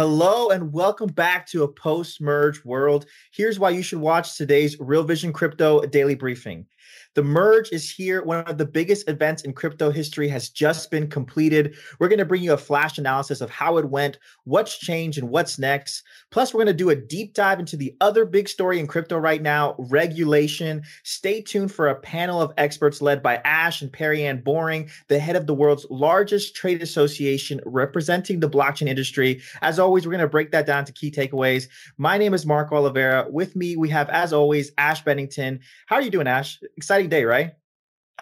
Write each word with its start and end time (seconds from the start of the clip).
Hello 0.00 0.48
and 0.48 0.72
welcome 0.72 1.10
back 1.10 1.46
to 1.48 1.62
a 1.62 1.68
post 1.68 2.22
merge 2.22 2.64
world. 2.64 3.04
Here's 3.32 3.58
why 3.58 3.68
you 3.68 3.82
should 3.82 3.98
watch 3.98 4.34
today's 4.34 4.80
Real 4.80 5.04
Vision 5.04 5.30
Crypto 5.30 5.82
Daily 5.82 6.14
Briefing. 6.14 6.64
The 7.14 7.22
merge 7.22 7.70
is 7.70 7.90
here. 7.90 8.22
One 8.22 8.44
of 8.44 8.56
the 8.56 8.64
biggest 8.64 9.10
events 9.10 9.42
in 9.42 9.52
crypto 9.52 9.90
history 9.90 10.26
has 10.28 10.48
just 10.48 10.90
been 10.90 11.10
completed. 11.10 11.76
We're 11.98 12.08
going 12.08 12.18
to 12.18 12.24
bring 12.24 12.42
you 12.42 12.54
a 12.54 12.56
flash 12.56 12.96
analysis 12.96 13.42
of 13.42 13.50
how 13.50 13.76
it 13.76 13.90
went, 13.90 14.18
what's 14.44 14.78
changed, 14.78 15.18
and 15.18 15.28
what's 15.28 15.58
next. 15.58 16.02
Plus, 16.30 16.54
we're 16.54 16.58
going 16.58 16.66
to 16.68 16.72
do 16.72 16.90
a 16.90 16.96
deep 16.96 17.34
dive 17.34 17.58
into 17.58 17.76
the 17.76 17.96
other 18.00 18.24
big 18.24 18.48
story 18.48 18.78
in 18.78 18.86
crypto 18.86 19.18
right 19.18 19.42
now 19.42 19.74
regulation. 19.78 20.82
Stay 21.02 21.42
tuned 21.42 21.72
for 21.72 21.88
a 21.88 21.94
panel 21.94 22.40
of 22.40 22.52
experts 22.56 23.02
led 23.02 23.22
by 23.22 23.36
Ash 23.44 23.82
and 23.82 23.92
Perianne 23.92 24.44
Boring, 24.44 24.88
the 25.08 25.18
head 25.18 25.34
of 25.34 25.46
the 25.46 25.54
world's 25.54 25.86
largest 25.90 26.54
trade 26.54 26.82
association 26.82 27.60
representing 27.66 28.40
the 28.40 28.48
blockchain 28.48 28.88
industry. 28.88 29.42
As 29.60 29.78
always, 29.78 30.06
we're 30.06 30.12
going 30.12 30.20
to 30.20 30.28
break 30.28 30.52
that 30.52 30.66
down 30.66 30.84
to 30.84 30.92
key 30.92 31.10
takeaways. 31.10 31.68
My 31.98 32.16
name 32.16 32.34
is 32.34 32.46
Marco 32.46 32.76
Oliveira. 32.76 33.26
With 33.28 33.56
me, 33.56 33.76
we 33.76 33.88
have, 33.88 34.08
as 34.10 34.32
always, 34.32 34.70
Ash 34.78 35.02
Bennington. 35.02 35.60
How 35.86 35.96
are 35.96 36.02
you 36.02 36.10
doing, 36.10 36.28
Ash? 36.28 36.60
Exciting 36.76 37.08
day, 37.08 37.24
right? 37.24 37.54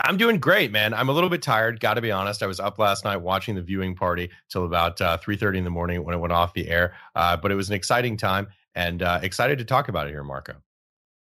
I'm 0.00 0.16
doing 0.16 0.38
great, 0.38 0.70
man. 0.70 0.94
I'm 0.94 1.08
a 1.08 1.12
little 1.12 1.30
bit 1.30 1.42
tired. 1.42 1.80
Got 1.80 1.94
to 1.94 2.00
be 2.00 2.10
honest. 2.10 2.42
I 2.42 2.46
was 2.46 2.60
up 2.60 2.78
last 2.78 3.04
night 3.04 3.16
watching 3.18 3.54
the 3.54 3.62
viewing 3.62 3.94
party 3.94 4.30
till 4.48 4.64
about 4.64 5.00
uh, 5.00 5.18
3:30 5.18 5.58
in 5.58 5.64
the 5.64 5.70
morning 5.70 6.04
when 6.04 6.14
it 6.14 6.18
went 6.18 6.32
off 6.32 6.54
the 6.54 6.68
air. 6.68 6.94
Uh, 7.14 7.36
but 7.36 7.50
it 7.50 7.54
was 7.54 7.68
an 7.68 7.74
exciting 7.74 8.16
time, 8.16 8.48
and 8.74 9.02
uh, 9.02 9.20
excited 9.22 9.58
to 9.58 9.64
talk 9.64 9.88
about 9.88 10.06
it 10.06 10.10
here, 10.10 10.24
Marco. 10.24 10.54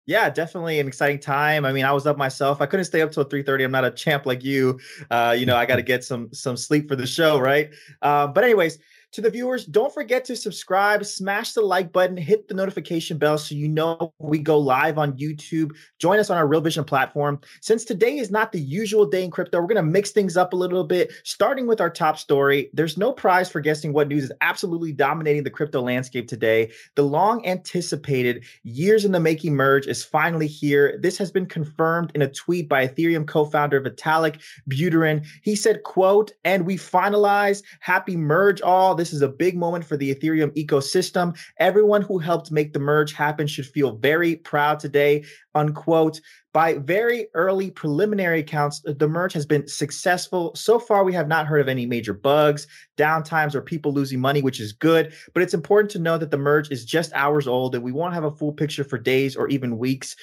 Yeah, 0.06 0.30
definitely 0.30 0.80
an 0.80 0.88
exciting 0.88 1.18
time. 1.18 1.66
I 1.66 1.72
mean, 1.72 1.84
I 1.84 1.92
was 1.92 2.06
up 2.06 2.16
myself. 2.16 2.62
I 2.62 2.66
couldn't 2.66 2.86
stay 2.86 3.02
up 3.02 3.12
till 3.12 3.24
3:30. 3.24 3.64
I'm 3.64 3.70
not 3.70 3.84
a 3.84 3.90
champ 3.90 4.26
like 4.26 4.42
you. 4.42 4.80
Uh, 5.10 5.36
you 5.38 5.46
know, 5.46 5.56
I 5.56 5.66
got 5.66 5.76
to 5.76 5.82
get 5.92 6.04
some 6.04 6.32
some 6.32 6.56
sleep 6.56 6.88
for 6.88 6.96
the 6.96 7.06
show, 7.06 7.38
right? 7.38 7.70
Uh, 8.02 8.26
but 8.26 8.44
anyways, 8.44 8.78
to 9.12 9.20
the 9.20 9.30
viewers, 9.30 9.64
don't 9.64 9.92
forget 9.92 10.24
to 10.26 10.36
subscribe, 10.36 11.04
smash 11.04 11.52
the 11.52 11.62
like 11.62 11.92
button, 11.92 12.16
hit 12.16 12.48
the 12.48 12.54
notification 12.54 13.16
bell 13.16 13.38
so 13.38 13.54
you 13.54 13.68
know 13.68 14.12
we 14.18 14.38
go 14.38 14.58
live 14.58 14.98
on 14.98 15.14
YouTube. 15.14 15.72
Join 15.98 16.18
us 16.18 16.28
on 16.28 16.36
our 16.36 16.46
Real 16.46 16.60
Vision 16.60 16.84
platform. 16.84 17.40
Since 17.62 17.84
today 17.84 18.18
is 18.18 18.30
not 18.30 18.52
the 18.52 18.60
usual 18.60 19.06
day 19.06 19.24
in 19.24 19.30
crypto, 19.30 19.60
we're 19.60 19.66
going 19.66 19.76
to 19.76 19.82
mix 19.82 20.10
things 20.10 20.36
up 20.36 20.52
a 20.52 20.56
little 20.56 20.84
bit, 20.84 21.12
starting 21.24 21.66
with 21.66 21.80
our 21.80 21.88
top 21.88 22.18
story. 22.18 22.70
There's 22.74 22.98
no 22.98 23.12
prize 23.12 23.50
for 23.50 23.60
guessing 23.60 23.92
what 23.92 24.08
news 24.08 24.24
is 24.24 24.32
absolutely 24.40 24.92
dominating 24.92 25.42
the 25.42 25.50
crypto 25.50 25.80
landscape 25.80 26.28
today. 26.28 26.70
The 26.94 27.02
long 27.02 27.46
anticipated 27.46 28.44
years 28.64 29.04
in 29.04 29.12
the 29.12 29.20
making 29.20 29.54
merge 29.54 29.86
is 29.86 30.04
finally 30.04 30.46
here. 30.46 30.98
This 31.00 31.16
has 31.16 31.30
been 31.30 31.46
confirmed 31.46 32.12
in 32.14 32.22
a 32.22 32.30
tweet 32.30 32.68
by 32.68 32.86
Ethereum 32.86 33.26
co-founder 33.26 33.80
Vitalik 33.80 34.40
Buterin. 34.68 35.26
He 35.42 35.56
said, 35.56 35.82
quote, 35.84 36.32
and 36.44 36.66
we 36.66 36.76
finalize 36.76 37.62
happy 37.80 38.16
merge 38.16 38.60
all 38.60 38.97
this 38.98 39.12
is 39.12 39.22
a 39.22 39.28
big 39.28 39.56
moment 39.56 39.84
for 39.84 39.96
the 39.96 40.14
Ethereum 40.14 40.54
ecosystem. 40.56 41.36
Everyone 41.58 42.02
who 42.02 42.18
helped 42.18 42.50
make 42.50 42.72
the 42.72 42.78
merge 42.78 43.12
happen 43.12 43.46
should 43.46 43.66
feel 43.66 43.96
very 43.96 44.36
proud 44.36 44.80
today, 44.80 45.24
unquote. 45.54 46.20
By 46.52 46.74
very 46.74 47.28
early 47.34 47.70
preliminary 47.70 48.40
accounts, 48.40 48.82
uh, 48.86 48.94
the 48.96 49.06
merge 49.06 49.32
has 49.34 49.46
been 49.46 49.68
successful. 49.68 50.54
So 50.54 50.78
far, 50.78 51.04
we 51.04 51.12
have 51.12 51.28
not 51.28 51.46
heard 51.46 51.60
of 51.60 51.68
any 51.68 51.86
major 51.86 52.14
bugs, 52.14 52.66
downtimes, 52.96 53.54
or 53.54 53.62
people 53.62 53.92
losing 53.92 54.20
money, 54.20 54.42
which 54.42 54.60
is 54.60 54.72
good. 54.72 55.12
But 55.34 55.42
it's 55.42 55.54
important 55.54 55.90
to 55.92 55.98
know 55.98 56.18
that 56.18 56.30
the 56.30 56.38
merge 56.38 56.70
is 56.70 56.84
just 56.84 57.12
hours 57.12 57.46
old 57.46 57.74
and 57.74 57.84
we 57.84 57.92
won't 57.92 58.14
have 58.14 58.24
a 58.24 58.30
full 58.30 58.52
picture 58.52 58.84
for 58.84 58.98
days 58.98 59.36
or 59.36 59.48
even 59.48 59.78
weeks. 59.78 60.16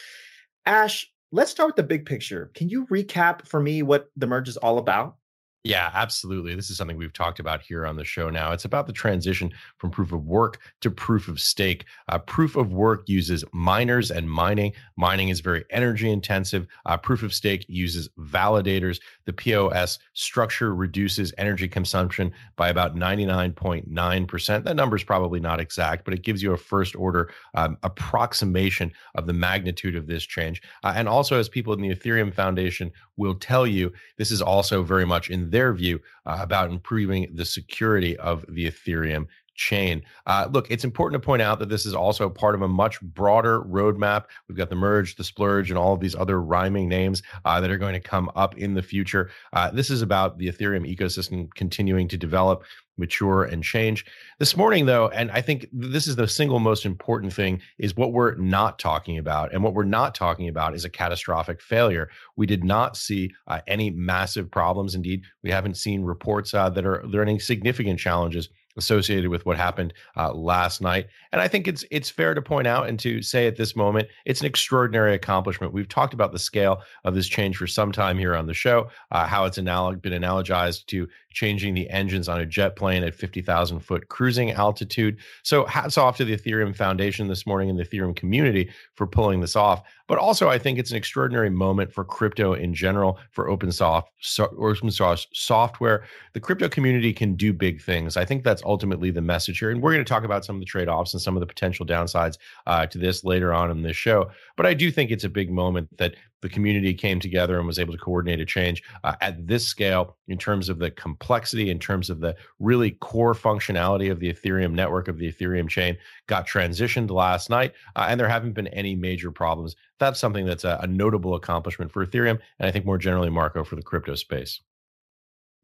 Ash, 0.66 1.10
let's 1.32 1.52
start 1.52 1.68
with 1.68 1.76
the 1.76 1.84
big 1.84 2.06
picture. 2.06 2.52
Can 2.54 2.70
you 2.70 2.86
recap 2.88 3.48
for 3.48 3.62
me 3.62 3.84
what 3.84 4.10
the 4.18 4.28
merge 4.28 4.50
is 4.50 4.58
all 4.58 4.78
about? 4.78 5.18
Yeah, 5.66 5.90
absolutely. 5.96 6.54
This 6.54 6.70
is 6.70 6.78
something 6.78 6.96
we've 6.96 7.12
talked 7.12 7.40
about 7.40 7.60
here 7.60 7.88
on 7.88 7.96
the 7.96 8.04
show 8.04 8.30
now. 8.30 8.52
It's 8.52 8.66
about 8.66 8.86
the 8.86 8.94
transition 8.94 9.52
from 9.80 9.90
proof 9.90 10.12
of 10.12 10.24
work 10.24 10.60
to 10.82 10.92
proof 10.92 11.28
of 11.28 11.42
stake. 11.42 11.86
Uh, 12.08 12.20
proof 12.20 12.56
of 12.56 12.72
work 12.72 13.10
uses 13.10 13.44
miners 13.52 14.12
and 14.12 14.30
mining. 14.30 14.74
Mining 14.96 15.30
is 15.30 15.40
very 15.40 15.66
energy 15.72 16.08
intensive. 16.12 16.68
Uh, 16.86 16.98
proof 16.98 17.24
of 17.24 17.34
stake 17.34 17.66
uses 17.68 18.08
validators. 18.20 19.00
The 19.26 19.34
POS 19.34 19.98
structure 20.14 20.76
reduces 20.76 21.34
energy 21.40 21.68
consumption 21.68 22.32
by 22.58 22.70
about 22.70 22.96
99.9%. 22.96 24.64
That 24.66 24.76
number 24.76 24.96
is 24.96 25.04
probably 25.04 25.40
not 25.40 25.60
exact, 25.60 26.06
but 26.06 26.14
it 26.14 26.22
gives 26.22 26.44
you 26.44 26.54
a 26.54 26.58
first 26.58 26.96
order 26.96 27.34
um, 27.56 27.76
approximation 27.82 28.92
of 29.16 29.26
the 29.26 29.34
magnitude 29.34 29.96
of 29.96 30.06
this 30.06 30.26
change. 30.26 30.62
Uh, 30.84 30.94
and 30.96 31.10
also, 31.10 31.40
as 31.40 31.50
people 31.50 31.74
in 31.74 31.82
the 31.82 31.90
Ethereum 31.90 32.32
Foundation 32.32 32.92
will 33.18 33.34
tell 33.34 33.66
you, 33.66 33.92
this 34.18 34.30
is 34.30 34.44
also 34.44 34.84
very 34.84 35.06
much 35.06 35.32
in 35.32 35.55
their 35.56 35.74
view 35.74 36.02
uh, 36.26 36.40
about 36.42 36.70
improving 36.70 37.30
the 37.34 37.46
security 37.46 38.18
of 38.18 38.44
the 38.50 38.70
Ethereum 38.70 39.26
chain. 39.56 40.02
Uh, 40.26 40.50
look, 40.52 40.70
it's 40.70 40.84
important 40.84 41.22
to 41.22 41.26
point 41.26 41.42
out 41.42 41.60
that 41.60 41.70
this 41.70 41.86
is 41.86 41.94
also 41.94 42.30
part 42.30 42.56
of 42.56 42.62
a 42.62 42.68
much 42.68 43.00
broader 43.02 43.62
roadmap. 43.62 44.26
We've 44.50 44.58
got 44.58 44.70
the 44.70 44.76
merge, 44.76 45.16
the 45.16 45.24
splurge, 45.24 45.70
and 45.70 45.78
all 45.78 45.94
of 45.94 46.02
these 46.02 46.14
other 46.14 46.42
rhyming 46.42 46.90
names 46.90 47.24
uh, 47.46 47.62
that 47.62 47.72
are 47.72 47.78
going 47.78 47.94
to 47.94 48.02
come 48.02 48.30
up 48.36 48.58
in 48.58 48.74
the 48.74 48.84
future. 48.84 49.32
Uh, 49.54 49.72
this 49.72 49.90
is 49.90 50.02
about 50.02 50.38
the 50.38 50.48
Ethereum 50.52 50.94
ecosystem 50.94 51.48
continuing 51.56 52.10
to 52.10 52.18
develop 52.18 52.66
mature 52.98 53.44
and 53.44 53.64
change. 53.64 54.06
This 54.40 54.56
morning, 54.56 54.86
though, 54.86 55.10
and 55.10 55.32
I 55.32 55.42
think 55.42 55.68
this 55.72 56.08
is 56.08 56.16
the 56.16 56.28
single 56.28 56.60
most 56.60 56.86
important 56.86 57.34
thing, 57.34 57.62
is 57.78 57.96
what 57.96 58.14
we're 58.14 58.36
not 58.36 58.80
talking 58.80 59.18
about. 59.18 59.54
And 59.54 59.64
what 59.64 59.74
we're 59.74 59.84
not 59.84 60.16
talking 60.16 60.48
about 60.48 60.76
is 60.76 60.86
a 60.86 60.90
catastrophic 60.90 61.62
failure. 61.62 62.10
We 62.36 62.46
did 62.46 62.64
not 62.64 62.98
see 62.98 63.32
uh, 63.48 63.62
any 63.68 63.90
massive 63.90 64.50
problems. 64.50 64.96
Indeed, 64.96 65.24
we 65.44 65.52
haven't 65.52 65.78
seen 65.78 66.04
reports 66.04 66.54
uh, 66.54 66.70
that 66.70 66.86
are 66.86 67.04
there 67.10 67.22
are 67.22 67.26
any 67.26 67.40
significant 67.40 68.00
challenges 68.00 68.50
associated 68.78 69.30
with 69.30 69.46
what 69.46 69.58
happened 69.58 69.94
uh, 70.18 70.34
last 70.34 70.82
night. 70.82 71.08
And 71.32 71.42
I 71.42 71.48
think 71.48 71.68
it's 71.68 71.84
it's 71.92 72.10
fair 72.10 72.34
to 72.34 72.42
point 72.42 72.68
out 72.68 72.88
and 72.88 73.00
to 73.00 73.22
say 73.22 73.48
at 73.48 73.56
this 73.56 73.76
moment, 73.76 74.08
it's 74.26 74.42
an 74.42 74.48
extraordinary 74.48 75.14
accomplishment. 75.14 75.74
We've 75.74 75.88
talked 75.88 76.14
about 76.14 76.32
the 76.32 76.40
scale 76.40 76.82
of 77.04 77.16
this 77.16 77.28
change 77.28 77.58
for 77.58 77.68
some 77.68 77.92
time 77.92 78.18
here 78.18 78.36
on 78.36 78.48
the 78.48 78.54
show, 78.54 78.90
uh, 79.12 79.26
how 79.26 79.46
it's 79.46 79.58
analog 79.58 80.02
been 80.02 80.14
analogized 80.14 80.86
to 80.88 81.08
changing 81.36 81.74
the 81.74 81.90
engines 81.90 82.30
on 82.30 82.40
a 82.40 82.46
jet 82.46 82.76
plane 82.76 83.04
at 83.04 83.14
50,000 83.14 83.80
foot 83.82 84.08
cruising 84.08 84.52
altitude. 84.52 85.18
So 85.44 85.66
hats 85.66 85.98
off 85.98 86.18
to 86.18 86.26
the 86.26 86.36
Ethereum 86.36 86.76
Foundation 86.76 87.28
this 87.28 87.46
morning 87.46 87.70
and 87.70 87.78
the 87.78 87.86
Ethereum 87.86 88.16
community 88.16 88.72
for 88.96 89.06
pulling 89.06 89.42
this 89.42 89.56
off. 89.56 89.84
But 90.08 90.18
also, 90.18 90.50
I 90.50 90.58
think 90.58 90.80
it's 90.80 90.92
an 90.92 90.98
extraordinary 90.98 91.50
moment 91.50 91.92
for 91.92 92.06
crypto 92.06 92.54
in 92.54 92.74
general, 92.74 93.20
for 93.32 93.50
open 93.50 93.72
soft 93.72 94.12
so, 94.22 94.54
open 94.58 94.92
source 94.92 95.28
software. 95.34 96.06
The 96.34 96.40
crypto 96.40 96.70
community 96.70 97.12
can 97.12 97.36
do 97.36 97.54
big 97.54 97.82
things. 97.82 98.16
I 98.16 98.24
think 98.24 98.44
that's 98.44 98.62
ultimately 98.66 99.12
the 99.12 99.22
message 99.22 99.60
here. 99.60 99.70
And 99.70 99.82
we're 99.82 99.94
going 99.94 100.04
to 100.04 100.10
talk 100.10 100.24
about 100.24 100.44
some 100.44 100.56
of 100.56 100.60
the 100.60 100.66
trade 100.66 100.90
offs 100.90 101.14
and 101.14 101.22
some 101.22 101.36
of 101.36 101.40
the 101.40 101.46
potential 101.48 101.86
downsides 101.86 102.38
uh, 102.68 102.86
to 102.88 102.98
this 102.98 103.24
later 103.24 103.54
on 103.54 103.72
in 103.72 103.82
this 103.82 103.96
show. 103.96 104.30
But 104.58 104.66
I 104.66 104.74
do 104.74 104.92
think 104.92 105.12
it's 105.12 105.24
a 105.24 105.30
big 105.30 105.52
moment 105.52 105.96
that 105.98 106.16
the 106.42 106.50
community 106.50 106.94
came 106.94 107.20
together 107.20 107.58
and 107.58 107.66
was 107.66 107.80
able 107.80 107.94
to 107.94 108.00
coordinate 108.00 108.40
a 108.40 108.46
change 108.46 108.84
uh, 109.04 109.16
at 109.22 109.48
this 109.48 109.66
scale 109.66 110.18
in 110.28 110.38
terms 110.38 110.70
of 110.70 110.78
the 110.78 110.92
complexity, 110.92 111.70
in 111.72 111.80
terms 111.80 112.10
of 112.10 112.20
the 112.20 112.36
really 112.60 112.92
core 112.92 113.34
functionality 113.34 114.12
of 114.12 114.20
the 114.20 114.32
Ethereum 114.32 114.74
network, 114.74 115.08
of 115.08 115.18
the 115.18 115.32
Ethereum 115.32 115.68
chain, 115.68 115.98
got 116.28 116.48
transitioned 116.48 117.10
last 117.10 117.50
night. 117.50 117.74
Uh, 117.96 118.06
and 118.10 118.20
there 118.20 118.30
haven't 118.30 118.54
been 118.54 118.68
any 118.68 118.96
major 118.96 119.32
problems. 119.32 119.76
That's 119.98 120.20
something 120.20 120.46
that's 120.46 120.66
a, 120.66 120.80
a 120.82 120.88
notable 120.88 121.36
accomplishment 121.36 121.92
for 121.92 122.06
Ethereum. 122.06 122.40
And 122.60 122.68
I 122.68 122.72
think 122.72 122.86
more 122.86 122.98
generally, 122.98 123.30
Marco, 123.30 123.64
for 123.64 123.76
the 123.76 123.82
crypto 123.82 124.16
space. 124.16 124.62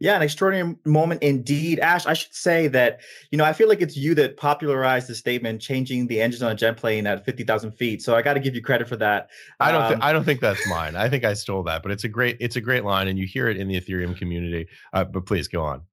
Yeah, 0.01 0.15
an 0.15 0.24
extraordinary 0.24 0.75
moment 0.83 1.21
indeed. 1.21 1.80
Ash, 1.80 2.07
I 2.07 2.13
should 2.13 2.33
say 2.33 2.68
that, 2.69 3.01
you 3.30 3.38
know, 3.38 3.44
I 3.44 3.53
feel 3.53 3.69
like 3.69 3.81
it's 3.81 3.95
you 3.95 4.15
that 4.15 4.36
popularized 4.36 5.07
the 5.07 5.13
statement 5.13 5.62
changing 5.62 6.07
the 6.07 6.19
engines 6.19 6.42
on 6.42 6.51
a 6.51 6.56
jet 6.56 6.75
plane 6.75 7.06
at 7.06 7.24
50,000 7.24 7.71
feet. 7.71 8.01
So 8.01 8.15
I 8.15 8.24
got 8.24 8.33
to 8.33 8.39
give 8.39 8.56
you 8.56 8.63
credit 8.63 8.89
for 8.89 8.95
that. 8.95 9.30
I 9.59 9.71
don't, 9.71 9.83
um, 9.83 9.88
th- 9.89 10.00
I 10.01 10.12
don't 10.12 10.24
think 10.24 10.42
that's 10.42 10.68
mine. 10.68 10.95
I 10.95 11.07
think 11.07 11.24
I 11.24 11.36
stole 11.36 11.62
that, 11.63 11.83
but 11.83 11.92
it's 11.92 12.03
a 12.03 12.07
great, 12.07 12.38
it's 12.39 12.56
a 12.56 12.62
great 12.62 12.83
line 12.83 13.09
and 13.09 13.19
you 13.19 13.27
hear 13.27 13.48
it 13.48 13.57
in 13.57 13.68
the 13.68 13.80
Ethereum 13.80 14.18
community. 14.18 14.68
Uh, 14.92 15.03
but 15.03 15.27
please 15.27 15.48
go 15.48 15.62
on. 15.62 15.83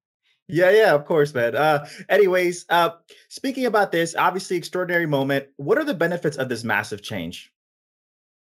Yeah, 0.47 0.71
yeah, 0.71 0.95
of 0.95 1.05
course, 1.05 1.31
man. 1.35 1.55
Uh, 1.55 1.87
anyways, 2.09 2.65
uh, 2.69 2.89
speaking 3.27 3.67
about 3.67 3.91
this, 3.91 4.15
obviously 4.15 4.57
extraordinary 4.57 5.05
moment. 5.05 5.45
What 5.57 5.77
are 5.77 5.83
the 5.83 5.93
benefits 5.93 6.37
of 6.37 6.49
this 6.49 6.63
massive 6.63 7.03
change? 7.03 7.53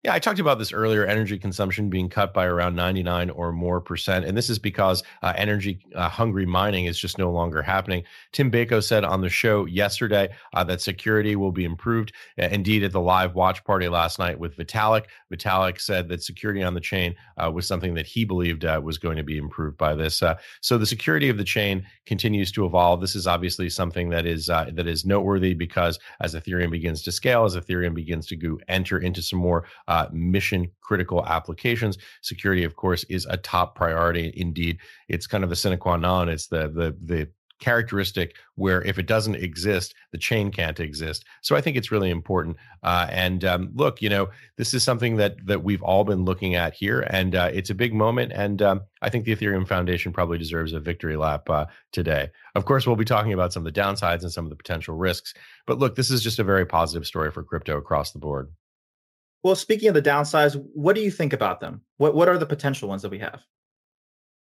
Yeah, 0.03 0.15
I 0.15 0.19
talked 0.19 0.39
about 0.39 0.57
this 0.57 0.73
earlier 0.73 1.05
energy 1.05 1.37
consumption 1.37 1.87
being 1.87 2.09
cut 2.09 2.33
by 2.33 2.45
around 2.45 2.73
99 2.73 3.29
or 3.29 3.51
more 3.51 3.79
percent. 3.79 4.25
And 4.25 4.35
this 4.35 4.49
is 4.49 4.57
because 4.57 5.03
uh, 5.21 5.33
energy 5.35 5.85
uh, 5.93 6.09
hungry 6.09 6.47
mining 6.47 6.85
is 6.85 6.97
just 6.97 7.19
no 7.19 7.29
longer 7.31 7.61
happening. 7.61 8.03
Tim 8.31 8.49
Beiko 8.49 8.83
said 8.83 9.03
on 9.03 9.21
the 9.21 9.29
show 9.29 9.65
yesterday 9.65 10.29
uh, 10.55 10.63
that 10.63 10.81
security 10.81 11.35
will 11.35 11.51
be 11.51 11.65
improved. 11.65 12.13
indeed, 12.37 12.83
at 12.83 12.93
the 12.93 12.99
live 12.99 13.35
watch 13.35 13.63
party 13.63 13.87
last 13.89 14.17
night 14.17 14.39
with 14.39 14.57
Vitalik, 14.57 15.05
Vitalik 15.31 15.79
said 15.79 16.09
that 16.09 16.23
security 16.23 16.63
on 16.63 16.73
the 16.73 16.81
chain 16.81 17.13
uh, 17.37 17.51
was 17.51 17.67
something 17.67 17.93
that 17.93 18.07
he 18.07 18.25
believed 18.25 18.65
uh, 18.65 18.81
was 18.83 18.97
going 18.97 19.17
to 19.17 19.23
be 19.23 19.37
improved 19.37 19.77
by 19.77 19.93
this. 19.93 20.23
Uh, 20.23 20.35
so 20.61 20.79
the 20.79 20.85
security 20.87 21.29
of 21.29 21.37
the 21.37 21.43
chain 21.43 21.85
continues 22.07 22.51
to 22.53 22.65
evolve. 22.65 23.01
This 23.01 23.15
is 23.15 23.27
obviously 23.27 23.69
something 23.69 24.09
that 24.09 24.25
is 24.25 24.47
that 24.47 24.87
is 24.87 25.05
noteworthy 25.05 25.53
because 25.53 25.99
as 26.21 26.33
Ethereum 26.33 26.71
begins 26.71 27.03
to 27.03 27.11
scale, 27.11 27.45
as 27.45 27.55
Ethereum 27.55 27.93
begins 27.93 28.25
to 28.25 28.35
go 28.35 28.57
enter 28.67 28.97
into 28.97 29.21
some 29.21 29.37
more 29.37 29.65
uh, 29.91 30.07
mission 30.13 30.71
critical 30.79 31.25
applications. 31.25 31.97
Security, 32.21 32.63
of 32.63 32.75
course, 32.75 33.03
is 33.09 33.25
a 33.25 33.37
top 33.37 33.75
priority. 33.75 34.33
Indeed, 34.37 34.77
it's 35.09 35.27
kind 35.27 35.43
of 35.43 35.49
the 35.49 35.55
sine 35.55 35.77
qua 35.77 35.97
non. 35.97 36.29
It's 36.29 36.47
the 36.47 36.69
the 36.69 36.95
the 37.03 37.29
characteristic 37.59 38.35
where 38.55 38.81
if 38.81 38.97
it 38.97 39.05
doesn't 39.05 39.35
exist, 39.35 39.93
the 40.11 40.17
chain 40.17 40.49
can't 40.49 40.79
exist. 40.79 41.23
So 41.41 41.55
I 41.55 41.61
think 41.61 41.77
it's 41.77 41.91
really 41.91 42.09
important. 42.09 42.57
Uh, 42.83 43.07
and 43.09 43.45
um, 43.45 43.69
look, 43.75 44.01
you 44.01 44.09
know, 44.09 44.29
this 44.57 44.73
is 44.73 44.83
something 44.83 45.17
that 45.17 45.45
that 45.45 45.63
we've 45.63 45.83
all 45.83 46.03
been 46.05 46.25
looking 46.25 46.55
at 46.55 46.73
here, 46.73 47.01
and 47.01 47.35
uh, 47.35 47.49
it's 47.53 47.69
a 47.69 47.75
big 47.75 47.93
moment. 47.93 48.31
And 48.33 48.61
um, 48.61 48.81
I 49.01 49.09
think 49.09 49.25
the 49.25 49.35
Ethereum 49.35 49.67
Foundation 49.67 50.13
probably 50.13 50.37
deserves 50.37 50.73
a 50.73 50.79
victory 50.79 51.17
lap 51.17 51.49
uh, 51.49 51.65
today. 51.91 52.29
Of 52.55 52.63
course, 52.65 52.87
we'll 52.87 52.95
be 52.95 53.13
talking 53.13 53.33
about 53.33 53.53
some 53.53 53.65
of 53.65 53.73
the 53.73 53.79
downsides 53.81 54.23
and 54.23 54.31
some 54.31 54.45
of 54.45 54.49
the 54.49 54.61
potential 54.63 54.95
risks. 54.95 55.33
But 55.67 55.79
look, 55.79 55.95
this 55.95 56.09
is 56.09 56.23
just 56.23 56.39
a 56.39 56.43
very 56.43 56.65
positive 56.65 57.05
story 57.05 57.31
for 57.31 57.43
crypto 57.43 57.77
across 57.77 58.11
the 58.11 58.19
board. 58.19 58.51
Well, 59.43 59.55
speaking 59.55 59.87
of 59.87 59.95
the 59.95 60.01
downsides, 60.01 60.55
what 60.73 60.95
do 60.95 61.01
you 61.01 61.11
think 61.11 61.33
about 61.33 61.59
them? 61.59 61.81
What 61.97 62.15
what 62.15 62.29
are 62.29 62.37
the 62.37 62.45
potential 62.45 62.89
ones 62.89 63.01
that 63.01 63.09
we 63.09 63.19
have? 63.19 63.41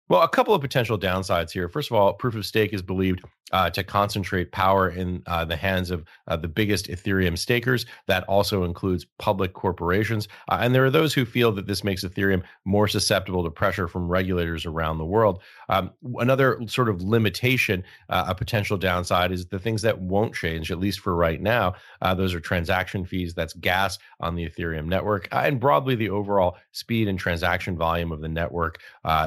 Well, 0.09 0.23
a 0.23 0.29
couple 0.29 0.55
of 0.55 0.61
potential 0.61 0.99
downsides 0.99 1.51
here. 1.51 1.69
First 1.69 1.91
of 1.91 1.97
all, 1.97 2.13
proof 2.13 2.35
of 2.35 2.45
stake 2.45 2.75
is 2.75 2.83
believed 2.83 3.23
uh, 3.53 3.71
to 3.71 3.85
concentrate 3.85 4.53
power 4.53 4.89
in 4.89 5.23
uh, 5.27 5.45
the 5.45 5.57
hands 5.57 5.91
of 5.91 6.05
uh, 6.27 6.37
the 6.37 6.49
biggest 6.49 6.89
Ethereum 6.89 7.39
stakers. 7.39 7.87
That 8.07 8.25
also 8.25 8.65
includes 8.65 9.07
public 9.19 9.53
corporations. 9.53 10.29
Uh, 10.49 10.59
and 10.61 10.75
there 10.75 10.85
are 10.85 10.91
those 10.91 11.15
who 11.15 11.25
feel 11.25 11.53
that 11.53 11.67
this 11.67 11.85
makes 11.85 12.05
Ethereum 12.05 12.43
more 12.65 12.89
susceptible 12.89 13.45
to 13.45 13.51
pressure 13.51 13.87
from 13.87 14.09
regulators 14.09 14.67
around 14.67 14.99
the 14.99 15.05
world. 15.05 15.41
Um, 15.69 15.93
another 16.17 16.61
sort 16.67 16.89
of 16.89 17.03
limitation, 17.03 17.85
uh, 18.09 18.25
a 18.29 18.35
potential 18.35 18.77
downside, 18.77 19.31
is 19.31 19.47
the 19.47 19.59
things 19.59 19.83
that 19.83 20.01
won't 20.01 20.35
change, 20.35 20.73
at 20.73 20.79
least 20.81 21.01
for 21.01 21.15
right 21.15 21.41
now. 21.41 21.75
Uh, 22.03 22.15
those 22.15 22.35
are 22.35 22.41
transaction 22.41 23.05
fees, 23.05 23.35
that's 23.35 23.53
gas 23.55 23.99
on 24.21 24.35
the 24.35 24.49
Ethereum 24.49 24.87
network, 24.87 25.29
and 25.33 25.61
broadly 25.61 25.95
the 25.95 26.11
overall 26.11 26.57
speed 26.73 27.09
and 27.09 27.19
transaction 27.19 27.77
volume 27.77 28.11
of 28.11 28.21
the 28.21 28.29
network 28.29 28.81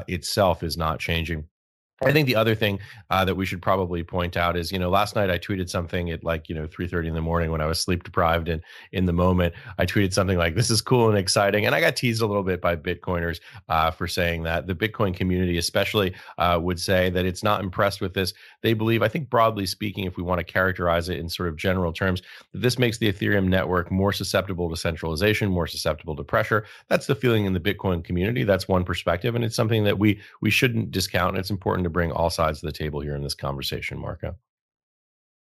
itself 0.06 0.62
is 0.68 0.76
not 0.76 1.00
changing. 1.00 1.48
I 2.00 2.12
think 2.12 2.26
the 2.26 2.36
other 2.36 2.54
thing 2.54 2.78
uh, 3.10 3.24
that 3.24 3.34
we 3.34 3.44
should 3.44 3.60
probably 3.60 4.04
point 4.04 4.36
out 4.36 4.56
is, 4.56 4.70
you 4.70 4.78
know, 4.78 4.88
last 4.88 5.16
night 5.16 5.30
I 5.30 5.38
tweeted 5.38 5.68
something 5.68 6.10
at 6.10 6.22
like, 6.22 6.48
you 6.48 6.54
know, 6.54 6.68
3:30 6.68 7.08
in 7.08 7.14
the 7.14 7.20
morning 7.20 7.50
when 7.50 7.60
I 7.60 7.66
was 7.66 7.80
sleep 7.80 8.04
deprived 8.04 8.48
and 8.48 8.62
in 8.92 9.06
the 9.06 9.12
moment, 9.12 9.52
I 9.78 9.86
tweeted 9.86 10.12
something 10.12 10.38
like, 10.38 10.54
"This 10.54 10.70
is 10.70 10.80
cool 10.80 11.08
and 11.08 11.18
exciting," 11.18 11.66
and 11.66 11.74
I 11.74 11.80
got 11.80 11.96
teased 11.96 12.22
a 12.22 12.26
little 12.26 12.44
bit 12.44 12.60
by 12.60 12.76
Bitcoiners 12.76 13.40
uh, 13.68 13.90
for 13.90 14.06
saying 14.06 14.44
that. 14.44 14.68
The 14.68 14.76
Bitcoin 14.76 15.14
community, 15.14 15.58
especially, 15.58 16.14
uh, 16.38 16.58
would 16.62 16.78
say 16.78 17.10
that 17.10 17.26
it's 17.26 17.42
not 17.42 17.62
impressed 17.62 18.00
with 18.00 18.14
this. 18.14 18.32
They 18.62 18.74
believe, 18.74 19.02
I 19.02 19.08
think, 19.08 19.28
broadly 19.28 19.66
speaking, 19.66 20.04
if 20.04 20.16
we 20.16 20.22
want 20.22 20.38
to 20.38 20.44
characterize 20.44 21.08
it 21.08 21.18
in 21.18 21.28
sort 21.28 21.48
of 21.48 21.56
general 21.56 21.92
terms, 21.92 22.22
that 22.52 22.60
this 22.60 22.78
makes 22.78 22.98
the 22.98 23.12
Ethereum 23.12 23.48
network 23.48 23.90
more 23.90 24.12
susceptible 24.12 24.70
to 24.70 24.76
centralization, 24.76 25.50
more 25.50 25.66
susceptible 25.66 26.14
to 26.14 26.22
pressure. 26.22 26.64
That's 26.86 27.06
the 27.06 27.16
feeling 27.16 27.44
in 27.44 27.54
the 27.54 27.60
Bitcoin 27.60 28.04
community. 28.04 28.44
That's 28.44 28.68
one 28.68 28.84
perspective, 28.84 29.34
and 29.34 29.44
it's 29.44 29.56
something 29.56 29.82
that 29.82 29.98
we 29.98 30.20
we 30.40 30.50
shouldn't 30.50 30.92
discount. 30.92 31.36
It's 31.36 31.50
important 31.50 31.87
to 31.88 31.92
bring 31.92 32.12
all 32.12 32.30
sides 32.30 32.62
of 32.62 32.66
the 32.66 32.78
table 32.78 33.00
here 33.00 33.16
in 33.16 33.22
this 33.22 33.34
conversation, 33.34 33.98
Marco. 33.98 34.36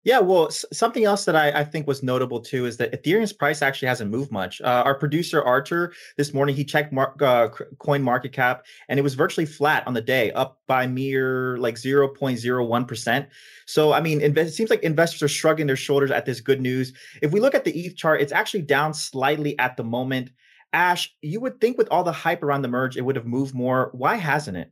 Yeah, 0.07 0.21
well, 0.21 0.51
something 0.51 1.05
else 1.05 1.25
that 1.25 1.35
I, 1.35 1.51
I, 1.51 1.65
think 1.65 1.89
was 1.89 2.05
notable 2.05 2.41
too 2.41 2.65
is 2.65 2.77
that 2.77 2.93
Ethereum's 2.93 3.33
price 3.33 3.61
actually 3.61 3.89
hasn't 3.89 4.09
moved 4.09 4.31
much. 4.31 4.61
Uh, 4.61 4.85
our 4.87 4.95
producer 4.95 5.43
Archer 5.43 5.93
this 6.17 6.33
morning 6.33 6.55
he 6.55 6.65
checked 6.65 6.93
mar- 6.93 7.17
uh, 7.21 7.49
Coin 7.79 8.03
Market 8.03 8.33
Cap 8.33 8.67
and 8.89 9.01
it 9.01 9.03
was 9.03 9.15
virtually 9.15 9.47
flat 9.47 9.85
on 9.85 9.95
the 9.95 10.01
day, 10.01 10.31
up 10.31 10.61
by 10.69 10.87
mere 10.87 11.57
like 11.57 11.77
zero 11.77 12.07
point 12.07 12.39
zero 12.39 12.65
one 12.65 12.85
percent. 12.85 13.27
So 13.67 13.93
I 13.93 14.01
mean, 14.01 14.21
it 14.21 14.55
seems 14.55 14.71
like 14.71 14.85
investors 14.85 15.25
are 15.25 15.29
shrugging 15.29 15.67
their 15.67 15.75
shoulders 15.75 16.13
at 16.13 16.25
this 16.25 16.41
good 16.41 16.61
news. 16.61 16.93
If 17.21 17.33
we 17.33 17.41
look 17.41 17.57
at 17.57 17.65
the 17.65 17.77
ETH 17.77 17.97
chart, 17.97 18.21
it's 18.21 18.33
actually 18.33 18.63
down 18.63 18.95
slightly 18.95 19.59
at 19.59 19.77
the 19.77 19.83
moment. 19.83 20.31
Ash, 20.73 21.13
you 21.21 21.41
would 21.41 21.61
think 21.61 21.79
with 21.79 21.89
all 21.91 22.05
the 22.05 22.13
hype 22.13 22.45
around 22.45 22.63
the 22.63 22.69
merge, 22.69 22.97
it 22.97 23.03
would 23.03 23.17
have 23.17 23.27
moved 23.27 23.57
more. 23.57 23.91
Why 23.93 24.15
hasn't 24.15 24.57
it? 24.57 24.71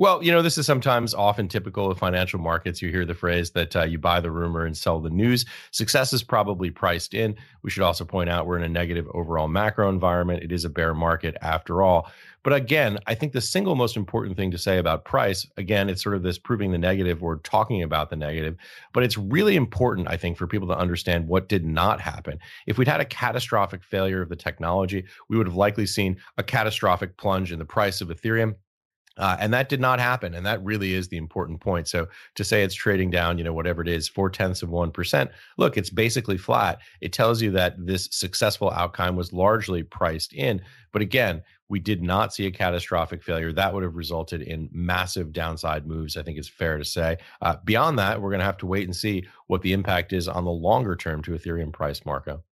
Well, 0.00 0.24
you 0.24 0.32
know, 0.32 0.40
this 0.40 0.56
is 0.56 0.64
sometimes 0.64 1.12
often 1.12 1.46
typical 1.46 1.90
of 1.90 1.98
financial 1.98 2.40
markets. 2.40 2.80
You 2.80 2.90
hear 2.90 3.04
the 3.04 3.12
phrase 3.12 3.50
that 3.50 3.76
uh, 3.76 3.82
you 3.82 3.98
buy 3.98 4.20
the 4.20 4.30
rumor 4.30 4.64
and 4.64 4.74
sell 4.74 4.98
the 4.98 5.10
news. 5.10 5.44
Success 5.72 6.14
is 6.14 6.22
probably 6.22 6.70
priced 6.70 7.12
in. 7.12 7.36
We 7.62 7.68
should 7.68 7.82
also 7.82 8.06
point 8.06 8.30
out 8.30 8.46
we're 8.46 8.56
in 8.56 8.64
a 8.64 8.68
negative 8.70 9.06
overall 9.12 9.46
macro 9.46 9.90
environment. 9.90 10.42
It 10.42 10.52
is 10.52 10.64
a 10.64 10.70
bear 10.70 10.94
market 10.94 11.36
after 11.42 11.82
all. 11.82 12.10
But 12.42 12.54
again, 12.54 12.98
I 13.06 13.14
think 13.14 13.34
the 13.34 13.42
single 13.42 13.74
most 13.74 13.94
important 13.94 14.38
thing 14.38 14.50
to 14.52 14.56
say 14.56 14.78
about 14.78 15.04
price, 15.04 15.46
again, 15.58 15.90
it's 15.90 16.02
sort 16.02 16.16
of 16.16 16.22
this 16.22 16.38
proving 16.38 16.72
the 16.72 16.78
negative 16.78 17.22
or 17.22 17.36
talking 17.36 17.82
about 17.82 18.08
the 18.08 18.16
negative, 18.16 18.56
but 18.94 19.02
it's 19.02 19.18
really 19.18 19.54
important, 19.54 20.08
I 20.08 20.16
think, 20.16 20.38
for 20.38 20.46
people 20.46 20.68
to 20.68 20.78
understand 20.78 21.28
what 21.28 21.50
did 21.50 21.66
not 21.66 22.00
happen. 22.00 22.38
If 22.66 22.78
we'd 22.78 22.88
had 22.88 23.02
a 23.02 23.04
catastrophic 23.04 23.84
failure 23.84 24.22
of 24.22 24.30
the 24.30 24.36
technology, 24.36 25.04
we 25.28 25.36
would 25.36 25.46
have 25.46 25.56
likely 25.56 25.84
seen 25.84 26.16
a 26.38 26.42
catastrophic 26.42 27.18
plunge 27.18 27.52
in 27.52 27.58
the 27.58 27.66
price 27.66 28.00
of 28.00 28.08
Ethereum 28.08 28.54
uh, 29.20 29.36
and 29.38 29.52
that 29.52 29.68
did 29.68 29.80
not 29.80 30.00
happen. 30.00 30.34
And 30.34 30.46
that 30.46 30.64
really 30.64 30.94
is 30.94 31.08
the 31.08 31.18
important 31.18 31.60
point. 31.60 31.86
So 31.86 32.08
to 32.36 32.42
say 32.42 32.62
it's 32.62 32.74
trading 32.74 33.10
down, 33.10 33.36
you 33.36 33.44
know, 33.44 33.52
whatever 33.52 33.82
it 33.82 33.88
is, 33.88 34.08
four 34.08 34.30
tenths 34.30 34.62
of 34.62 34.70
1%, 34.70 35.30
look, 35.58 35.76
it's 35.76 35.90
basically 35.90 36.38
flat. 36.38 36.80
It 37.02 37.12
tells 37.12 37.42
you 37.42 37.50
that 37.52 37.74
this 37.78 38.08
successful 38.10 38.70
outcome 38.70 39.16
was 39.16 39.32
largely 39.32 39.82
priced 39.82 40.32
in. 40.32 40.62
But 40.90 41.02
again, 41.02 41.42
we 41.68 41.78
did 41.78 42.02
not 42.02 42.32
see 42.32 42.46
a 42.46 42.50
catastrophic 42.50 43.22
failure. 43.22 43.52
That 43.52 43.74
would 43.74 43.82
have 43.82 43.94
resulted 43.94 44.40
in 44.40 44.70
massive 44.72 45.32
downside 45.32 45.86
moves, 45.86 46.16
I 46.16 46.22
think 46.22 46.38
is 46.38 46.48
fair 46.48 46.78
to 46.78 46.84
say. 46.84 47.18
Uh, 47.42 47.56
beyond 47.64 47.98
that, 47.98 48.20
we're 48.20 48.30
going 48.30 48.40
to 48.40 48.46
have 48.46 48.58
to 48.58 48.66
wait 48.66 48.84
and 48.84 48.96
see 48.96 49.26
what 49.48 49.60
the 49.60 49.74
impact 49.74 50.14
is 50.14 50.28
on 50.28 50.44
the 50.44 50.50
longer 50.50 50.96
term 50.96 51.22
to 51.24 51.32
Ethereum 51.32 51.72
price, 51.72 52.04
Marco. 52.06 52.42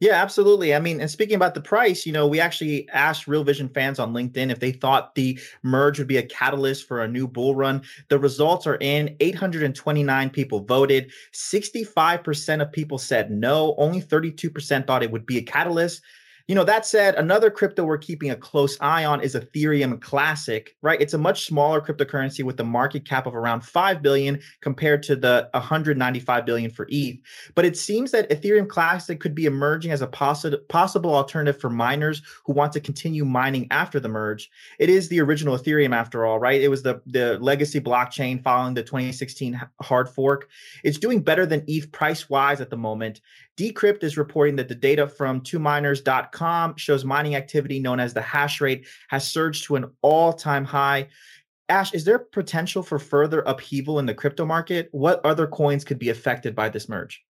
Yeah, 0.00 0.14
absolutely. 0.14 0.74
I 0.74 0.80
mean, 0.80 0.98
and 1.00 1.10
speaking 1.10 1.34
about 1.36 1.54
the 1.54 1.60
price, 1.60 2.06
you 2.06 2.12
know, 2.12 2.26
we 2.26 2.40
actually 2.40 2.88
asked 2.88 3.28
Real 3.28 3.44
Vision 3.44 3.68
fans 3.68 3.98
on 3.98 4.14
LinkedIn 4.14 4.50
if 4.50 4.58
they 4.58 4.72
thought 4.72 5.14
the 5.14 5.38
merge 5.62 5.98
would 5.98 6.08
be 6.08 6.16
a 6.16 6.22
catalyst 6.22 6.88
for 6.88 7.02
a 7.02 7.08
new 7.08 7.28
bull 7.28 7.54
run. 7.54 7.82
The 8.08 8.18
results 8.18 8.66
are 8.66 8.76
in 8.80 9.14
829 9.20 10.30
people 10.30 10.60
voted. 10.60 11.12
65% 11.32 12.62
of 12.62 12.72
people 12.72 12.96
said 12.96 13.30
no. 13.30 13.74
Only 13.76 14.00
32% 14.00 14.86
thought 14.86 15.02
it 15.02 15.10
would 15.10 15.26
be 15.26 15.36
a 15.36 15.42
catalyst. 15.42 16.00
You 16.46 16.54
know, 16.54 16.64
that 16.64 16.86
said, 16.86 17.14
another 17.14 17.50
crypto 17.50 17.84
we're 17.84 17.98
keeping 17.98 18.30
a 18.30 18.36
close 18.36 18.76
eye 18.80 19.04
on 19.04 19.20
is 19.20 19.34
Ethereum 19.34 20.00
Classic, 20.00 20.76
right? 20.82 21.00
It's 21.00 21.14
a 21.14 21.18
much 21.18 21.46
smaller 21.46 21.80
cryptocurrency 21.80 22.42
with 22.42 22.58
a 22.60 22.64
market 22.64 23.04
cap 23.04 23.26
of 23.26 23.34
around 23.34 23.62
5 23.62 24.02
billion 24.02 24.40
compared 24.60 25.02
to 25.04 25.16
the 25.16 25.48
195 25.54 26.46
billion 26.46 26.70
for 26.70 26.86
ETH. 26.90 27.18
But 27.54 27.64
it 27.64 27.76
seems 27.76 28.10
that 28.10 28.28
Ethereum 28.30 28.68
Classic 28.68 29.20
could 29.20 29.34
be 29.34 29.46
emerging 29.46 29.92
as 29.92 30.02
a 30.02 30.06
possi- 30.06 30.56
possible 30.68 31.14
alternative 31.14 31.60
for 31.60 31.70
miners 31.70 32.22
who 32.44 32.52
want 32.52 32.72
to 32.72 32.80
continue 32.80 33.24
mining 33.24 33.66
after 33.70 34.00
the 34.00 34.08
merge. 34.08 34.50
It 34.78 34.90
is 34.90 35.08
the 35.08 35.20
original 35.20 35.56
Ethereum 35.56 35.94
after 35.94 36.26
all, 36.26 36.38
right? 36.38 36.60
It 36.60 36.68
was 36.68 36.82
the 36.82 37.00
the 37.06 37.38
legacy 37.40 37.80
blockchain 37.80 38.42
following 38.42 38.74
the 38.74 38.82
2016 38.82 39.60
hard 39.80 40.08
fork. 40.08 40.48
It's 40.84 40.98
doing 40.98 41.22
better 41.22 41.46
than 41.46 41.64
ETH 41.66 41.90
price-wise 41.92 42.60
at 42.60 42.70
the 42.70 42.76
moment. 42.76 43.20
Decrypt 43.60 44.02
is 44.02 44.16
reporting 44.16 44.56
that 44.56 44.68
the 44.68 44.74
data 44.74 45.06
from 45.06 45.42
2miners.com 45.42 46.76
shows 46.76 47.04
mining 47.04 47.34
activity 47.34 47.78
known 47.78 48.00
as 48.00 48.14
the 48.14 48.22
hash 48.22 48.58
rate 48.58 48.86
has 49.08 49.30
surged 49.30 49.64
to 49.64 49.76
an 49.76 49.90
all-time 50.00 50.64
high. 50.64 51.08
Ash, 51.68 51.92
is 51.92 52.06
there 52.06 52.18
potential 52.18 52.82
for 52.82 52.98
further 52.98 53.40
upheaval 53.40 53.98
in 53.98 54.06
the 54.06 54.14
crypto 54.14 54.46
market? 54.46 54.88
What 54.92 55.22
other 55.26 55.46
coins 55.46 55.84
could 55.84 55.98
be 55.98 56.08
affected 56.08 56.56
by 56.56 56.70
this 56.70 56.88
merge? 56.88 57.22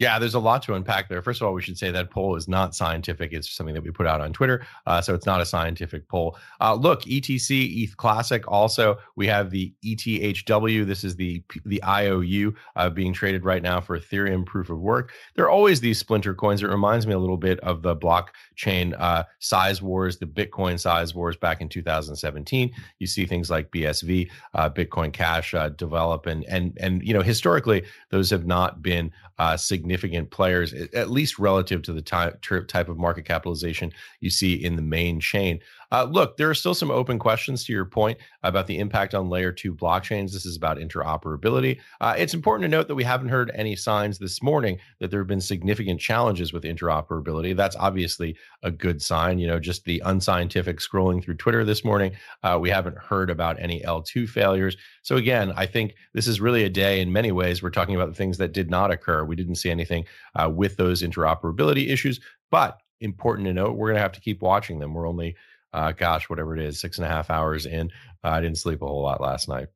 Yeah, 0.00 0.18
there's 0.18 0.34
a 0.34 0.40
lot 0.40 0.60
to 0.64 0.74
unpack 0.74 1.08
there. 1.08 1.22
First 1.22 1.40
of 1.40 1.46
all, 1.46 1.54
we 1.54 1.62
should 1.62 1.78
say 1.78 1.92
that 1.92 2.10
poll 2.10 2.34
is 2.34 2.48
not 2.48 2.74
scientific. 2.74 3.32
It's 3.32 3.54
something 3.54 3.74
that 3.74 3.84
we 3.84 3.92
put 3.92 4.08
out 4.08 4.20
on 4.20 4.32
Twitter. 4.32 4.66
Uh, 4.86 5.00
so 5.00 5.14
it's 5.14 5.24
not 5.24 5.40
a 5.40 5.46
scientific 5.46 6.08
poll. 6.08 6.36
Uh, 6.60 6.74
look, 6.74 7.02
ETC, 7.02 7.84
ETH 7.84 7.96
Classic. 7.96 8.42
Also, 8.48 8.98
we 9.14 9.28
have 9.28 9.50
the 9.50 9.72
ETHW. 9.84 10.84
This 10.84 11.04
is 11.04 11.14
the 11.14 11.44
the 11.64 11.82
IOU 11.84 12.54
uh, 12.74 12.90
being 12.90 13.12
traded 13.12 13.44
right 13.44 13.62
now 13.62 13.80
for 13.80 13.96
Ethereum 13.96 14.44
proof 14.44 14.68
of 14.68 14.80
work. 14.80 15.12
There 15.36 15.44
are 15.44 15.50
always 15.50 15.80
these 15.80 16.00
splinter 16.00 16.34
coins. 16.34 16.64
It 16.64 16.66
reminds 16.66 17.06
me 17.06 17.12
a 17.12 17.18
little 17.18 17.36
bit 17.36 17.60
of 17.60 17.82
the 17.82 17.94
blockchain 17.94 18.98
uh, 18.98 19.24
size 19.38 19.80
wars, 19.80 20.18
the 20.18 20.26
Bitcoin 20.26 20.78
size 20.78 21.14
wars 21.14 21.36
back 21.36 21.60
in 21.60 21.68
2017. 21.68 22.72
You 22.98 23.06
see 23.06 23.26
things 23.26 23.48
like 23.48 23.70
BSV, 23.70 24.28
uh, 24.54 24.70
Bitcoin 24.70 25.12
Cash 25.12 25.54
uh, 25.54 25.68
develop, 25.68 26.26
and 26.26 26.44
and 26.46 26.76
and 26.80 27.00
you 27.06 27.14
know 27.14 27.22
historically 27.22 27.84
those 28.10 28.30
have 28.30 28.44
not 28.44 28.82
been 28.82 29.12
significant 29.56 29.83
significant 29.84 30.30
players, 30.30 30.72
at 30.72 31.10
least 31.10 31.38
relative 31.38 31.82
to 31.82 31.92
the 31.92 32.00
type 32.00 32.40
type 32.68 32.88
of 32.88 32.96
market 32.96 33.26
capitalization 33.26 33.92
you 34.20 34.30
see 34.30 34.54
in 34.54 34.76
the 34.76 34.82
main 34.82 35.20
chain. 35.20 35.60
Uh, 35.94 36.08
look, 36.10 36.36
there 36.36 36.50
are 36.50 36.54
still 36.54 36.74
some 36.74 36.90
open 36.90 37.20
questions 37.20 37.62
to 37.62 37.72
your 37.72 37.84
point 37.84 38.18
about 38.42 38.66
the 38.66 38.78
impact 38.80 39.14
on 39.14 39.30
layer 39.30 39.52
two 39.52 39.72
blockchains. 39.72 40.32
This 40.32 40.44
is 40.44 40.56
about 40.56 40.78
interoperability. 40.78 41.78
Uh, 42.00 42.16
it's 42.18 42.34
important 42.34 42.64
to 42.64 42.68
note 42.68 42.88
that 42.88 42.96
we 42.96 43.04
haven't 43.04 43.28
heard 43.28 43.52
any 43.54 43.76
signs 43.76 44.18
this 44.18 44.42
morning 44.42 44.80
that 44.98 45.12
there 45.12 45.20
have 45.20 45.28
been 45.28 45.40
significant 45.40 46.00
challenges 46.00 46.52
with 46.52 46.64
interoperability. 46.64 47.54
That's 47.54 47.76
obviously 47.76 48.36
a 48.64 48.72
good 48.72 49.00
sign. 49.02 49.38
You 49.38 49.46
know, 49.46 49.60
just 49.60 49.84
the 49.84 50.02
unscientific 50.04 50.78
scrolling 50.78 51.22
through 51.22 51.36
Twitter 51.36 51.64
this 51.64 51.84
morning, 51.84 52.10
uh, 52.42 52.58
we 52.60 52.70
haven't 52.70 52.98
heard 52.98 53.30
about 53.30 53.60
any 53.60 53.80
L2 53.82 54.28
failures. 54.28 54.76
So, 55.02 55.14
again, 55.14 55.52
I 55.54 55.66
think 55.66 55.94
this 56.12 56.26
is 56.26 56.40
really 56.40 56.64
a 56.64 56.68
day 56.70 57.02
in 57.02 57.12
many 57.12 57.30
ways. 57.30 57.62
We're 57.62 57.70
talking 57.70 57.94
about 57.94 58.08
the 58.08 58.16
things 58.16 58.38
that 58.38 58.52
did 58.52 58.68
not 58.68 58.90
occur. 58.90 59.24
We 59.24 59.36
didn't 59.36 59.54
see 59.54 59.70
anything 59.70 60.06
uh, 60.34 60.50
with 60.50 60.76
those 60.76 61.02
interoperability 61.04 61.88
issues, 61.88 62.18
but 62.50 62.80
important 63.00 63.46
to 63.46 63.52
note, 63.52 63.76
we're 63.76 63.88
going 63.88 63.96
to 63.96 64.02
have 64.02 64.12
to 64.12 64.20
keep 64.20 64.42
watching 64.42 64.80
them. 64.80 64.94
We're 64.94 65.08
only 65.08 65.36
uh, 65.74 65.92
gosh, 65.92 66.30
whatever 66.30 66.56
it 66.56 66.62
is, 66.62 66.80
six 66.80 66.98
and 66.98 67.06
a 67.06 67.10
half 67.10 67.28
hours 67.30 67.66
in. 67.66 67.90
I 68.22 68.40
didn't 68.40 68.58
sleep 68.58 68.80
a 68.80 68.86
whole 68.86 69.02
lot 69.02 69.20
last 69.20 69.48
night 69.48 69.68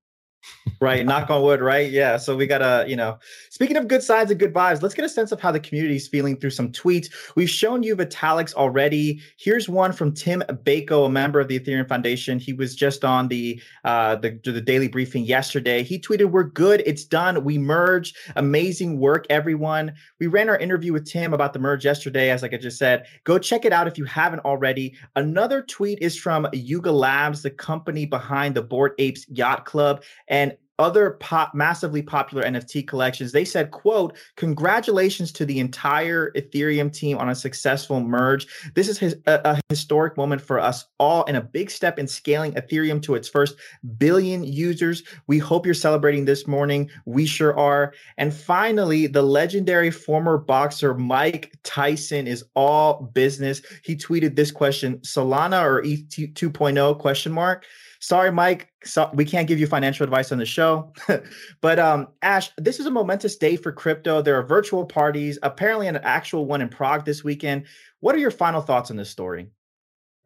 right 0.81 1.05
knock 1.05 1.31
on 1.31 1.43
wood 1.43 1.61
right? 1.61 1.91
Yeah 1.91 2.17
so 2.17 2.37
we 2.37 2.47
gotta 2.47 2.85
you 2.89 2.97
know 2.97 3.19
speaking 3.51 3.77
of 3.77 3.89
good 3.89 4.03
signs 4.03 4.31
and 4.31 4.39
good 4.39 4.55
vibes 4.55 4.83
let's 4.83 4.95
get 4.95 5.05
a 5.05 5.09
sense 5.09 5.33
of 5.33 5.41
how 5.41 5.51
the 5.51 5.61
community 5.61 5.97
is 5.97 6.09
feeling 6.09 6.37
through 6.37 6.51
some 6.51 6.71
tweets. 6.71 7.09
We've 7.35 7.51
shown 7.51 7.83
you 7.83 7.97
vitaliks 7.97 8.55
already. 8.55 9.21
Here's 9.39 9.69
one 9.69 9.93
from 9.93 10.13
tim 10.13 10.43
beiko 10.65 11.07
a 11.07 11.09
member 11.09 11.41
of 11.41 11.49
the 11.49 11.59
ethereum 11.59 11.89
foundation. 11.89 12.39
He 12.39 12.53
was 12.53 12.75
just 12.75 13.05
on 13.05 13.29
the 13.29 13.61
uh 13.85 14.17
the, 14.17 14.39
the 14.45 14.61
daily 14.61 14.89
briefing 14.89 15.25
yesterday. 15.25 15.83
He 15.83 15.99
tweeted 15.99 16.31
we're 16.31 16.45
good 16.45 16.83
it's 16.87 17.05
done 17.05 17.45
we 17.45 17.59
merged 17.59 18.17
amazing 18.37 18.99
work 18.99 19.27
everyone. 19.31 19.93
We 20.21 20.27
ran 20.27 20.49
our 20.49 20.59
interview 20.59 20.93
with 20.93 21.07
tim 21.07 21.35
about 21.35 21.53
the 21.53 21.59
merge 21.59 21.85
yesterday 21.85 22.31
as 22.31 22.43
like 22.43 22.55
i 22.55 22.57
just 22.57 22.79
said. 22.79 23.07
Go 23.25 23.39
check 23.39 23.65
it 23.65 23.73
out 23.73 23.89
if 23.89 23.99
you 23.99 24.05
haven't 24.05 24.41
already. 24.41 24.97
Another 25.17 25.63
tweet 25.63 25.99
is 26.01 26.17
from 26.17 26.47
yuga 26.53 26.93
labs 26.93 27.43
the 27.43 27.51
company 27.51 28.07
behind 28.07 28.55
the 28.55 28.63
bored 28.63 28.93
apes 28.99 29.27
yacht 29.29 29.65
club 29.65 30.03
and 30.29 30.57
other 30.79 31.13
pop, 31.13 31.55
massively 31.55 32.03
popular 32.03 32.45
NFT 32.45 32.87
collections. 32.87 33.33
They 33.33 33.45
said, 33.45 33.73
quote, 33.73 34.17
congratulations 34.37 35.33
to 35.33 35.45
the 35.45 35.59
entire 35.59 36.31
Ethereum 36.33 36.93
team 36.93 37.19
on 37.19 37.29
a 37.29 37.35
successful 37.35 38.01
merge. 38.01 38.47
This 38.75 38.89
is 38.89 38.99
his, 38.99 39.17
a, 39.27 39.41
a, 39.45 39.61
historic 39.69 40.17
moment 40.17 40.41
for 40.41 40.59
us 40.59 40.87
all 40.99 41.25
and 41.27 41.37
a 41.37 41.41
big 41.41 41.71
step 41.71 41.99
in 41.99 42.07
scaling 42.07 42.53
Ethereum 42.53 43.03
to 43.03 43.17
its 43.17 43.29
first 43.29 43.57
billion 43.99 44.45
users. 44.45 45.03
We 45.27 45.39
hope 45.39 45.67
you're 45.67 45.75
celebrating 45.75 46.25
this 46.25 46.47
morning. 46.47 46.91
We 47.07 47.27
sure 47.27 47.59
are. 47.59 47.93
And 48.17 48.33
finally, 48.33 49.09
the 49.09 49.23
legendary 49.23 49.91
former 49.91 50.39
boxer 50.39 50.95
Mike 50.95 51.53
Tyson 51.65 52.29
is 52.29 52.45
all 52.55 53.11
business. 53.15 53.63
He 53.83 53.97
tweeted 53.97 54.37
this 54.37 54.53
question, 54.53 54.99
Solana 54.99 55.63
or 55.63 55.83
ETH 55.85 56.09
2.0 56.09 56.99
question 56.99 57.33
mark. 57.33 57.67
Sorry, 58.01 58.31
Mike. 58.31 58.69
So 58.85 59.11
we 59.13 59.25
can't 59.25 59.49
give 59.49 59.59
you 59.59 59.67
financial 59.67 60.05
advice 60.05 60.31
on 60.31 60.39
the 60.39 60.47
show. 60.47 60.93
but 61.61 61.79
um, 61.79 62.09
Ash, 62.23 62.51
this 62.57 62.79
is 62.79 62.87
a 62.87 62.91
momentous 62.91 63.37
day 63.37 63.57
for 63.57 63.73
crypto. 63.73 64.23
There 64.23 64.39
are 64.39 64.47
virtual 64.47 64.87
parties, 64.87 65.39
apparently 65.43 65.89
an 65.89 65.97
actual 65.97 66.47
one 66.47 66.61
in 66.61 66.69
Prague 66.69 67.05
this 67.05 67.25
weekend. 67.25 67.67
What 68.01 68.15
are 68.15 68.19
your 68.19 68.31
final 68.31 68.61
thoughts 68.61 68.91
on 68.91 68.97
this 68.97 69.11
story? 69.11 69.51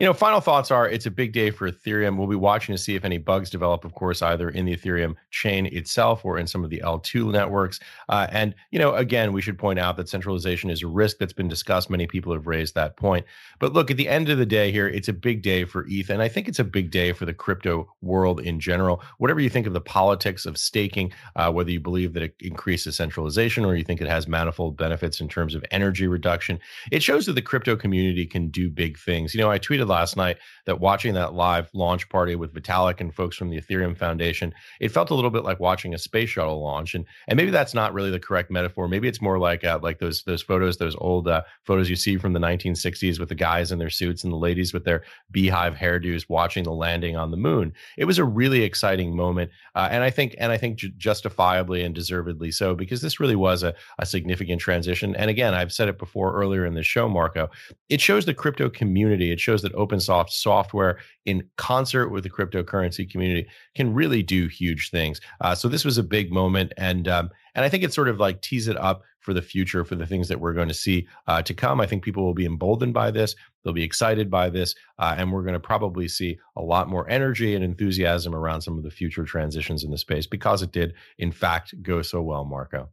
You 0.02 0.09
know, 0.09 0.14
final 0.14 0.40
thoughts 0.40 0.73
are 0.73 0.88
it's 0.88 1.06
a 1.06 1.12
big 1.12 1.32
day 1.32 1.52
for 1.52 1.71
Ethereum. 1.71 2.16
We'll 2.16 2.26
be 2.26 2.35
watching 2.35 2.75
to 2.75 2.76
see 2.76 2.97
if 2.97 3.04
any 3.04 3.18
bugs 3.18 3.50
develop, 3.50 3.85
of 3.85 3.94
course, 3.94 4.21
either 4.21 4.50
in 4.50 4.64
the 4.64 4.76
Ethereum 4.76 5.14
chain 5.30 5.66
itself 5.66 6.25
or 6.25 6.38
in 6.38 6.49
some 6.49 6.64
of 6.64 6.71
the 6.71 6.82
L2 6.85 7.30
networks. 7.30 7.78
Uh, 8.09 8.26
and, 8.32 8.52
you 8.73 8.80
know, 8.80 8.97
again, 8.97 9.32
we 9.32 9.40
should 9.40 9.56
point 9.56 9.78
out 9.78 9.97
that 9.99 10.09
centralization 10.09 10.71
is 10.71 10.82
a 10.82 10.88
risk 10.88 11.18
that's 11.18 11.32
been 11.32 11.47
discussed. 11.47 11.88
Many 11.88 12.09
people 12.09 12.32
have 12.32 12.49
raised 12.49 12.75
that 12.75 12.97
point. 12.97 13.25
But 13.61 13.75
look, 13.75 13.92
at 13.92 13.97
the 13.97 14.09
end 14.09 14.28
of 14.28 14.38
the 14.38 14.44
day 14.44 14.73
here, 14.73 14.88
it's 14.88 15.06
a 15.06 15.12
big 15.12 15.40
day 15.40 15.64
for 15.64 15.87
ETH. 15.88 16.11
And 16.11 16.21
I 16.21 16.26
think 16.26 16.49
it's 16.49 16.59
a 16.59 16.64
big 16.64 16.90
day 16.90 17.12
for 17.12 17.25
the 17.25 17.32
crypto 17.32 17.88
world 18.00 18.40
in 18.40 18.59
general. 18.59 19.04
Whatever 19.18 19.38
you 19.38 19.50
think 19.50 19.68
of 19.68 19.73
the 19.73 19.80
politics 19.80 20.47
of 20.47 20.59
staking, 20.59 21.12
uh, 21.37 21.52
whether 21.52 21.71
you 21.71 21.78
believe 21.78 22.12
that 22.14 22.25
it 22.25 22.35
increases 22.40 22.97
centralization 22.97 23.64
or 23.64 23.76
you 23.76 23.85
think 23.85 24.00
it 24.00 24.09
has 24.09 24.26
manifold 24.26 24.76
benefits 24.76 25.21
in 25.21 25.28
terms 25.28 25.54
of 25.54 25.64
energy 25.71 26.09
reduction, 26.09 26.59
it 26.90 27.04
shows 27.04 27.25
that 27.26 27.35
the 27.35 27.40
crypto 27.40 27.76
community 27.76 28.26
can 28.26 28.49
do 28.49 28.68
big 28.68 28.99
things. 28.99 29.32
You 29.32 29.40
know, 29.40 29.49
I 29.49 29.61
tweeted 29.61 29.91
last 29.92 30.16
night 30.16 30.38
that 30.66 30.80
watching 30.80 31.14
that 31.14 31.34
live 31.34 31.68
launch 31.75 32.08
party 32.08 32.34
with 32.34 32.54
Vitalik 32.54 33.00
and 33.00 33.14
folks 33.14 33.37
from 33.37 33.50
the 33.50 33.61
Ethereum 33.61 33.96
Foundation, 33.96 34.52
it 34.80 34.88
felt 34.88 35.11
a 35.11 35.14
little 35.14 35.30
bit 35.30 35.44
like 35.44 35.61
watching 35.61 35.94
a 35.94 35.99
space 35.99 36.30
shuttle 36.30 36.62
launch. 36.62 36.94
And 36.94 37.04
and 37.28 37.37
maybe 37.37 37.50
that's 37.50 37.75
not 37.75 37.92
really 37.92 38.11
the 38.11 38.18
correct 38.18 38.50
metaphor. 38.50 38.88
Maybe 38.88 39.08
it's 39.08 39.20
more 39.20 39.38
like 39.38 39.64
uh, 39.64 39.78
like 39.82 39.99
those 39.99 40.22
those 40.25 40.42
photos, 40.42 40.78
those 40.78 40.96
old 40.96 41.28
uh, 41.28 41.42
photos 41.64 41.90
you 41.90 41.96
see 41.96 42.16
from 42.16 42.32
the 42.32 42.40
1960s 42.40 43.20
with 43.20 43.28
the 43.28 43.34
guys 43.34 43.70
in 43.70 43.78
their 43.78 43.90
suits 43.90 44.25
and 44.25 44.32
the 44.32 44.37
ladies 44.37 44.72
with 44.72 44.84
their 44.84 45.04
beehive 45.30 45.75
hairdos 45.75 46.28
watching 46.28 46.64
the 46.64 46.72
landing 46.72 47.16
on 47.16 47.30
the 47.30 47.37
moon. 47.37 47.72
It 47.96 48.06
was 48.06 48.18
a 48.18 48.25
really 48.25 48.62
exciting 48.62 49.14
moment, 49.14 49.50
uh, 49.75 49.88
and 49.90 50.02
I 50.02 50.11
think 50.11 50.34
and 50.38 50.50
I 50.50 50.56
think 50.56 50.78
justifiably 50.96 51.82
and 51.82 51.94
deservedly 51.94 52.50
so 52.50 52.75
because 52.75 53.02
this 53.02 53.20
really 53.20 53.37
was 53.37 53.62
a, 53.62 53.75
a 53.99 54.06
significant 54.06 54.61
transition. 54.61 55.14
And 55.16 55.30
again, 55.30 55.54
I've 55.54 55.72
said 55.72 55.88
it 55.88 55.99
before 55.99 56.34
earlier 56.34 56.64
in 56.64 56.75
the 56.75 56.82
show, 56.82 57.08
Marco. 57.08 57.50
It 57.88 58.00
shows 58.00 58.25
the 58.25 58.34
crypto 58.34 58.70
community. 58.70 59.30
It 59.30 59.40
shows 59.40 59.62
that 59.62 59.71
open 59.74 60.00
source 60.00 60.36
software 60.36 60.98
in 61.24 61.48
concert 61.56 62.08
with 62.10 62.24
the 62.24 62.30
cryptocurrency 62.30 63.08
community 63.08 63.48
can 63.74 63.92
really 63.92 64.22
do 64.22 64.48
huge 64.48 64.90
things. 64.90 65.20
Uh, 65.40 65.54
so 65.54 65.68
this 65.68 65.84
was 65.84 65.98
a 65.98 66.02
big 66.02 66.32
moment, 66.32 66.72
and 66.76 67.08
um, 67.08 67.30
and 67.54 67.64
I 67.64 67.68
think 67.68 67.84
it 67.84 67.92
sort 67.92 68.08
of 68.08 68.18
like 68.18 68.42
tease 68.42 68.68
it 68.68 68.76
up 68.76 69.02
for 69.20 69.32
the 69.32 69.42
future 69.42 69.84
for 69.84 69.94
the 69.94 70.06
things 70.06 70.28
that 70.28 70.40
we're 70.40 70.52
going 70.52 70.68
to 70.68 70.74
see 70.74 71.06
uh, 71.28 71.42
to 71.42 71.54
come. 71.54 71.80
I 71.80 71.86
think 71.86 72.02
people 72.02 72.24
will 72.24 72.34
be 72.34 72.44
emboldened 72.44 72.92
by 72.92 73.10
this. 73.10 73.34
They'll 73.62 73.72
be 73.72 73.84
excited 73.84 74.30
by 74.30 74.50
this, 74.50 74.74
uh, 74.98 75.14
and 75.16 75.32
we're 75.32 75.42
going 75.42 75.52
to 75.54 75.60
probably 75.60 76.08
see 76.08 76.38
a 76.56 76.62
lot 76.62 76.88
more 76.88 77.08
energy 77.08 77.54
and 77.54 77.64
enthusiasm 77.64 78.34
around 78.34 78.62
some 78.62 78.76
of 78.76 78.84
the 78.84 78.90
future 78.90 79.24
transitions 79.24 79.84
in 79.84 79.90
the 79.90 79.98
space 79.98 80.26
because 80.26 80.62
it 80.62 80.72
did, 80.72 80.94
in 81.18 81.30
fact, 81.30 81.80
go 81.82 82.02
so 82.02 82.20
well, 82.20 82.44
Marco. 82.44 82.88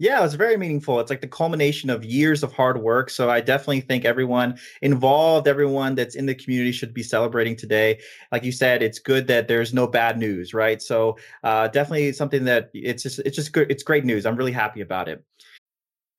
Yeah, 0.00 0.24
it's 0.24 0.32
very 0.32 0.56
meaningful. 0.56 0.98
It's 0.98 1.10
like 1.10 1.20
the 1.20 1.28
culmination 1.28 1.90
of 1.90 2.04
years 2.06 2.42
of 2.42 2.52
hard 2.54 2.80
work. 2.80 3.10
So 3.10 3.28
I 3.28 3.42
definitely 3.42 3.82
think 3.82 4.06
everyone 4.06 4.58
involved, 4.80 5.46
everyone 5.46 5.94
that's 5.94 6.14
in 6.14 6.24
the 6.24 6.34
community 6.34 6.72
should 6.72 6.94
be 6.94 7.02
celebrating 7.02 7.54
today. 7.54 8.00
Like 8.32 8.42
you 8.42 8.50
said, 8.50 8.82
it's 8.82 8.98
good 8.98 9.26
that 9.26 9.46
there's 9.46 9.74
no 9.74 9.86
bad 9.86 10.18
news, 10.18 10.54
right? 10.54 10.80
So 10.80 11.18
uh, 11.44 11.68
definitely 11.68 12.12
something 12.12 12.44
that 12.46 12.70
it's 12.72 13.02
just 13.02 13.18
it's 13.20 13.36
just 13.36 13.52
good. 13.52 13.70
It's 13.70 13.82
great 13.82 14.06
news. 14.06 14.24
I'm 14.24 14.36
really 14.36 14.52
happy 14.52 14.80
about 14.80 15.06
it. 15.08 15.22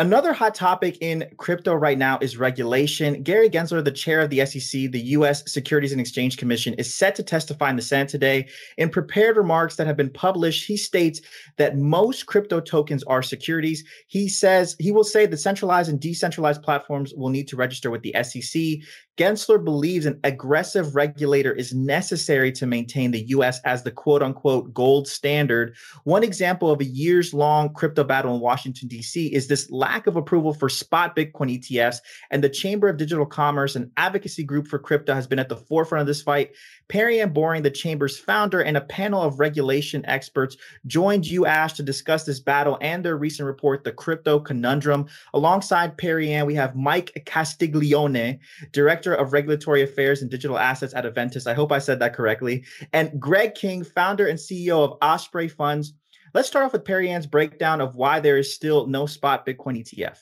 Another 0.00 0.32
hot 0.32 0.54
topic 0.54 0.96
in 1.00 1.28
crypto 1.38 1.74
right 1.74 1.98
now 1.98 2.20
is 2.20 2.36
regulation. 2.36 3.20
Gary 3.24 3.50
Gensler, 3.50 3.84
the 3.84 3.90
chair 3.90 4.20
of 4.20 4.30
the 4.30 4.46
SEC, 4.46 4.92
the 4.92 5.00
U.S. 5.00 5.42
Securities 5.50 5.90
and 5.90 6.00
Exchange 6.00 6.36
Commission, 6.36 6.72
is 6.74 6.94
set 6.94 7.16
to 7.16 7.24
testify 7.24 7.68
in 7.68 7.74
the 7.74 7.82
Senate 7.82 8.08
today. 8.08 8.46
In 8.76 8.90
prepared 8.90 9.36
remarks 9.36 9.74
that 9.74 9.88
have 9.88 9.96
been 9.96 10.08
published, 10.08 10.68
he 10.68 10.76
states 10.76 11.20
that 11.56 11.76
most 11.76 12.26
crypto 12.26 12.60
tokens 12.60 13.02
are 13.04 13.24
securities. 13.24 13.82
He 14.06 14.28
says 14.28 14.76
he 14.78 14.92
will 14.92 15.02
say 15.02 15.26
that 15.26 15.36
centralized 15.36 15.90
and 15.90 15.98
decentralized 15.98 16.62
platforms 16.62 17.12
will 17.16 17.30
need 17.30 17.48
to 17.48 17.56
register 17.56 17.90
with 17.90 18.02
the 18.02 18.14
SEC. 18.22 18.86
Gensler 19.18 19.62
believes 19.62 20.06
an 20.06 20.20
aggressive 20.22 20.94
regulator 20.94 21.52
is 21.52 21.74
necessary 21.74 22.52
to 22.52 22.66
maintain 22.66 23.10
the 23.10 23.26
US 23.28 23.60
as 23.64 23.82
the 23.82 23.90
quote 23.90 24.22
unquote 24.22 24.72
gold 24.72 25.08
standard. 25.08 25.74
One 26.04 26.22
example 26.22 26.70
of 26.70 26.80
a 26.80 26.84
years 26.84 27.34
long 27.34 27.72
crypto 27.74 28.04
battle 28.04 28.34
in 28.34 28.40
Washington, 28.40 28.88
D.C. 28.88 29.26
is 29.34 29.48
this 29.48 29.70
lack 29.70 30.06
of 30.06 30.16
approval 30.16 30.54
for 30.54 30.68
spot 30.68 31.16
Bitcoin 31.16 31.58
ETFs. 31.58 31.98
And 32.30 32.44
the 32.44 32.48
Chamber 32.48 32.88
of 32.88 32.96
Digital 32.96 33.26
Commerce, 33.26 33.76
an 33.76 33.90
advocacy 33.96 34.44
group 34.44 34.68
for 34.68 34.78
crypto, 34.78 35.14
has 35.14 35.26
been 35.26 35.38
at 35.38 35.48
the 35.48 35.56
forefront 35.56 36.02
of 36.02 36.06
this 36.06 36.22
fight. 36.22 36.52
Perry 36.88 37.16
Perianne 37.16 37.34
Boring, 37.34 37.62
the 37.62 37.70
Chamber's 37.70 38.18
founder, 38.18 38.60
and 38.60 38.76
a 38.76 38.82
panel 38.82 39.22
of 39.22 39.38
regulation 39.38 40.04
experts 40.06 40.56
joined 40.86 41.26
you, 41.26 41.44
Ash, 41.44 41.74
to 41.74 41.82
discuss 41.82 42.24
this 42.24 42.40
battle 42.40 42.78
and 42.80 43.04
their 43.04 43.16
recent 43.16 43.46
report, 43.46 43.84
The 43.84 43.92
Crypto 43.92 44.40
Conundrum. 44.40 45.06
Alongside 45.34 45.96
Perry 45.96 46.28
Perianne, 46.28 46.46
we 46.46 46.54
have 46.54 46.76
Mike 46.76 47.22
Castiglione, 47.26 48.38
Director 48.72 49.07
of 49.14 49.32
Regulatory 49.32 49.82
Affairs 49.82 50.22
and 50.22 50.30
Digital 50.30 50.58
Assets 50.58 50.94
at 50.94 51.04
Aventus. 51.04 51.46
I 51.46 51.54
hope 51.54 51.72
I 51.72 51.78
said 51.78 51.98
that 52.00 52.14
correctly. 52.14 52.64
And 52.92 53.20
Greg 53.20 53.54
King, 53.54 53.84
founder 53.84 54.26
and 54.26 54.38
CEO 54.38 54.84
of 54.84 54.98
Osprey 55.02 55.48
Funds 55.48 55.94
Let's 56.34 56.48
start 56.48 56.66
off 56.66 56.72
with 56.72 56.84
Perianne's 56.84 57.26
breakdown 57.26 57.80
of 57.80 57.96
why 57.96 58.20
there 58.20 58.36
is 58.36 58.54
still 58.54 58.86
no 58.86 59.06
spot 59.06 59.46
Bitcoin 59.46 59.82
ETF. 59.82 60.18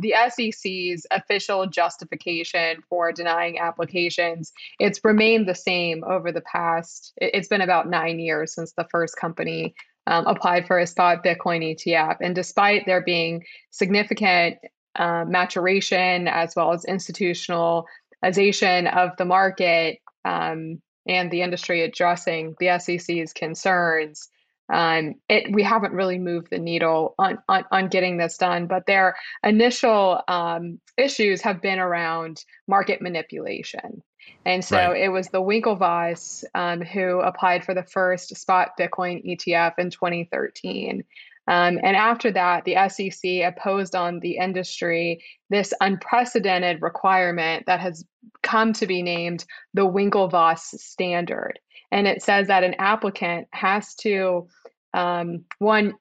The 0.00 0.14
SEC's 0.30 1.06
official 1.10 1.66
justification 1.66 2.82
for 2.88 3.12
denying 3.12 3.58
applications, 3.58 4.52
it's 4.78 5.00
remained 5.04 5.48
the 5.48 5.54
same 5.54 6.02
over 6.04 6.32
the 6.32 6.40
past, 6.42 7.12
it's 7.18 7.48
been 7.48 7.60
about 7.60 7.90
nine 7.90 8.18
years 8.18 8.54
since 8.54 8.72
the 8.72 8.86
first 8.90 9.16
company 9.16 9.74
um, 10.06 10.26
applied 10.26 10.66
for 10.66 10.78
a 10.78 10.86
spot 10.86 11.22
Bitcoin 11.22 11.76
ETF. 11.76 12.16
And 12.20 12.34
despite 12.34 12.86
there 12.86 13.02
being 13.02 13.44
significant 13.70 14.56
uh, 14.96 15.24
maturation 15.26 16.28
as 16.28 16.54
well 16.56 16.72
as 16.72 16.84
institutionalization 16.84 18.94
of 18.94 19.16
the 19.16 19.24
market 19.24 19.98
um, 20.24 20.80
and 21.06 21.30
the 21.30 21.42
industry 21.42 21.82
addressing 21.82 22.54
the 22.60 22.78
SEC's 22.78 23.32
concerns, 23.32 24.28
um, 24.72 25.16
it 25.28 25.52
we 25.52 25.62
haven't 25.62 25.92
really 25.92 26.18
moved 26.18 26.48
the 26.50 26.58
needle 26.58 27.14
on, 27.18 27.38
on, 27.48 27.64
on 27.70 27.88
getting 27.88 28.16
this 28.16 28.38
done. 28.38 28.66
But 28.66 28.86
their 28.86 29.16
initial 29.42 30.20
um, 30.28 30.80
issues 30.96 31.42
have 31.42 31.60
been 31.60 31.78
around 31.78 32.44
market 32.66 33.02
manipulation. 33.02 34.02
And 34.44 34.64
so 34.64 34.76
right. 34.76 35.02
it 35.02 35.08
was 35.08 35.28
the 35.28 35.42
Winklevoss 35.42 36.44
um, 36.54 36.80
who 36.80 37.20
applied 37.20 37.64
for 37.64 37.74
the 37.74 37.82
first 37.82 38.36
spot 38.36 38.78
Bitcoin 38.78 39.24
ETF 39.24 39.74
in 39.78 39.90
2013. 39.90 41.04
Um, 41.48 41.78
and 41.82 41.96
after 41.96 42.30
that, 42.32 42.64
the 42.64 42.76
SEC 42.88 43.42
opposed 43.44 43.94
on 43.94 44.20
the 44.20 44.36
industry 44.36 45.22
this 45.50 45.74
unprecedented 45.80 46.80
requirement 46.82 47.64
that 47.66 47.80
has 47.80 48.04
come 48.42 48.72
to 48.74 48.86
be 48.86 49.02
named 49.02 49.44
the 49.74 49.86
Winklevoss 49.86 50.60
standard. 50.60 51.58
And 51.90 52.06
it 52.06 52.22
says 52.22 52.46
that 52.46 52.64
an 52.64 52.74
applicant 52.78 53.48
has 53.52 53.94
to, 53.96 54.48
um, 54.94 55.44
one, 55.58 55.94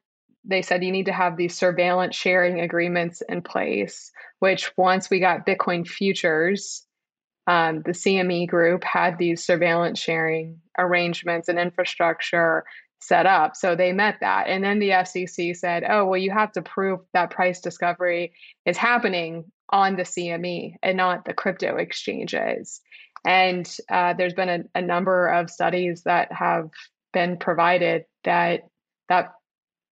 they 0.45 0.61
said 0.61 0.83
you 0.83 0.91
need 0.91 1.07
to 1.07 1.13
have 1.13 1.37
these 1.37 1.57
surveillance 1.57 2.15
sharing 2.15 2.61
agreements 2.61 3.21
in 3.27 3.41
place, 3.41 4.11
which 4.39 4.71
once 4.77 5.09
we 5.09 5.19
got 5.19 5.45
Bitcoin 5.45 5.87
futures, 5.87 6.85
um, 7.47 7.81
the 7.81 7.91
CME 7.91 8.47
group 8.47 8.83
had 8.83 9.17
these 9.17 9.43
surveillance 9.43 9.99
sharing 9.99 10.59
arrangements 10.77 11.47
and 11.47 11.59
infrastructure 11.59 12.63
set 13.01 13.25
up. 13.25 13.55
So 13.55 13.75
they 13.75 13.91
met 13.91 14.17
that. 14.21 14.47
And 14.47 14.63
then 14.63 14.79
the 14.79 15.03
SEC 15.03 15.55
said, 15.55 15.83
oh, 15.87 16.05
well, 16.05 16.19
you 16.19 16.31
have 16.31 16.51
to 16.53 16.61
prove 16.61 16.99
that 17.13 17.31
price 17.31 17.59
discovery 17.59 18.33
is 18.65 18.77
happening 18.77 19.45
on 19.69 19.95
the 19.95 20.03
CME 20.03 20.75
and 20.83 20.97
not 20.97 21.25
the 21.25 21.33
crypto 21.33 21.77
exchanges. 21.77 22.81
And 23.25 23.69
uh, 23.89 24.13
there's 24.13 24.33
been 24.33 24.49
a, 24.49 24.59
a 24.75 24.81
number 24.81 25.27
of 25.27 25.49
studies 25.49 26.03
that 26.03 26.31
have 26.31 26.69
been 27.13 27.37
provided 27.37 28.05
that 28.23 28.61
that 29.09 29.33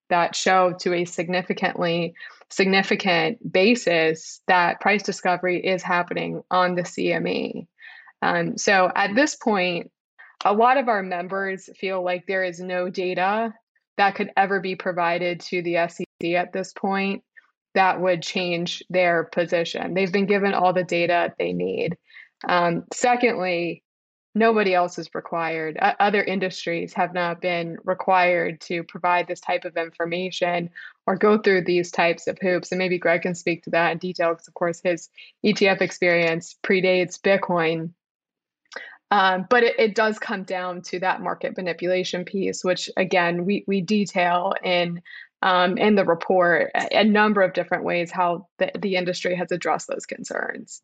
that 0.10 0.36
show 0.36 0.74
to 0.80 0.94
a 0.94 1.06
significantly 1.06 2.14
significant 2.50 3.52
basis 3.52 4.42
that 4.48 4.80
price 4.80 5.04
discovery 5.04 5.64
is 5.64 5.84
happening 5.84 6.42
on 6.50 6.76
the 6.76 6.82
CME. 6.82 7.68
Um, 8.22 8.58
so 8.58 8.92
at 8.96 9.14
this 9.14 9.36
point, 9.36 9.92
a 10.46 10.54
lot 10.54 10.78
of 10.78 10.88
our 10.88 11.04
members 11.04 11.70
feel 11.78 12.04
like 12.04 12.26
there 12.26 12.44
is 12.44 12.60
no 12.60 12.90
data 12.90 13.54
that 13.98 14.16
could 14.16 14.32
ever 14.38 14.60
be 14.60 14.76
provided 14.76 15.42
to 15.42 15.62
the 15.62 15.76
SEC 15.90 16.32
at 16.32 16.54
this 16.54 16.72
point 16.74 17.24
that 17.76 18.02
would 18.02 18.22
change 18.22 18.84
their 18.90 19.26
position. 19.26 19.94
They've 19.94 20.12
been 20.12 20.26
given 20.26 20.54
all 20.54 20.74
the 20.74 20.84
data 20.84 21.34
they 21.38 21.54
need. 21.54 21.98
Um, 22.48 22.86
secondly, 22.94 23.84
nobody 24.36 24.74
else 24.74 24.98
is 24.98 25.10
required. 25.14 25.78
Uh, 25.80 25.94
other 26.00 26.24
industries 26.24 26.94
have 26.94 27.14
not 27.14 27.42
been 27.42 27.78
required 27.84 28.62
to 28.62 28.84
provide 28.84 29.28
this 29.28 29.42
type 29.42 29.66
of 29.66 29.76
information 29.76 30.70
or 31.06 31.16
go 31.16 31.38
through 31.38 31.66
these 31.66 31.92
types 31.92 32.28
of 32.28 32.38
hoops. 32.42 32.72
And 32.72 32.80
maybe 32.80 32.98
Greg 32.98 33.24
can 33.24 33.36
speak 33.36 33.64
to 33.64 33.72
that 33.72 33.92
in 33.92 33.98
detail 33.98 34.30
because, 34.30 34.48
of 34.48 34.54
course, 34.54 34.82
his 34.84 35.10
ETF 35.46 35.82
experience 35.82 36.56
predates 36.64 37.20
Bitcoin. 37.20 37.92
Um, 39.12 39.48
but 39.50 39.64
it, 39.64 39.80
it, 39.80 39.96
does 39.96 40.20
come 40.20 40.44
down 40.44 40.84
to 40.84 41.00
that 41.00 41.22
market 41.22 41.58
manipulation 41.58 42.26
piece, 42.26 42.64
which 42.64 42.90
again 42.96 43.44
we 43.44 43.64
we 43.68 43.82
detail 43.82 44.54
in 44.64 45.02
um, 45.42 45.78
in 45.78 45.96
the 45.96 46.06
report 46.06 46.72
a, 46.76 47.00
a 47.00 47.04
number 47.04 47.42
of 47.42 47.54
different 47.54 47.84
ways 47.84 48.12
how 48.12 48.48
the, 48.60 48.72
the 48.78 48.96
industry 48.96 49.36
has 49.36 49.52
addressed 49.52 49.88
those 49.88 50.06
concerns. 50.06 50.84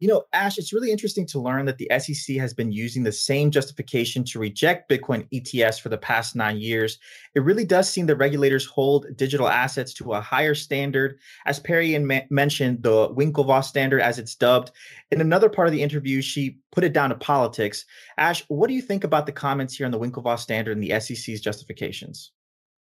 You 0.00 0.06
know, 0.06 0.24
Ash, 0.32 0.58
it's 0.58 0.72
really 0.72 0.92
interesting 0.92 1.26
to 1.26 1.40
learn 1.40 1.66
that 1.66 1.78
the 1.78 1.90
SEC 1.98 2.36
has 2.36 2.54
been 2.54 2.70
using 2.70 3.02
the 3.02 3.10
same 3.10 3.50
justification 3.50 4.22
to 4.24 4.38
reject 4.38 4.88
Bitcoin 4.88 5.28
ETFs 5.32 5.80
for 5.80 5.88
the 5.88 5.98
past 5.98 6.36
nine 6.36 6.58
years. 6.58 6.98
It 7.34 7.40
really 7.40 7.64
does 7.64 7.90
seem 7.90 8.06
that 8.06 8.16
regulators 8.16 8.64
hold 8.64 9.06
digital 9.16 9.48
assets 9.48 9.92
to 9.94 10.12
a 10.12 10.20
higher 10.20 10.54
standard. 10.54 11.18
As 11.46 11.58
Perry 11.58 11.98
ma- 11.98 12.20
mentioned, 12.30 12.82
the 12.84 13.08
Winklevoss 13.08 13.64
standard, 13.64 14.00
as 14.00 14.20
it's 14.20 14.36
dubbed. 14.36 14.70
In 15.10 15.20
another 15.20 15.48
part 15.48 15.66
of 15.66 15.72
the 15.72 15.82
interview, 15.82 16.22
she 16.22 16.58
put 16.70 16.84
it 16.84 16.92
down 16.92 17.10
to 17.10 17.16
politics. 17.16 17.84
Ash, 18.18 18.44
what 18.46 18.68
do 18.68 18.74
you 18.74 18.82
think 18.82 19.02
about 19.02 19.26
the 19.26 19.32
comments 19.32 19.74
here 19.74 19.86
on 19.86 19.92
the 19.92 19.98
Winklevoss 19.98 20.38
standard 20.38 20.76
and 20.76 20.82
the 20.82 21.00
SEC's 21.00 21.40
justifications? 21.40 22.30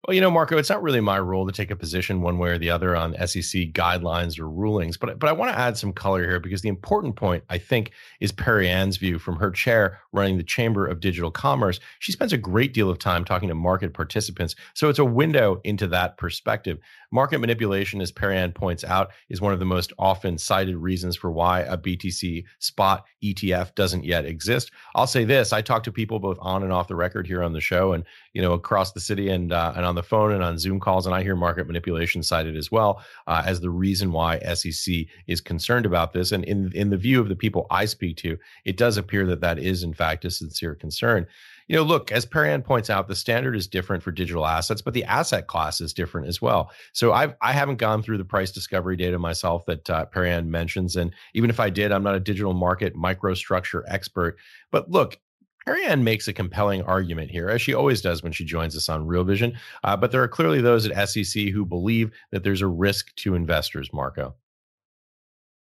Well, 0.08 0.16
you 0.16 0.22
know, 0.22 0.32
Marco, 0.32 0.58
it's 0.58 0.70
not 0.70 0.82
really 0.82 1.00
my 1.00 1.20
role 1.20 1.46
to 1.46 1.52
take 1.52 1.70
a 1.70 1.76
position 1.76 2.24
one 2.24 2.40
way 2.40 2.50
or 2.50 2.58
the 2.58 2.72
other 2.72 2.96
on 2.96 3.14
SEC 3.28 3.72
guidelines 3.72 4.40
or 4.40 4.50
rulings, 4.50 4.98
but 4.98 5.20
but 5.20 5.30
I 5.30 5.34
want 5.34 5.52
to 5.52 5.58
add 5.60 5.78
some 5.78 5.94
color 5.94 6.24
here 6.28 6.40
because 6.40 6.64
the 6.64 6.70
important 6.70 7.16
point 7.16 7.44
I 7.52 7.60
think 7.60 7.92
is 8.20 8.32
Perianne's 8.32 8.98
view 8.98 9.20
from 9.20 9.36
her 9.36 9.52
chair 9.52 10.00
running 10.12 10.38
the 10.38 10.44
Chamber 10.44 10.88
of 10.88 11.02
Digital 11.02 11.30
Commerce. 11.30 11.80
She 12.00 12.12
spends 12.12 12.34
a 12.34 12.38
great 12.38 12.74
deal 12.74 12.90
of 12.90 12.98
time 12.98 13.24
talking 13.24 13.50
to 13.50 13.56
market 13.56 13.94
participants, 13.94 14.56
so 14.74 14.90
it's 14.90 14.98
a 14.98 15.06
window 15.06 15.62
into 15.64 15.86
that 15.90 16.18
perspective. 16.18 16.80
Market 17.12 17.39
manipulation, 17.39 18.00
as 18.00 18.12
Perianne 18.12 18.54
points 18.54 18.84
out, 18.86 19.12
is 19.30 19.41
one 19.41 19.52
of 19.52 19.60
the 19.60 19.65
most 19.65 19.91
often 20.00 20.38
cited 20.38 20.78
reasons 20.78 21.17
for 21.17 21.30
why 21.30 21.60
a 21.62 21.78
BTC 21.78 22.45
spot 22.60 23.06
ETF 23.21 23.76
doesn't 23.76 24.06
yet 24.06 24.26
exist. 24.26 24.71
I'll 24.95 25.08
say 25.08 25.26
this: 25.26 25.52
I 25.52 25.62
talk 25.62 25.84
to 25.84 25.91
people 25.91 26.19
both 26.19 26.38
on 26.39 26.63
and 26.63 26.71
off 26.71 26.88
the 26.88 26.95
record 26.95 27.28
here 27.28 27.43
on 27.43 27.52
the 27.52 27.60
show, 27.60 27.91
and 27.91 28.06
you 28.34 28.41
know 28.41 28.54
across 28.54 28.93
the 28.93 29.02
city 29.02 29.30
and 29.30 29.52
uh, 29.52 29.74
and 29.76 29.86
on 29.86 29.95
the 29.95 30.04
phone 30.04 30.32
and 30.32 30.41
on 30.41 30.58
Zoom 30.58 30.80
calls, 30.80 31.06
and 31.06 31.13
I 31.13 31.21
hear 31.21 31.36
market 31.36 31.67
manipulation 31.67 32.24
cited 32.24 32.56
as 32.56 32.71
well 32.71 33.04
uh, 33.28 33.43
as 33.45 33.60
the 33.60 33.69
reason 33.69 34.12
why 34.13 34.39
SEC 34.54 35.06
is 35.28 35.41
concerned 35.41 35.86
about 35.86 36.13
this. 36.13 36.32
And 36.32 36.45
in 36.45 36.71
in 36.74 36.89
the 36.91 36.97
view 36.97 37.19
of 37.19 37.28
the 37.28 37.36
people 37.36 37.67
I 37.69 37.86
speak 37.86 38.17
to, 38.17 38.38
it 38.63 38.78
does 38.78 38.97
appear 38.97 39.26
that 39.28 39.41
that 39.41 39.60
is 39.60 39.84
in 39.84 39.93
fact 39.93 40.24
a 40.24 40.32
sincere 40.32 40.76
concern. 40.76 41.28
You 41.72 41.78
know, 41.78 41.84
look, 41.84 42.12
as 42.12 42.26
Perianne 42.26 42.66
points 42.66 42.90
out, 42.90 43.08
the 43.08 43.16
standard 43.16 43.56
is 43.56 43.66
different 43.66 44.04
for 44.04 44.12
digital 44.12 44.46
assets, 44.46 44.82
but 44.82 44.94
the 44.94 45.06
asset 45.06 45.48
class 45.48 45.80
is 45.80 45.94
different 45.94 46.28
as 46.28 46.42
well. 46.42 46.70
So 46.92 47.14
I've 47.14 47.34
I 47.40 47.54
haven't 47.54 47.78
gone 47.78 48.04
through 48.04 48.18
the 48.18 48.26
price 48.26 48.52
discovery 48.52 48.98
data 48.98 49.18
myself 49.18 49.66
that 49.68 49.90
uh, 49.90 50.06
Perianne 50.14 50.48
mentions, 50.48 50.98
and 50.98 51.14
even 51.34 51.50
if 51.50 51.62
I 51.62 51.70
did, 51.70 51.94
I'm 51.94 52.04
not 52.04 52.16
a 52.16 52.20
digital 52.20 52.54
market 52.54 52.94
microstructure 52.98 53.84
expert. 53.88 54.38
But 54.70 54.92
look, 54.92 55.18
Perry 55.66 55.86
Ann 55.86 56.04
makes 56.04 56.28
a 56.28 56.34
compelling 56.34 56.82
argument 56.82 57.32
here, 57.32 57.48
as 57.48 57.62
she 57.62 57.74
always 57.74 58.02
does 58.02 58.22
when 58.22 58.34
she 58.34 58.44
joins 58.44 58.76
us 58.76 58.90
on 58.90 59.08
Real 59.08 59.24
Vision. 59.24 59.58
Uh, 59.86 59.96
but 59.96 60.12
there 60.12 60.22
are 60.22 60.28
clearly 60.28 60.60
those 60.60 60.86
at 60.86 61.08
SEC 61.08 61.44
who 61.44 61.66
believe 61.66 62.12
that 62.32 62.44
there's 62.44 62.62
a 62.62 62.68
risk 62.68 63.16
to 63.16 63.34
investors, 63.34 63.94
Marco. 63.94 64.36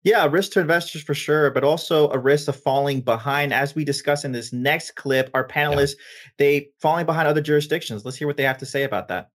Yeah, 0.07 0.25
a 0.25 0.29
risk 0.29 0.53
to 0.53 0.61
investors 0.61 1.03
for 1.03 1.15
sure, 1.15 1.51
but 1.51 1.65
also 1.65 2.09
a 2.11 2.19
risk 2.19 2.47
of 2.47 2.55
falling 2.55 3.01
behind. 3.01 3.53
As 3.53 3.75
we 3.75 3.85
discuss 3.85 4.25
in 4.25 4.31
this 4.31 4.53
next 4.53 4.93
clip, 4.93 5.29
our 5.35 5.45
panelists, 5.45 5.97
yeah. 5.97 6.31
they 6.39 6.69
falling 6.79 7.07
behind 7.07 7.27
other 7.27 7.41
jurisdictions. 7.41 8.05
Let's 8.05 8.17
hear 8.17 8.29
what 8.29 8.37
they 8.37 8.45
have 8.45 8.59
to 8.59 8.67
say 8.67 8.85
about 8.85 9.09
that. 9.09 9.31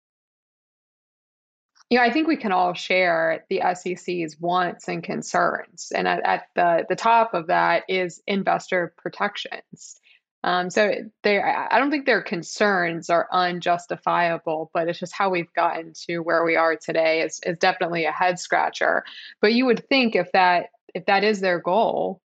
You 1.90 1.98
know, 1.98 2.06
I 2.06 2.10
think 2.10 2.30
we 2.30 2.38
can 2.38 2.54
all 2.54 2.74
share 2.74 3.44
the 3.50 3.62
SEC's 3.74 4.40
wants 4.40 4.88
and 4.88 5.04
concerns. 5.04 5.92
And 5.94 6.08
at, 6.08 6.26
at 6.26 6.44
the, 6.56 6.86
the 6.88 6.96
top 6.96 7.34
of 7.34 7.48
that 7.48 7.84
is 7.90 8.22
investor 8.26 8.94
protections. 8.98 10.00
Um, 10.44 10.70
so 10.72 10.92
they, 11.24 11.40
I 11.40 11.78
don't 11.78 11.92
think 11.92 12.06
their 12.06 12.22
concerns 12.22 13.10
are 13.10 13.28
unjustifiable, 13.32 14.72
but 14.74 14.88
it's 14.88 15.00
just 15.00 15.14
how 15.14 15.30
we've 15.30 15.54
gotten 15.54 15.94
to 16.08 16.20
where 16.20 16.44
we 16.44 16.56
are 16.56 16.76
today 16.76 17.22
is, 17.22 17.40
is 17.46 17.58
definitely 17.60 18.06
a 18.06 18.12
head 18.12 18.40
scratcher. 18.40 19.04
But 19.40 19.54
you 19.54 19.66
would 19.66 19.88
think 19.88 20.16
if 20.16 20.32
that 20.32 20.68
if 20.94 21.06
that 21.06 21.24
is 21.24 21.40
their 21.40 21.60
goal, 21.60 22.22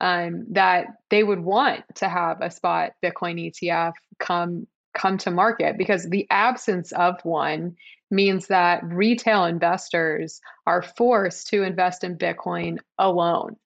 um, 0.00 0.46
that 0.50 0.86
they 1.10 1.22
would 1.22 1.40
want 1.40 1.84
to 1.96 2.08
have 2.08 2.40
a 2.40 2.50
spot 2.50 2.92
Bitcoin 3.02 3.52
ETF 3.52 3.92
come 4.18 4.66
come 4.94 5.18
to 5.18 5.30
market 5.30 5.76
because 5.78 6.08
the 6.08 6.26
absence 6.30 6.92
of 6.92 7.20
one 7.22 7.76
means 8.10 8.46
that 8.46 8.82
retail 8.84 9.44
investors 9.44 10.40
are 10.66 10.82
forced 10.82 11.48
to 11.48 11.62
invest 11.62 12.02
in 12.02 12.16
Bitcoin 12.16 12.78
alone. 12.98 13.56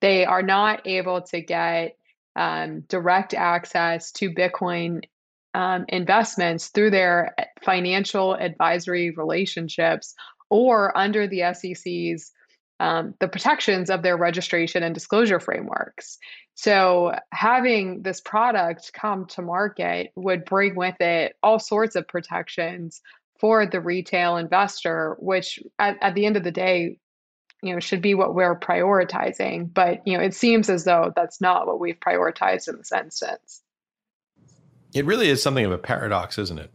They 0.00 0.24
are 0.24 0.42
not 0.42 0.86
able 0.86 1.22
to 1.22 1.40
get 1.40 1.96
um, 2.36 2.80
direct 2.88 3.34
access 3.34 4.12
to 4.12 4.30
Bitcoin 4.30 5.02
um, 5.54 5.84
investments 5.88 6.68
through 6.68 6.90
their 6.90 7.34
financial 7.62 8.34
advisory 8.34 9.10
relationships 9.10 10.14
or 10.48 10.96
under 10.96 11.26
the 11.26 11.42
SEC's 11.54 12.32
um, 12.80 13.14
the 13.20 13.28
protections 13.28 13.90
of 13.90 14.02
their 14.02 14.16
registration 14.16 14.82
and 14.82 14.94
disclosure 14.94 15.38
frameworks. 15.38 16.18
So, 16.54 17.14
having 17.32 18.02
this 18.02 18.22
product 18.22 18.92
come 18.94 19.26
to 19.26 19.42
market 19.42 20.12
would 20.16 20.46
bring 20.46 20.74
with 20.74 20.98
it 21.00 21.36
all 21.42 21.58
sorts 21.58 21.94
of 21.94 22.08
protections 22.08 23.02
for 23.38 23.66
the 23.66 23.80
retail 23.80 24.36
investor, 24.36 25.16
which 25.20 25.60
at, 25.78 25.96
at 26.00 26.14
the 26.14 26.26
end 26.26 26.36
of 26.36 26.44
the 26.44 26.50
day, 26.50 26.96
you 27.62 27.72
know, 27.72 27.80
should 27.80 28.02
be 28.02 28.14
what 28.14 28.34
we're 28.34 28.58
prioritizing. 28.58 29.72
But 29.72 30.06
you 30.06 30.16
know, 30.16 30.22
it 30.22 30.34
seems 30.34 30.70
as 30.70 30.84
though 30.84 31.12
that's 31.14 31.40
not 31.40 31.66
what 31.66 31.80
we've 31.80 31.98
prioritized 31.98 32.68
in 32.68 32.76
this 32.76 32.92
instance. 32.92 33.62
It 34.94 35.04
really 35.04 35.28
is 35.28 35.42
something 35.42 35.64
of 35.64 35.72
a 35.72 35.78
paradox, 35.78 36.38
isn't 36.38 36.58
it? 36.58 36.72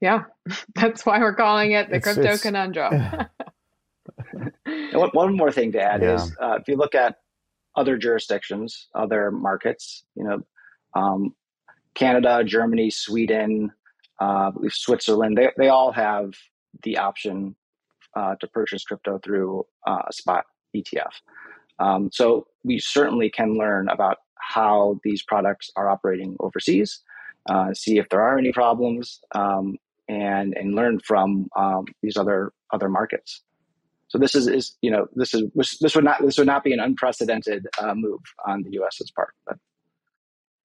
Yeah, 0.00 0.24
that's 0.74 1.06
why 1.06 1.18
we're 1.18 1.34
calling 1.34 1.72
it 1.72 1.88
the 1.88 1.96
it's, 1.96 2.04
crypto 2.04 2.32
it's, 2.32 2.42
conundrum. 2.42 3.26
one, 4.92 5.10
one 5.12 5.36
more 5.36 5.52
thing 5.52 5.72
to 5.72 5.80
add 5.80 6.02
yeah. 6.02 6.14
is 6.14 6.36
uh, 6.40 6.58
if 6.60 6.68
you 6.68 6.76
look 6.76 6.94
at 6.94 7.16
other 7.74 7.96
jurisdictions, 7.96 8.88
other 8.94 9.30
markets, 9.30 10.04
you 10.14 10.24
know, 10.24 10.40
um, 10.94 11.34
Canada, 11.94 12.42
Germany, 12.44 12.90
Sweden, 12.90 13.72
uh, 14.20 14.48
I 14.48 14.50
believe 14.50 14.72
Switzerland, 14.72 15.36
they, 15.36 15.50
they 15.56 15.68
all 15.68 15.92
have 15.92 16.32
the 16.82 16.98
option 16.98 17.54
to 18.40 18.46
purchase 18.48 18.84
crypto 18.84 19.18
through 19.18 19.66
uh, 19.86 20.02
a 20.08 20.12
spot 20.12 20.44
ETF. 20.74 21.12
Um, 21.78 22.10
so 22.12 22.46
we 22.64 22.78
certainly 22.78 23.30
can 23.30 23.58
learn 23.58 23.88
about 23.88 24.18
how 24.38 24.98
these 25.04 25.22
products 25.22 25.70
are 25.76 25.88
operating 25.88 26.36
overseas, 26.40 27.00
uh, 27.48 27.74
see 27.74 27.98
if 27.98 28.08
there 28.08 28.22
are 28.22 28.38
any 28.38 28.52
problems, 28.52 29.20
um, 29.34 29.76
and 30.08 30.56
and 30.56 30.74
learn 30.74 31.00
from 31.00 31.48
um, 31.56 31.84
these 32.02 32.16
other 32.16 32.52
other 32.72 32.88
markets. 32.88 33.42
So 34.08 34.18
this 34.18 34.34
is, 34.34 34.46
is 34.46 34.76
you 34.82 34.90
know 34.90 35.06
this 35.14 35.34
is 35.34 35.42
this 35.80 35.94
would 35.94 36.04
not 36.04 36.22
this 36.22 36.38
would 36.38 36.46
not 36.46 36.64
be 36.64 36.72
an 36.72 36.80
unprecedented 36.80 37.66
uh, 37.78 37.94
move 37.94 38.20
on 38.46 38.62
the 38.62 38.70
U.S.'s 38.72 39.10
part. 39.10 39.34
But. 39.46 39.58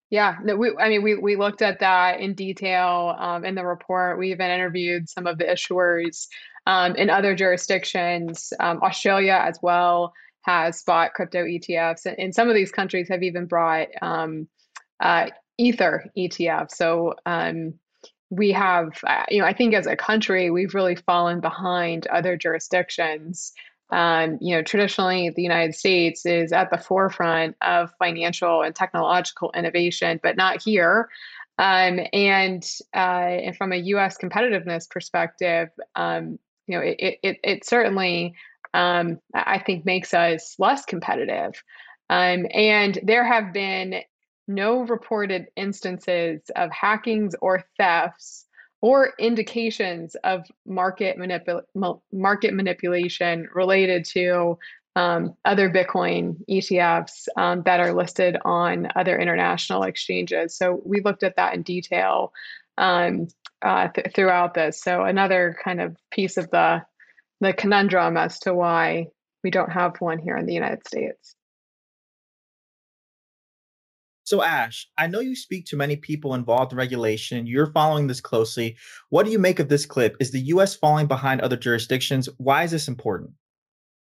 Yeah, 0.10 0.40
no, 0.44 0.58
we, 0.58 0.76
I 0.78 0.90
mean, 0.90 1.04
we, 1.04 1.16
we 1.16 1.38
looked 1.38 1.62
at 1.62 1.80
that 1.80 2.20
in 2.20 2.34
detail 2.34 3.16
um, 3.18 3.46
in 3.46 3.56
the 3.56 3.66
report. 3.66 4.20
We 4.20 4.32
even 4.32 4.52
interviewed 4.52 5.08
some 5.08 5.26
of 5.26 5.38
the 5.38 5.46
issuers 5.46 6.28
um, 6.66 6.96
in 6.96 7.10
other 7.10 7.36
jurisdictions. 7.36 8.54
Um, 8.60 8.82
Australia 8.82 9.40
as 9.44 9.60
well 9.62 10.14
has 10.42 10.80
spot 10.80 11.14
crypto 11.14 11.44
ETFs, 11.44 12.06
and, 12.18 12.34
some 12.34 12.50
of 12.50 12.56
these 12.56 12.72
countries 12.72 13.08
have 13.10 13.24
even 13.24 13.46
brought 13.46 13.88
um, 14.02 14.48
uh, 15.00 15.28
Ether 15.58 16.06
ETFs. 16.18 16.72
So 16.72 17.16
um, 17.26 17.76
we 18.30 18.52
have, 18.52 19.00
uh, 19.06 19.26
you 19.30 19.42
know, 19.42 19.46
I 19.46 19.54
think 19.54 19.74
as 19.76 19.86
a 19.86 19.96
country, 19.96 20.50
we've 20.50 20.74
really 20.74 20.96
fallen 20.96 21.42
behind 21.42 22.08
other 22.08 22.38
jurisdictions. 22.38 23.54
Um, 23.92 24.38
you 24.40 24.56
know, 24.56 24.64
traditionally, 24.64 25.32
the 25.36 25.42
United 25.44 25.76
States 25.76 26.26
is 26.26 26.54
at 26.54 26.72
the 26.72 26.78
forefront 26.78 27.58
of 27.62 27.92
financial 28.00 28.62
and 28.62 28.74
technological 28.74 29.52
innovation, 29.54 30.20
but 30.24 30.38
not 30.38 30.64
here. 30.64 31.10
Um, 31.60 32.00
and, 32.14 32.68
uh, 32.96 32.98
and 32.98 33.58
from 33.58 33.74
a 33.74 33.78
U.S. 33.78 34.18
competitiveness 34.18 34.90
perspective, 34.90 35.70
um, 35.96 36.40
you 36.68 36.78
know, 36.78 36.84
it, 36.84 37.20
it, 37.24 37.38
it 37.44 37.66
certainly, 37.66 38.34
um, 38.74 39.20
I 39.34 39.60
think, 39.60 39.86
makes 39.86 40.14
us 40.14 40.56
less 40.60 40.86
competitive. 40.86 41.62
Um, 42.10 42.46
and 42.54 43.00
there 43.04 43.26
have 43.26 43.54
been 43.54 44.02
no 44.48 44.82
reported 44.82 45.48
instances 45.56 46.42
of 46.56 46.72
hackings 46.72 47.36
or 47.42 47.64
thefts 47.78 48.46
or 48.82 49.14
indications 49.20 50.16
of 50.24 50.46
market 50.66 51.18
manipul- 51.18 52.02
market 52.12 52.54
manipulation 52.54 53.48
related 53.54 54.04
to 54.06 54.58
um, 54.96 55.36
other 55.46 55.70
Bitcoin 55.70 56.36
ETFs 56.50 57.28
um, 57.38 57.62
that 57.64 57.80
are 57.80 57.94
listed 57.94 58.36
on 58.44 58.90
other 58.96 59.18
international 59.18 59.84
exchanges. 59.84 60.56
So 60.58 60.82
we 60.84 61.02
looked 61.02 61.24
at 61.24 61.38
that 61.38 61.54
in 61.54 61.62
detail 61.62 62.34
um, 62.82 63.28
uh, 63.62 63.88
th- 63.90 64.08
throughout 64.14 64.54
this. 64.54 64.82
So 64.82 65.04
another 65.04 65.56
kind 65.64 65.80
of 65.80 65.96
piece 66.12 66.36
of 66.36 66.50
the 66.50 66.82
the 67.40 67.54
conundrum 67.54 68.18
as 68.18 68.40
to 68.40 68.54
why 68.54 69.08
we 69.44 69.50
don't 69.50 69.72
have 69.72 69.96
one 70.00 70.20
here 70.20 70.38
in 70.38 70.46
the 70.46 70.54
United 70.54 70.86
States. 70.86 71.36
So, 74.24 74.44
Ash, 74.44 74.88
I 74.98 75.08
know 75.08 75.20
you 75.20 75.36
speak 75.36 75.66
to 75.68 75.76
many 75.76 75.96
people 75.96 76.36
involved 76.36 76.72
in 76.72 76.78
regulation. 76.78 77.48
You're 77.48 77.72
following 77.74 78.08
this 78.08 78.22
closely. 78.22 78.78
What 79.10 79.26
do 79.26 79.32
you 79.32 79.40
make 79.40 79.60
of 79.60 79.70
this 79.70 79.86
clip? 79.86 80.16
Is 80.20 80.32
the 80.32 80.40
U.S. 80.40 80.76
falling 80.76 81.08
behind 81.08 81.42
other 81.42 81.58
jurisdictions? 81.58 82.30
Why 82.38 82.64
is 82.64 82.72
this 82.72 82.88
important? 82.88 83.32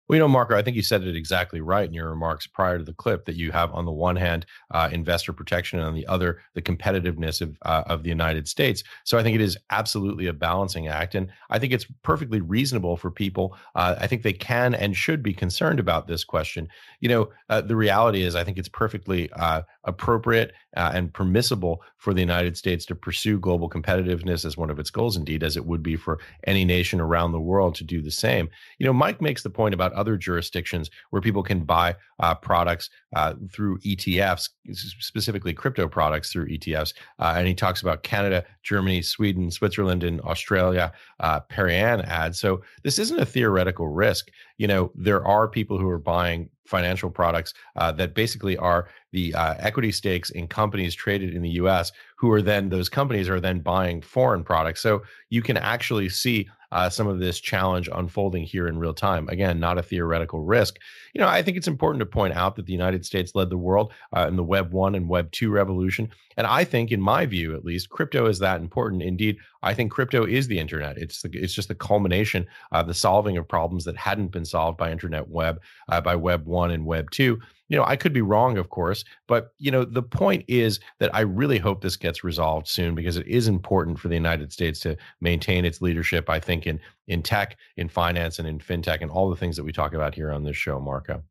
Well, 0.08 0.15
you 0.15 0.22
know, 0.22 0.30
Marco, 0.30 0.56
I 0.56 0.62
think 0.62 0.78
you 0.78 0.84
said 0.84 1.04
it 1.04 1.15
exactly 1.17 1.60
right 1.60 1.86
in 1.86 1.93
your 1.93 2.10
remarks 2.10 2.48
prior 2.48 2.78
to 2.78 2.84
the 2.84 2.93
clip 2.93 3.26
that 3.26 3.36
you 3.36 3.52
have 3.52 3.74
on 3.74 3.86
the 3.86 3.91
one 3.91 4.15
hand 4.15 4.46
uh, 4.72 4.89
investor 4.91 5.34
protection 5.34 5.80
and 5.80 5.88
on 5.88 5.96
the 5.96 6.08
other 6.08 6.41
the 6.54 6.62
competitiveness 6.62 7.41
of 7.41 7.58
uh, 7.63 7.84
of 7.88 8.04
the 8.04 8.10
United 8.10 8.48
States. 8.48 8.84
So 9.04 9.17
I 9.17 9.24
think 9.24 9.36
it 9.36 9.41
is 9.41 9.58
absolutely 9.70 10.28
a 10.28 10.34
balancing 10.34 10.88
act, 10.88 11.15
and 11.15 11.30
I 11.50 11.60
think 11.60 11.74
it's 11.74 11.86
perfectly 12.04 12.39
reasonable 12.39 12.96
for 12.96 13.12
people. 13.12 13.58
Uh, 13.76 13.96
I 14.00 14.08
think 14.08 14.24
they 14.24 14.34
can 14.34 14.74
and 14.74 14.96
should 14.96 15.22
be 15.22 15.34
concerned 15.34 15.80
about 15.80 16.08
this 16.08 16.24
question. 16.24 16.70
You 17.02 17.10
know, 17.10 17.30
uh, 17.50 17.62
the 17.62 17.76
reality 17.76 18.22
is, 18.24 18.36
I 18.36 18.46
think 18.46 18.58
it's 18.58 18.70
perfectly 18.70 19.30
uh, 19.34 19.63
appropriate 19.84 20.54
uh, 20.78 20.91
and 20.93 21.13
permissible 21.13 21.82
for 21.98 22.13
the 22.13 22.22
United 22.22 22.56
States 22.56 22.86
to 22.86 22.96
pursue 22.96 23.39
global 23.39 23.70
competitiveness 23.70 24.46
as 24.46 24.56
one 24.56 24.70
of 24.70 24.80
its 24.80 24.89
goals, 24.89 25.17
indeed, 25.17 25.43
as 25.43 25.58
it 25.58 25.65
would 25.65 25.84
be 25.84 25.96
for 25.96 26.20
any 26.46 26.63
nation 26.63 27.02
around 27.02 27.32
the 27.32 27.39
world 27.39 27.76
to 27.76 27.84
do 27.84 28.02
the 28.02 28.12
same. 28.12 28.48
You 28.78 28.86
know, 28.86 28.93
Mike 28.93 29.22
makes 29.22 29.43
the 29.43 29.50
point 29.50 29.74
about 29.74 29.97
other 29.98 30.16
jurisdictions 30.16 30.90
where 31.10 31.22
people 31.22 31.44
can 31.44 31.64
buy 31.64 31.96
uh, 32.20 32.36
products 32.36 32.90
uh, 33.16 33.34
through 33.52 33.78
ETFs, 33.80 34.50
specifically 34.72 35.54
crypto 35.54 35.88
products 35.88 36.32
through 36.32 36.48
ETFs. 36.48 36.94
Uh, 37.20 37.34
and 37.36 37.48
he 37.48 37.54
talks 37.54 37.82
about 37.82 38.04
Canada, 38.04 38.46
Germany, 38.64 39.02
Sweden, 39.02 39.52
Switzerland, 39.52 40.04
and 40.04 40.22
Australia. 40.22 40.92
Uh, 41.20 41.40
Perianne 41.42 42.06
adds. 42.06 42.40
So 42.40 42.62
this 42.84 43.00
isn't 43.00 43.20
a 43.20 43.26
theoretical 43.26 43.88
risk. 43.88 44.30
You 44.58 44.68
know, 44.68 44.92
there 44.96 45.26
are 45.26 45.48
people 45.48 45.78
who 45.78 45.90
are 45.90 46.00
buying 46.00 46.50
financial 46.68 47.10
products 47.10 47.54
uh, 47.76 47.92
that 47.94 48.14
basically 48.14 48.58
are 48.58 48.90
the 49.12 49.34
uh, 49.34 49.56
equity 49.60 49.92
stakes 49.92 50.30
in 50.32 50.48
companies 50.48 50.94
traded 50.94 51.34
in 51.34 51.42
the 51.42 51.52
US, 51.52 51.92
who 52.18 52.32
are 52.32 52.42
then, 52.42 52.70
those 52.70 52.90
companies 52.90 53.30
are 53.30 53.40
then 53.40 53.60
buying 53.60 54.02
foreign 54.02 54.44
products. 54.44 54.82
So 54.82 55.04
you 55.30 55.42
can 55.42 55.58
actually 55.58 56.10
see 56.10 56.48
uh, 56.71 56.89
some 56.89 57.08
of 57.08 57.19
this 57.19 57.39
challenge 57.39 57.89
unfolding 57.93 58.43
here 58.43 58.67
in 58.67 58.77
real 58.77 58.93
time. 58.93 59.27
Again, 59.30 59.60
not 59.60 59.77
a 59.77 59.84
theoretical 59.84 60.41
risk. 60.41 60.77
You 61.13 61.21
know, 61.21 61.27
I 61.27 61.41
think 61.41 61.58
it's 61.58 61.67
important 61.67 61.99
to 62.01 62.06
point 62.06 62.34
out 62.34 62.56
that 62.56 62.65
the 62.65 62.73
United 62.73 63.06
States 63.06 63.34
led 63.36 63.49
the 63.49 63.58
world 63.58 63.93
uh, 64.15 64.27
in 64.27 64.36
the 64.36 64.43
Web 64.43 64.71
1 64.71 64.95
and 64.95 65.10
Web 65.10 65.32
2 65.32 65.49
revolution. 65.49 66.10
And 66.36 66.45
I 66.45 66.63
think, 66.63 66.91
in 66.91 67.01
my 67.01 67.25
view 67.25 67.56
at 67.56 67.65
least, 67.65 67.89
crypto 67.89 68.27
is 68.27 68.39
that 68.39 68.62
important. 68.62 69.01
Indeed, 69.01 69.38
I 69.63 69.73
think 69.73 69.91
crypto 69.91 70.25
is 70.25 70.47
the 70.47 70.60
internet. 70.60 70.97
It's 70.97 71.21
the, 71.21 71.30
it's 71.34 71.53
just 71.53 71.67
the 71.67 71.75
culmination 71.75 72.45
of 72.71 72.88
the 72.88 72.93
solving 72.93 73.38
of 73.38 73.47
problems 73.47 73.86
that 73.86 73.97
hadn't 73.97 74.32
been 74.32 74.45
solved 74.45 74.77
by 74.77 74.91
internet 74.91 75.30
web, 75.30 75.62
uh, 75.89 76.01
by 76.01 76.15
Web 76.15 76.45
1 76.45 76.71
and 76.71 76.86
Web 76.86 77.10
2 77.12 77.39
you 77.69 77.77
know, 77.77 77.84
I 77.84 77.95
could 77.95 78.13
be 78.13 78.21
wrong, 78.21 78.58
of 78.58 78.69
course, 78.69 79.03
but 79.27 79.51
you 79.58 79.71
know, 79.71 79.84
the 79.84 80.03
point 80.03 80.45
is 80.47 80.80
that 80.99 81.13
I 81.13 81.21
really 81.21 81.58
hope 81.58 81.82
this 81.82 81.97
gets 81.97 82.23
resolved 82.23 82.67
soon 82.67 82.95
because 82.95 83.17
it 83.17 83.27
is 83.27 83.47
important 83.47 83.99
for 83.99 84.08
the 84.08 84.15
United 84.15 84.51
States 84.53 84.80
to 84.82 84.97
maintain 85.21 85.65
its 85.65 85.82
leadership. 85.82 86.30
I 86.30 86.39
think 86.39 86.65
in 86.65 86.80
in 87.08 87.21
tech, 87.21 87.58
in 87.75 87.89
finance, 87.89 88.39
and 88.39 88.47
in 88.47 88.60
fintech, 88.60 89.01
and 89.01 89.12
all 89.12 89.30
the 89.30 89.36
things 89.36 89.56
that 89.58 89.63
we 89.63 89.71
talk 89.71 89.93
about 89.93 90.15
here 90.15 90.32
on 90.32 90.43
this 90.43 90.58
show, 90.58 90.80
Marco. 90.80 91.23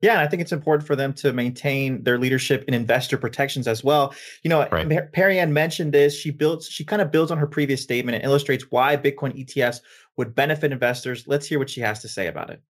Yeah, 0.00 0.12
and 0.12 0.20
I 0.20 0.28
think 0.28 0.40
it's 0.40 0.52
important 0.52 0.86
for 0.86 0.96
them 0.96 1.12
to 1.14 1.32
maintain 1.32 2.02
their 2.04 2.16
leadership 2.16 2.64
in 2.66 2.72
investor 2.72 3.18
protections 3.18 3.68
as 3.68 3.84
well. 3.84 4.14
You 4.42 4.48
know, 4.48 4.66
right. 4.72 4.88
Perianne 5.12 5.50
mentioned 5.50 5.92
this. 5.92 6.16
She 6.16 6.30
builds, 6.30 6.66
she 6.68 6.84
kind 6.84 7.02
of 7.02 7.10
builds 7.10 7.30
on 7.30 7.36
her 7.36 7.46
previous 7.46 7.82
statement 7.82 8.14
and 8.14 8.24
illustrates 8.24 8.64
why 8.70 8.96
Bitcoin 8.96 9.38
ETFs 9.38 9.80
would 10.16 10.34
benefit 10.34 10.72
investors. 10.72 11.24
Let's 11.26 11.46
hear 11.46 11.58
what 11.58 11.68
she 11.68 11.82
has 11.82 12.00
to 12.00 12.08
say 12.08 12.28
about 12.28 12.48
it 12.48 12.62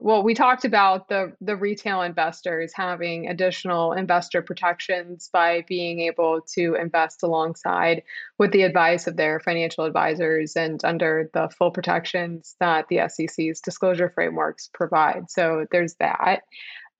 well 0.00 0.22
we 0.22 0.34
talked 0.34 0.64
about 0.64 1.08
the 1.08 1.32
the 1.40 1.54
retail 1.54 2.02
investors 2.02 2.72
having 2.74 3.28
additional 3.28 3.92
investor 3.92 4.42
protections 4.42 5.28
by 5.32 5.64
being 5.68 6.00
able 6.00 6.40
to 6.40 6.74
invest 6.74 7.22
alongside 7.22 8.02
with 8.38 8.50
the 8.52 8.62
advice 8.62 9.06
of 9.06 9.16
their 9.16 9.38
financial 9.38 9.84
advisors 9.84 10.56
and 10.56 10.84
under 10.84 11.30
the 11.34 11.48
full 11.50 11.70
protections 11.70 12.56
that 12.58 12.86
the 12.88 13.00
SEC's 13.08 13.60
disclosure 13.60 14.08
frameworks 14.08 14.70
provide. 14.72 15.30
So 15.30 15.66
there's 15.70 15.94
that 15.96 16.42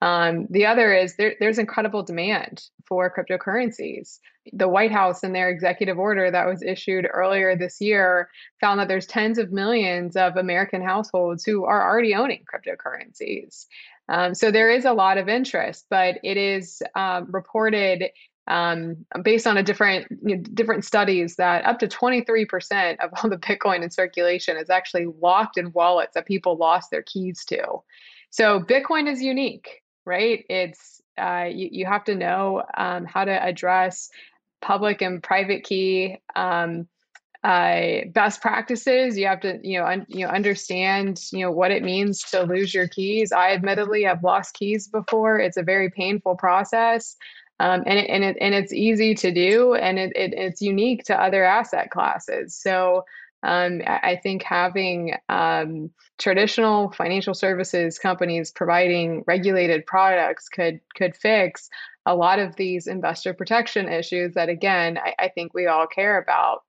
um, 0.03 0.47
the 0.51 0.67
other 0.67 0.95
is 0.95 1.17
there, 1.17 1.35
there's 1.41 1.59
incredible 1.59 2.03
demand 2.03 2.63
for 2.87 3.13
cryptocurrencies. 3.15 4.19
The 4.53 4.69
White 4.69 4.93
House, 4.93 5.23
in 5.23 5.33
their 5.33 5.51
executive 5.51 5.99
order 5.99 6.31
that 6.31 6.47
was 6.47 6.63
issued 6.63 7.07
earlier 7.13 7.55
this 7.55 7.81
year, 7.81 8.31
found 8.61 8.81
that 8.81 8.89
there's 8.89 9.07
tens 9.07 9.39
of 9.39 9.53
millions 9.53 10.17
of 10.17 10.37
American 10.37 10.83
households 10.83 11.45
who 11.45 11.65
are 11.65 11.89
already 11.89 12.15
owning 12.15 12.45
cryptocurrencies. 12.53 13.67
Um, 14.09 14.35
so 14.35 14.51
there 14.51 14.71
is 14.71 14.87
a 14.87 14.93
lot 14.93 15.19
of 15.19 15.29
interest, 15.29 15.87
but 15.91 16.17
it 16.25 16.37
is 16.37 16.83
um, 16.97 17.29
reported 17.31 18.11
um, 18.47 19.07
based 19.23 19.47
on 19.47 19.59
a 19.59 19.63
different 19.63 20.07
you 20.25 20.37
know, 20.37 20.43
different 20.55 20.85
studies 20.85 21.37
that 21.37 21.65
up 21.65 21.79
to 21.79 21.87
23% 21.87 22.97
of 22.99 23.11
all 23.17 23.31
the 23.31 23.37
Bitcoin 23.37 23.83
in 23.83 23.91
circulation 23.91 24.57
is 24.57 24.71
actually 24.71 25.07
locked 25.21 25.59
in 25.59 25.73
wallets 25.73 26.15
that 26.15 26.27
people 26.27 26.57
lost 26.57 26.91
their 26.91 27.03
keys 27.03 27.45
to. 27.45 27.83
So 28.31 28.61
Bitcoin 28.61 29.09
is 29.09 29.23
unique, 29.23 29.83
right? 30.05 30.45
It's 30.49 31.01
uh, 31.19 31.49
you, 31.51 31.69
you 31.71 31.87
have 31.87 32.05
to 32.05 32.15
know 32.15 32.63
um, 32.77 33.05
how 33.05 33.25
to 33.25 33.33
address 33.33 34.11
public 34.63 35.03
and 35.03 35.23
private 35.23 35.65
key 35.65 36.19
um, 36.37 36.87
uh, 37.43 38.05
best 38.13 38.43
practices. 38.43 39.17
You 39.19 39.27
have 39.27 39.41
to, 39.41 39.59
you 39.63 39.79
know, 39.79 39.87
un- 39.87 40.07
you 40.09 40.27
know, 40.27 40.33
understand, 40.33 41.21
you 41.33 41.41
know, 41.41 41.51
what 41.51 41.71
it 41.71 41.83
means 41.83 42.23
to 42.31 42.43
lose 42.43 42.75
your 42.75 42.89
keys. 42.89 43.33
I 43.33 43.53
admittedly 43.53 44.03
have 44.05 44.23
lost 44.23 44.55
keys 44.55 44.89
before. 44.89 45.39
It's 45.39 45.57
a 45.57 45.63
very 45.63 45.91
painful 45.91 46.37
process. 46.37 47.17
Um, 47.59 47.83
and 47.87 47.99
it, 47.99 48.09
and 48.09 48.25
it, 48.25 48.37
and 48.41 48.55
it's 48.55 48.73
easy 48.73 49.15
to 49.17 49.31
do, 49.31 49.75
and 49.75 49.99
it, 49.99 50.13
it, 50.17 50.33
it's 50.33 50.63
unique 50.63 51.05
to 51.05 51.23
other 51.23 51.45
asset 51.45 51.91
classes. 51.91 52.57
So 52.57 53.05
um, 53.43 53.81
I 53.87 54.21
think 54.23 54.43
having 54.43 55.15
um, 55.29 55.91
traditional 56.19 56.91
financial 56.93 57.35
services 57.35 57.99
companies 57.99 58.51
providing 58.51 59.25
regulated 59.27 59.87
products 59.87 60.49
could 60.49 60.81
could 60.95 61.17
fix 61.17 61.71
a 62.07 62.15
lot 62.15 62.39
of 62.39 62.57
these 62.57 62.87
investor 62.87 63.33
protection 63.35 63.89
issues 63.89 64.35
that, 64.35 64.49
again, 64.49 64.99
I, 64.99 65.15
I 65.19 65.29
think 65.29 65.55
we 65.55 65.67
all 65.67 65.87
care 65.87 66.19
about. 66.19 66.63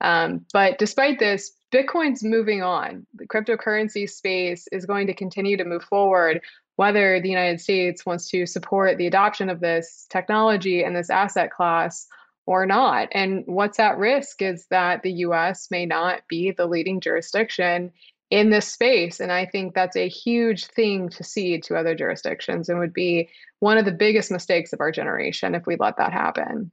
Um, 0.00 0.44
but 0.52 0.78
despite 0.78 1.18
this, 1.18 1.52
Bitcoin's 1.72 2.22
moving 2.22 2.62
on. 2.62 3.06
The 3.14 3.26
cryptocurrency 3.26 4.08
space 4.08 4.66
is 4.72 4.86
going 4.86 5.06
to 5.08 5.14
continue 5.14 5.56
to 5.56 5.64
move 5.64 5.84
forward 5.84 6.40
whether 6.76 7.20
the 7.20 7.28
United 7.28 7.60
States 7.60 8.06
wants 8.06 8.30
to 8.30 8.46
support 8.46 8.98
the 8.98 9.08
adoption 9.08 9.50
of 9.50 9.60
this 9.60 10.06
technology 10.10 10.84
and 10.84 10.94
this 10.94 11.10
asset 11.10 11.50
class 11.50 12.06
or 12.48 12.64
not. 12.64 13.08
And 13.12 13.42
what's 13.44 13.78
at 13.78 13.98
risk 13.98 14.40
is 14.40 14.66
that 14.70 15.02
the 15.02 15.12
US 15.26 15.70
may 15.70 15.84
not 15.84 16.22
be 16.30 16.50
the 16.50 16.64
leading 16.64 16.98
jurisdiction 16.98 17.92
in 18.30 18.48
this 18.48 18.66
space. 18.66 19.20
And 19.20 19.30
I 19.30 19.44
think 19.44 19.74
that's 19.74 19.96
a 19.96 20.08
huge 20.08 20.64
thing 20.64 21.10
to 21.10 21.22
cede 21.22 21.62
to 21.64 21.76
other 21.76 21.94
jurisdictions 21.94 22.70
and 22.70 22.78
would 22.78 22.94
be 22.94 23.28
one 23.60 23.76
of 23.76 23.84
the 23.84 23.92
biggest 23.92 24.30
mistakes 24.30 24.72
of 24.72 24.80
our 24.80 24.90
generation 24.90 25.54
if 25.54 25.66
we 25.66 25.76
let 25.76 25.98
that 25.98 26.14
happen. 26.14 26.72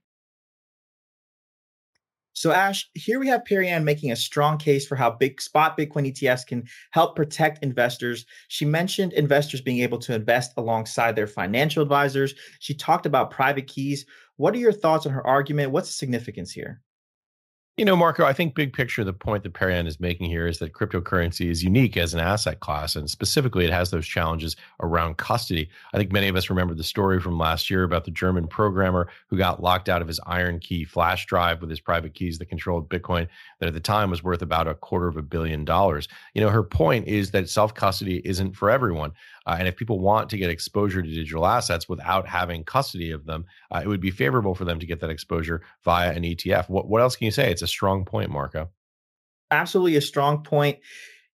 So, 2.35 2.51
Ash, 2.51 2.89
here 2.93 3.17
we 3.17 3.29
have 3.29 3.45
Perianne 3.49 3.85
making 3.85 4.11
a 4.11 4.15
strong 4.15 4.57
case 4.57 4.85
for 4.85 4.97
how 4.97 5.09
big 5.09 5.39
spot 5.39 5.77
Bitcoin 5.77 6.11
ETFs 6.11 6.45
can 6.45 6.67
help 6.91 7.15
protect 7.15 7.63
investors. 7.63 8.25
She 8.49 8.65
mentioned 8.65 9.13
investors 9.13 9.61
being 9.61 9.79
able 9.79 9.99
to 9.99 10.13
invest 10.13 10.51
alongside 10.57 11.15
their 11.15 11.27
financial 11.27 11.81
advisors. 11.81 12.33
She 12.59 12.73
talked 12.73 13.05
about 13.05 13.31
private 13.31 13.67
keys. 13.67 14.05
What 14.35 14.53
are 14.53 14.57
your 14.59 14.73
thoughts 14.73 15.05
on 15.05 15.13
her 15.13 15.25
argument? 15.25 15.71
What's 15.71 15.87
the 15.87 15.93
significance 15.93 16.51
here? 16.51 16.81
You 17.77 17.83
know, 17.83 17.97
Marco, 17.97 18.23
I 18.23 18.31
think 18.31 18.55
big 18.55 18.71
picture, 18.71 19.03
the 19.03 19.11
point 19.11 19.43
that 19.43 19.51
Perianne 19.51 19.85
is 19.85 19.99
making 19.99 20.29
here 20.29 20.47
is 20.47 20.59
that 20.59 20.71
cryptocurrency 20.71 21.49
is 21.49 21.61
unique 21.61 21.97
as 21.97 22.13
an 22.13 22.21
asset 22.21 22.61
class. 22.61 22.95
And 22.95 23.09
specifically, 23.09 23.65
it 23.65 23.73
has 23.73 23.91
those 23.91 24.07
challenges 24.07 24.55
around 24.79 25.17
custody. 25.17 25.69
I 25.93 25.97
think 25.97 26.09
many 26.09 26.29
of 26.29 26.37
us 26.37 26.49
remember 26.49 26.73
the 26.73 26.85
story 26.85 27.19
from 27.19 27.37
last 27.37 27.69
year 27.69 27.83
about 27.83 28.05
the 28.05 28.11
German 28.11 28.47
programmer 28.47 29.09
who 29.27 29.37
got 29.37 29.61
locked 29.61 29.89
out 29.89 30.01
of 30.01 30.07
his 30.07 30.21
IronKey 30.21 30.87
flash 30.87 31.25
drive 31.25 31.59
with 31.59 31.69
his 31.69 31.81
private 31.81 32.13
keys 32.13 32.37
that 32.37 32.45
controlled 32.45 32.87
Bitcoin, 32.87 33.27
that 33.59 33.67
at 33.67 33.73
the 33.73 33.81
time 33.81 34.09
was 34.09 34.23
worth 34.23 34.41
about 34.41 34.69
a 34.69 34.75
quarter 34.75 35.09
of 35.09 35.17
a 35.17 35.21
billion 35.21 35.65
dollars. 35.65 36.07
You 36.33 36.39
know, 36.39 36.51
her 36.51 36.63
point 36.63 37.09
is 37.09 37.31
that 37.31 37.49
self 37.49 37.73
custody 37.73 38.21
isn't 38.23 38.53
for 38.55 38.69
everyone. 38.69 39.11
Uh, 39.45 39.55
and 39.59 39.67
if 39.67 39.75
people 39.75 39.99
want 39.99 40.29
to 40.29 40.37
get 40.37 40.49
exposure 40.49 41.01
to 41.01 41.09
digital 41.09 41.45
assets 41.45 41.87
without 41.87 42.27
having 42.27 42.63
custody 42.63 43.11
of 43.11 43.25
them, 43.25 43.45
uh, 43.71 43.81
it 43.83 43.87
would 43.87 44.01
be 44.01 44.11
favorable 44.11 44.55
for 44.55 44.65
them 44.65 44.79
to 44.79 44.85
get 44.85 44.99
that 44.99 45.09
exposure 45.09 45.61
via 45.83 46.11
an 46.11 46.23
ETF. 46.23 46.69
What, 46.69 46.87
what 46.87 47.01
else 47.01 47.15
can 47.15 47.25
you 47.25 47.31
say? 47.31 47.51
It's 47.51 47.61
a 47.61 47.67
strong 47.67 48.05
point, 48.05 48.31
Marco. 48.31 48.69
Absolutely 49.51 49.95
a 49.95 50.01
strong 50.01 50.43
point. 50.43 50.79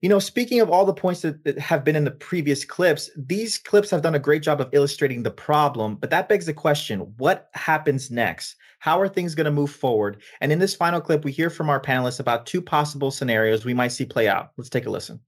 You 0.02 0.10
know, 0.10 0.20
speaking 0.20 0.62
of 0.62 0.70
all 0.70 0.86
the 0.86 0.96
points 0.96 1.22
that, 1.22 1.44
that, 1.44 1.60
have 1.60 1.84
been 1.84 1.96
in 1.96 2.06
the 2.06 2.12
previous 2.12 2.66
clips, 2.66 3.12
these 3.16 3.60
clips 3.60 3.92
have 3.92 4.02
done 4.02 4.16
a 4.16 4.20
great 4.20 4.42
job 4.42 4.60
of 4.60 4.70
illustrating 4.72 5.22
the 5.22 5.30
problem. 5.30 5.96
But 5.96 6.10
that 6.10 6.28
begs 6.28 6.48
the 6.48 6.54
question 6.54 7.02
what 7.18 7.50
happens 7.54 8.10
next? 8.10 8.56
How 8.80 9.00
are 9.00 9.08
things 9.08 9.36
going 9.36 9.46
to 9.46 9.52
move 9.52 9.70
forward? 9.70 10.24
And 10.42 10.52
in 10.52 10.58
this 10.58 10.76
final 10.76 11.02
clip, 11.02 11.24
we 11.24 11.32
hear 11.32 11.52
from 11.52 11.70
our 11.70 11.80
panelists 11.80 12.20
about 12.20 12.48
two 12.48 12.64
possible 12.64 13.12
scenarios 13.12 13.64
we 13.64 13.76
might 13.76 13.90
see 13.90 14.06
play 14.06 14.28
out. 14.28 14.52
Let's 14.58 14.72
take 14.72 14.88
a 14.88 14.90
listen 14.90 15.20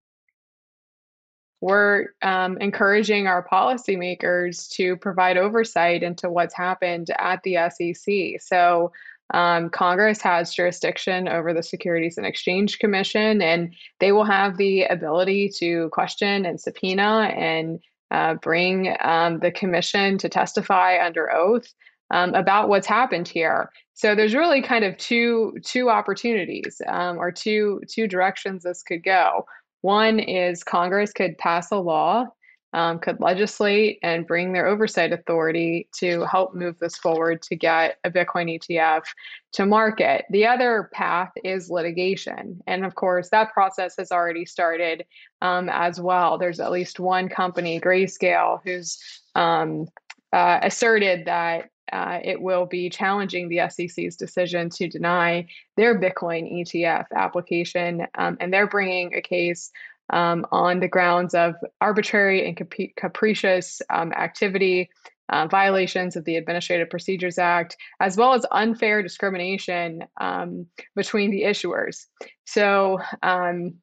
we're 1.63 2.07
um, 2.21 2.57
encouraging 2.57 3.25
our 3.25 3.47
policymakers 3.47 4.69
to 4.71 4.97
provide 4.97 5.37
oversight 5.37 6.03
into 6.03 6.29
what's 6.29 6.53
happened 6.53 7.09
at 7.17 7.41
the 7.43 7.55
SEC. 7.71 8.41
So, 8.41 8.91
um, 9.33 9.69
Congress 9.69 10.21
has 10.21 10.53
jurisdiction 10.53 11.29
over 11.29 11.53
the 11.53 11.63
Securities 11.63 12.17
and 12.17 12.27
Exchange 12.27 12.79
Commission, 12.79 13.41
and 13.41 13.73
they 14.01 14.11
will 14.11 14.25
have 14.25 14.57
the 14.57 14.83
ability 14.83 15.49
to 15.59 15.87
question 15.93 16.45
and 16.45 16.59
subpoena 16.59 17.31
and 17.33 17.79
uh, 18.11 18.33
bring 18.33 18.97
um, 18.99 19.39
the 19.39 19.51
commission 19.51 20.17
to 20.17 20.27
testify 20.27 20.97
under 21.03 21.33
oath 21.33 21.73
um, 22.11 22.33
about 22.35 22.67
what's 22.67 22.85
happened 22.85 23.29
here. 23.29 23.69
So 23.93 24.15
there's 24.15 24.35
really 24.35 24.61
kind 24.61 24.83
of 24.83 24.97
two 24.97 25.55
two 25.63 25.89
opportunities 25.89 26.81
um, 26.87 27.17
or 27.17 27.31
two 27.31 27.81
two 27.87 28.05
directions 28.05 28.63
this 28.63 28.83
could 28.83 29.03
go. 29.03 29.45
One 29.83 30.17
is 30.17 30.63
Congress 30.63 31.11
could 31.11 31.37
pass 31.37 31.69
a 31.71 31.75
law, 31.75 32.27
um, 32.71 32.99
could 32.99 33.19
legislate 33.19 33.99
and 34.01 34.25
bring 34.25 34.53
their 34.53 34.65
oversight 34.65 35.11
authority 35.11 35.89
to 35.97 36.23
help 36.23 36.55
move 36.55 36.79
this 36.79 36.95
forward 36.95 37.41
to 37.41 37.57
get 37.57 37.97
a 38.05 38.09
Bitcoin 38.09 38.57
ETF 38.57 39.03
to 39.51 39.65
market. 39.65 40.23
The 40.29 40.47
other 40.47 40.89
path 40.93 41.33
is 41.43 41.69
litigation. 41.69 42.61
And 42.65 42.85
of 42.85 42.95
course, 42.95 43.27
that 43.31 43.51
process 43.51 43.95
has 43.97 44.09
already 44.09 44.45
started 44.45 45.05
um, 45.41 45.67
as 45.67 45.99
well. 45.99 46.37
There's 46.37 46.61
at 46.61 46.71
least 46.71 47.01
one 47.01 47.27
company, 47.27 47.81
Grayscale, 47.81 48.61
who's 48.63 48.97
um, 49.35 49.89
uh, 50.31 50.59
asserted 50.61 51.25
that 51.25 51.71
uh, 51.93 52.19
it 52.23 52.41
will 52.41 52.65
be 52.65 52.89
challenging 52.89 53.47
the 53.47 53.61
SEC's 53.69 54.15
decision 54.15 54.69
to 54.71 54.87
deny 54.87 55.47
their 55.77 55.99
Bitcoin 55.99 56.51
ETF 56.51 57.05
application. 57.15 58.07
Um, 58.15 58.35
and 58.39 58.51
they're 58.51 58.67
bringing 58.67 59.13
a 59.13 59.21
case 59.21 59.71
um, 60.09 60.45
on 60.51 60.79
the 60.79 60.87
grounds 60.87 61.35
of 61.35 61.53
arbitrary 61.79 62.47
and 62.47 62.57
cap- 62.57 62.95
capricious 62.97 63.81
um, 63.91 64.11
activity, 64.13 64.89
uh, 65.29 65.47
violations 65.47 66.15
of 66.15 66.25
the 66.25 66.35
Administrative 66.35 66.89
Procedures 66.89 67.37
Act, 67.37 67.77
as 67.99 68.17
well 68.17 68.33
as 68.33 68.45
unfair 68.51 69.03
discrimination 69.03 70.03
um, 70.19 70.65
between 70.95 71.29
the 71.29 71.43
issuers. 71.43 72.07
So, 72.45 72.99
um, 73.21 73.75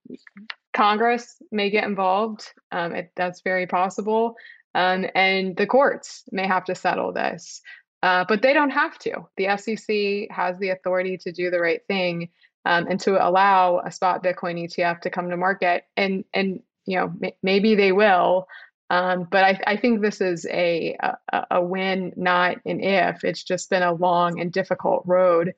Congress 0.72 1.36
may 1.50 1.70
get 1.70 1.84
involved. 1.84 2.52
Um, 2.70 2.94
it, 2.94 3.12
that's 3.16 3.40
very 3.42 3.66
possible. 3.66 4.36
Um, 4.74 5.06
and 5.14 5.56
the 5.56 5.66
courts 5.66 6.24
may 6.30 6.46
have 6.46 6.64
to 6.66 6.74
settle 6.74 7.12
this. 7.12 7.60
Uh, 8.02 8.24
but 8.26 8.42
they 8.42 8.54
don't 8.54 8.70
have 8.70 8.98
to. 8.98 9.26
The 9.36 9.56
SEC 9.58 10.34
has 10.34 10.58
the 10.58 10.70
authority 10.70 11.18
to 11.18 11.32
do 11.32 11.50
the 11.50 11.60
right 11.60 11.80
thing 11.86 12.30
um, 12.64 12.86
and 12.88 12.98
to 13.00 13.26
allow 13.26 13.80
a 13.80 13.90
spot 13.90 14.22
Bitcoin 14.24 14.64
ETF 14.64 15.00
to 15.02 15.10
come 15.10 15.28
to 15.30 15.36
market. 15.36 15.84
And 15.96 16.24
and 16.32 16.62
you 16.86 16.98
know 16.98 17.12
m- 17.22 17.32
maybe 17.42 17.74
they 17.74 17.92
will. 17.92 18.46
Um, 18.88 19.28
but 19.30 19.44
I, 19.44 19.60
I, 19.68 19.76
think 19.76 20.00
this 20.00 20.20
is 20.20 20.46
a, 20.50 20.96
a, 21.32 21.46
a 21.52 21.62
win, 21.62 22.12
not 22.16 22.56
an 22.66 22.80
if. 22.80 23.22
It's 23.22 23.44
just 23.44 23.70
been 23.70 23.84
a 23.84 23.92
long 23.92 24.40
and 24.40 24.50
difficult 24.50 25.04
road 25.06 25.52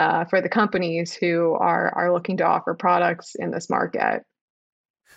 uh, 0.00 0.24
for 0.24 0.40
the 0.40 0.48
companies 0.48 1.12
who 1.12 1.52
are 1.52 1.94
are 1.94 2.12
looking 2.12 2.38
to 2.38 2.44
offer 2.44 2.74
products 2.74 3.36
in 3.36 3.52
this 3.52 3.70
market. 3.70 4.24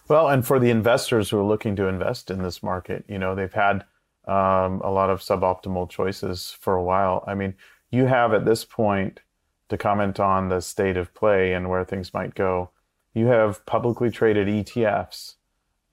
Well, 0.07 0.27
and 0.27 0.45
for 0.45 0.59
the 0.59 0.69
investors 0.69 1.29
who 1.29 1.39
are 1.39 1.43
looking 1.43 1.75
to 1.77 1.88
invest 1.88 2.29
in 2.29 2.43
this 2.43 2.61
market, 2.61 3.05
you 3.07 3.17
know, 3.17 3.33
they've 3.33 3.51
had 3.51 3.85
um, 4.27 4.81
a 4.81 4.91
lot 4.91 5.09
of 5.09 5.19
suboptimal 5.19 5.89
choices 5.89 6.55
for 6.59 6.75
a 6.75 6.83
while. 6.83 7.23
I 7.27 7.35
mean, 7.35 7.55
you 7.91 8.05
have 8.05 8.33
at 8.33 8.45
this 8.45 8.65
point 8.65 9.21
to 9.69 9.77
comment 9.77 10.19
on 10.19 10.49
the 10.49 10.61
state 10.61 10.97
of 10.97 11.13
play 11.13 11.53
and 11.53 11.69
where 11.69 11.83
things 11.83 12.13
might 12.13 12.35
go. 12.35 12.69
You 13.13 13.27
have 13.27 13.65
publicly 13.65 14.11
traded 14.11 14.47
ETFs 14.47 15.35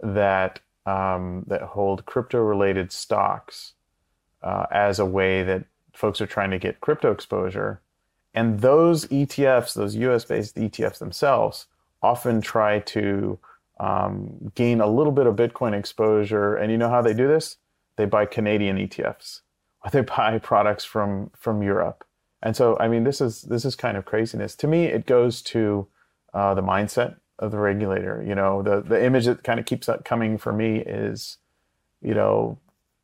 that 0.01 0.61
um, 0.85 1.45
that 1.47 1.63
hold 1.63 2.07
crypto-related 2.07 2.91
stocks 2.91 3.75
uh, 4.43 4.67
as 4.73 4.99
a 4.99 5.07
way 5.07 5.45
that 5.45 5.65
folks 5.93 6.21
are 6.21 6.27
trying 6.27 6.51
to 6.51 6.59
get 6.59 6.81
crypto 6.81 7.13
exposure, 7.13 7.81
and 8.35 8.61
those 8.61 9.07
ETFs, 9.07 9.75
those 9.75 9.95
U.S.-based 9.95 10.55
ETFs 10.55 10.99
themselves, 10.99 11.67
often 12.03 12.41
try 12.41 12.81
to 12.81 13.39
um, 13.79 14.53
gain 14.55 14.81
a 14.81 14.87
little 14.87 15.13
bit 15.13 15.27
of 15.27 15.37
Bitcoin 15.37 15.79
exposure. 15.79 16.57
And 16.57 16.71
you 16.73 16.79
know 16.79 16.89
how 16.89 17.03
they 17.03 17.15
do 17.15 17.29
this? 17.29 17.59
They 17.97 18.05
buy 18.05 18.27
Canadian 18.27 18.77
ETFs 18.77 19.41
or 19.85 19.91
they 19.93 20.01
buy 20.01 20.39
products 20.39 20.85
from 20.85 21.31
from 21.37 21.63
Europe. 21.63 22.05
And 22.43 22.57
so, 22.57 22.77
I 22.81 22.89
mean, 22.89 23.05
this 23.05 23.21
is 23.21 23.43
this 23.43 23.65
is 23.65 23.77
kind 23.77 23.97
of 23.97 24.05
craziness. 24.05 24.57
To 24.57 24.67
me, 24.67 24.87
it 24.87 25.07
goes 25.07 25.43
to 25.43 25.87
uh, 26.35 26.55
the 26.55 26.63
mindset 26.63 27.17
of 27.39 27.53
the 27.53 27.59
regulator. 27.59 28.25
You 28.27 28.35
know, 28.35 28.63
the 28.63 28.81
the 28.81 29.05
image 29.05 29.27
that 29.27 29.45
kind 29.45 29.61
of 29.61 29.67
keeps 29.67 29.89
coming 30.05 30.39
for 30.39 30.53
me 30.53 30.79
is, 30.79 31.39
you 32.01 32.15
know, 32.15 32.59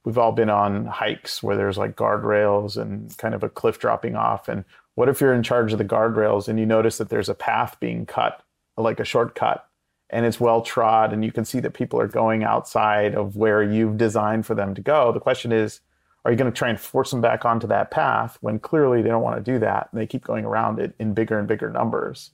we've 0.05 0.19
all 0.19 0.33
been 0.33 0.51
on 0.51 0.87
hikes 0.87 1.43
where 1.43 1.57
there's 1.57 1.79
like 1.79 1.95
guardrails 1.95 2.81
and 2.81 3.17
kind 3.19 3.35
of 3.35 3.43
a 3.43 3.49
cliff 3.49 3.79
dropping 3.79 4.17
off. 4.17 4.49
And 4.49 4.65
what 4.95 5.09
if 5.09 5.21
you're 5.21 5.35
in 5.35 5.43
charge 5.43 5.73
of 5.73 5.79
the 5.79 5.85
guardrails 5.85 6.49
and 6.49 6.59
you 6.59 6.67
notice 6.67 6.99
that 6.99 7.09
there's 7.09 7.29
a 7.29 7.35
path 7.35 7.79
being 7.79 8.07
cut, 8.07 8.43
like 8.77 8.99
a 8.99 9.05
shortcut, 9.05 9.68
and 10.11 10.25
it's 10.25 10.41
well 10.41 10.63
trod, 10.63 11.13
and 11.13 11.25
you 11.25 11.33
can 11.33 11.45
see 11.45 11.61
that 11.61 11.75
people 11.75 12.01
are 12.01 12.09
going 12.09 12.45
outside 12.45 13.15
of 13.15 13.37
where 13.37 13.63
you've 13.63 13.99
designed 13.99 14.47
for 14.47 14.55
them 14.55 14.75
to 14.75 14.81
go? 14.81 15.13
The 15.13 15.21
question 15.21 15.53
is, 15.53 15.81
are 16.25 16.31
you 16.31 16.37
going 16.37 16.51
to 16.51 16.57
try 16.57 16.69
and 16.69 16.81
force 16.81 17.11
them 17.11 17.21
back 17.21 17.45
onto 17.45 17.67
that 17.69 17.91
path 17.91 18.39
when 18.41 18.59
clearly 18.59 19.03
they 19.03 19.09
don't 19.09 19.23
want 19.23 19.43
to 19.43 19.53
do 19.53 19.59
that 19.61 19.89
and 19.91 20.01
they 20.01 20.07
keep 20.07 20.25
going 20.25 20.45
around 20.45 20.79
it 20.79 20.95
in 20.99 21.15
bigger 21.15 21.39
and 21.39 21.49
bigger 21.49 21.71
numbers 21.71 22.33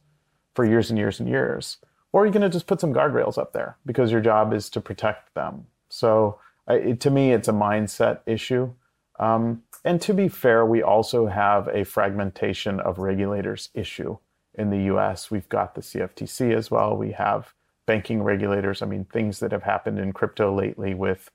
for 0.54 0.64
years 0.64 0.90
and 0.90 0.98
years 0.98 1.20
and 1.20 1.28
years? 1.28 1.78
Or 2.12 2.22
are 2.22 2.26
you 2.26 2.32
going 2.32 2.42
to 2.42 2.48
just 2.48 2.66
put 2.66 2.80
some 2.80 2.94
guardrails 2.94 3.38
up 3.38 3.52
there 3.52 3.76
because 3.84 4.10
your 4.10 4.20
job 4.20 4.52
is 4.52 4.70
to 4.70 4.80
protect 4.80 5.34
them? 5.34 5.66
So 5.88 6.38
it, 6.68 7.00
to 7.00 7.10
me, 7.10 7.32
it's 7.32 7.48
a 7.48 7.52
mindset 7.52 8.20
issue. 8.26 8.72
Um, 9.18 9.62
and 9.84 10.00
to 10.02 10.14
be 10.14 10.28
fair, 10.28 10.64
we 10.64 10.82
also 10.82 11.26
have 11.26 11.68
a 11.68 11.84
fragmentation 11.84 12.80
of 12.80 12.98
regulators 12.98 13.68
issue 13.74 14.18
in 14.54 14.70
the 14.70 14.94
US. 14.94 15.30
We've 15.30 15.48
got 15.48 15.74
the 15.74 15.82
CFTC 15.82 16.54
as 16.54 16.70
well. 16.70 16.96
We 16.96 17.12
have 17.12 17.52
banking 17.86 18.22
regulators. 18.22 18.82
I 18.82 18.86
mean, 18.86 19.04
things 19.04 19.40
that 19.40 19.52
have 19.52 19.62
happened 19.62 19.98
in 19.98 20.12
crypto 20.12 20.54
lately 20.54 20.94
with, 20.94 21.30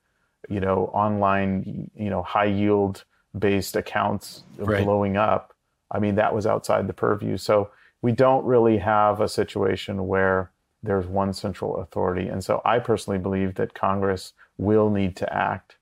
you 0.48 0.60
know, 0.60 0.90
online, 0.92 1.90
you 1.94 2.10
know, 2.10 2.22
high 2.22 2.46
yield 2.46 3.04
based 3.38 3.76
accounts 3.76 4.44
right. 4.58 4.84
blowing 4.84 5.16
up. 5.16 5.54
I 5.90 5.98
mean, 5.98 6.16
that 6.16 6.34
was 6.34 6.46
outside 6.46 6.86
the 6.86 6.92
purview. 6.92 7.36
So 7.36 7.70
we 8.02 8.12
don't 8.12 8.44
really 8.44 8.78
have 8.78 9.20
a 9.20 9.28
situation 9.28 10.06
where 10.06 10.50
there's 10.82 11.06
one 11.06 11.32
central 11.32 11.76
authority. 11.76 12.28
And 12.28 12.42
so 12.42 12.62
I 12.64 12.78
personally 12.78 13.18
believe 13.18 13.54
that 13.56 13.74
Congress 13.74 14.32
will 14.56 14.90
need 14.90 15.16
to 15.16 15.32
act. 15.32 15.76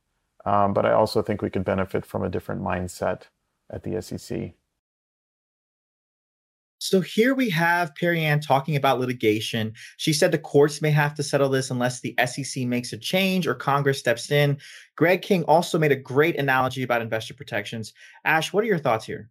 Um, 0.44 0.72
but 0.72 0.84
I 0.84 0.92
also 0.92 1.22
think 1.22 1.42
we 1.42 1.50
could 1.50 1.64
benefit 1.64 2.04
from 2.04 2.24
a 2.24 2.28
different 2.28 2.62
mindset 2.62 3.22
at 3.70 3.82
the 3.82 4.00
SEC. 4.00 4.52
So 6.78 7.00
here 7.00 7.34
we 7.34 7.50
have 7.50 7.92
Perianne 8.00 8.44
talking 8.44 8.76
about 8.76 9.00
litigation. 9.00 9.72
She 9.96 10.12
said 10.12 10.30
the 10.30 10.38
courts 10.38 10.80
may 10.80 10.90
have 10.90 11.14
to 11.16 11.22
settle 11.22 11.48
this 11.48 11.70
unless 11.70 12.00
the 12.00 12.14
SEC 12.24 12.64
makes 12.66 12.92
a 12.92 12.98
change 12.98 13.46
or 13.46 13.54
Congress 13.54 13.98
steps 13.98 14.30
in. 14.30 14.58
Greg 14.96 15.22
King 15.22 15.42
also 15.44 15.78
made 15.78 15.92
a 15.92 15.96
great 15.96 16.36
analogy 16.36 16.84
about 16.84 17.02
investor 17.02 17.34
protections. 17.34 17.92
Ash, 18.24 18.52
what 18.52 18.62
are 18.62 18.68
your 18.68 18.78
thoughts 18.78 19.04
here? 19.04 19.28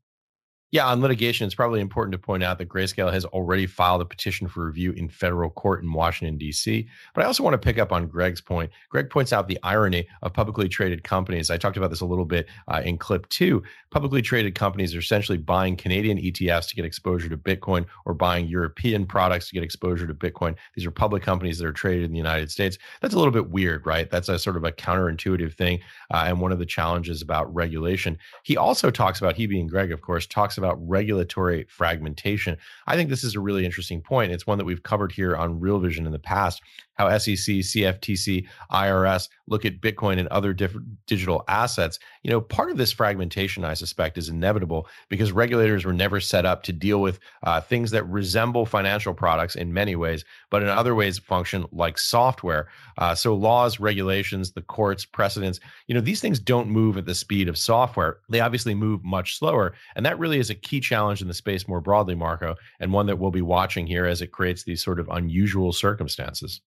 Yeah, 0.69 0.85
on 0.87 0.99
litigation, 0.99 1.45
it's 1.45 1.55
probably 1.55 1.79
important 1.79 2.11
to 2.11 2.17
point 2.17 2.43
out 2.43 2.57
that 2.57 2.67
Grayscale 2.67 3.13
has 3.13 3.23
already 3.23 3.65
filed 3.65 4.01
a 4.01 4.05
petition 4.05 4.49
for 4.49 4.65
review 4.65 4.91
in 4.91 5.07
federal 5.07 5.49
court 5.49 5.81
in 5.81 5.93
Washington, 5.93 6.37
D.C. 6.37 6.85
But 7.15 7.23
I 7.23 7.27
also 7.27 7.41
want 7.41 7.53
to 7.53 7.57
pick 7.57 7.77
up 7.77 7.93
on 7.93 8.07
Greg's 8.07 8.41
point. 8.41 8.69
Greg 8.89 9.09
points 9.09 9.31
out 9.31 9.47
the 9.47 9.57
irony 9.63 10.09
of 10.23 10.33
publicly 10.33 10.67
traded 10.67 11.05
companies. 11.05 11.49
I 11.49 11.55
talked 11.55 11.77
about 11.77 11.89
this 11.89 12.01
a 12.01 12.05
little 12.05 12.25
bit 12.25 12.47
uh, 12.67 12.81
in 12.83 12.97
clip 12.97 13.29
two. 13.29 13.63
Publicly 13.91 14.21
traded 14.21 14.55
companies 14.55 14.93
are 14.93 14.99
essentially 14.99 15.37
buying 15.37 15.77
Canadian 15.77 16.17
ETFs 16.17 16.67
to 16.67 16.75
get 16.75 16.83
exposure 16.83 17.29
to 17.29 17.37
Bitcoin 17.37 17.85
or 18.03 18.13
buying 18.13 18.49
European 18.49 19.05
products 19.05 19.47
to 19.47 19.53
get 19.53 19.63
exposure 19.63 20.05
to 20.05 20.13
Bitcoin. 20.13 20.53
These 20.75 20.85
are 20.85 20.91
public 20.91 21.23
companies 21.23 21.59
that 21.59 21.67
are 21.67 21.71
traded 21.71 22.03
in 22.03 22.11
the 22.11 22.17
United 22.17 22.51
States. 22.51 22.77
That's 23.01 23.13
a 23.13 23.17
little 23.17 23.31
bit 23.31 23.49
weird, 23.49 23.85
right? 23.85 24.09
That's 24.09 24.27
a 24.27 24.37
sort 24.37 24.57
of 24.57 24.65
a 24.65 24.73
counterintuitive 24.73 25.53
thing 25.53 25.79
uh, 26.13 26.25
and 26.27 26.41
one 26.41 26.51
of 26.51 26.59
the 26.59 26.65
challenges 26.65 27.21
about 27.21 27.53
regulation. 27.55 28.17
He 28.43 28.57
also 28.57 28.91
talks 28.91 29.21
about, 29.21 29.37
he 29.37 29.47
being 29.47 29.67
Greg, 29.67 29.93
of 29.93 30.01
course, 30.01 30.27
talks 30.27 30.56
about 30.57 30.77
regulatory 30.87 31.65
fragmentation. 31.69 32.57
I 32.85 32.95
think 32.95 33.09
this 33.09 33.23
is 33.23 33.35
a 33.35 33.39
really 33.39 33.65
interesting 33.65 34.01
point. 34.01 34.31
It's 34.31 34.47
one 34.47 34.57
that 34.57 34.65
we've 34.65 34.83
covered 34.83 35.11
here 35.11 35.35
on 35.35 35.59
Real 35.59 35.79
Vision 35.79 36.05
in 36.05 36.11
the 36.11 36.19
past 36.19 36.61
how 36.97 37.15
SEC, 37.17 37.35
CFTC, 37.35 38.47
IRS 38.71 39.29
look 39.47 39.65
at 39.65 39.79
Bitcoin 39.81 40.19
and 40.19 40.27
other 40.27 40.53
different 40.53 40.87
digital 41.05 41.43
assets. 41.47 41.99
You 42.23 42.31
know, 42.31 42.41
part 42.41 42.69
of 42.69 42.77
this 42.77 42.91
fragmentation, 42.91 43.63
I 43.63 43.75
suspect, 43.75 44.17
is 44.17 44.29
inevitable 44.29 44.87
because 45.09 45.31
regulators 45.31 45.85
were 45.85 45.93
never 45.93 46.19
set 46.19 46.45
up 46.45 46.63
to 46.63 46.73
deal 46.73 47.01
with 47.01 47.19
uh, 47.43 47.61
things 47.61 47.91
that 47.91 48.03
resemble 48.05 48.65
financial 48.65 49.13
products 49.13 49.55
in 49.55 49.73
many 49.73 49.95
ways, 49.95 50.25
but 50.49 50.63
in 50.63 50.69
other 50.69 50.95
ways 50.95 51.19
function 51.19 51.65
like 51.71 51.97
software. 51.97 52.67
Uh, 52.97 53.15
so 53.15 53.33
laws, 53.33 53.79
regulations, 53.79 54.51
the 54.51 54.61
courts, 54.61 55.05
precedents, 55.05 55.59
you 55.87 55.95
know, 55.95 56.01
these 56.01 56.21
things 56.21 56.39
don't 56.39 56.69
move 56.69 56.97
at 56.97 57.05
the 57.05 57.15
speed 57.15 57.47
of 57.47 57.57
software. 57.57 58.19
They 58.29 58.39
obviously 58.39 58.75
move 58.75 59.03
much 59.03 59.37
slower. 59.37 59.73
And 59.95 60.05
that 60.05 60.19
really 60.19 60.39
is 60.39 60.49
a 60.49 60.55
key 60.55 60.79
challenge 60.79 61.21
in 61.21 61.27
the 61.27 61.33
space 61.33 61.67
more 61.67 61.81
broadly, 61.81 62.15
Marco, 62.15 62.55
and 62.79 62.91
one 62.91 63.05
that 63.05 63.19
we'll 63.19 63.31
be 63.31 63.41
watching 63.41 63.87
here 63.87 64.05
as 64.05 64.21
it 64.21 64.31
creates 64.31 64.63
these 64.63 64.83
sort 64.83 64.99
of 64.99 65.07
unusual 65.09 65.71
circumstances 65.71 66.61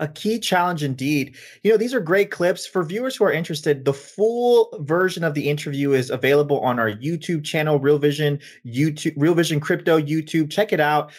a 0.00 0.08
key 0.08 0.38
challenge 0.38 0.82
indeed. 0.82 1.36
You 1.62 1.70
know, 1.70 1.76
these 1.76 1.94
are 1.94 2.00
great 2.00 2.30
clips 2.30 2.66
for 2.66 2.82
viewers 2.82 3.14
who 3.14 3.24
are 3.24 3.32
interested. 3.32 3.84
The 3.84 3.92
full 3.92 4.76
version 4.80 5.22
of 5.22 5.34
the 5.34 5.48
interview 5.48 5.92
is 5.92 6.10
available 6.10 6.58
on 6.60 6.80
our 6.80 6.90
YouTube 6.90 7.44
channel, 7.44 7.78
Real 7.78 7.98
Vision 7.98 8.40
YouTube, 8.66 9.14
Real 9.16 9.34
Vision 9.34 9.60
Crypto 9.60 10.00
YouTube. 10.00 10.50
Check 10.50 10.72
it 10.72 10.80
out 10.80 11.12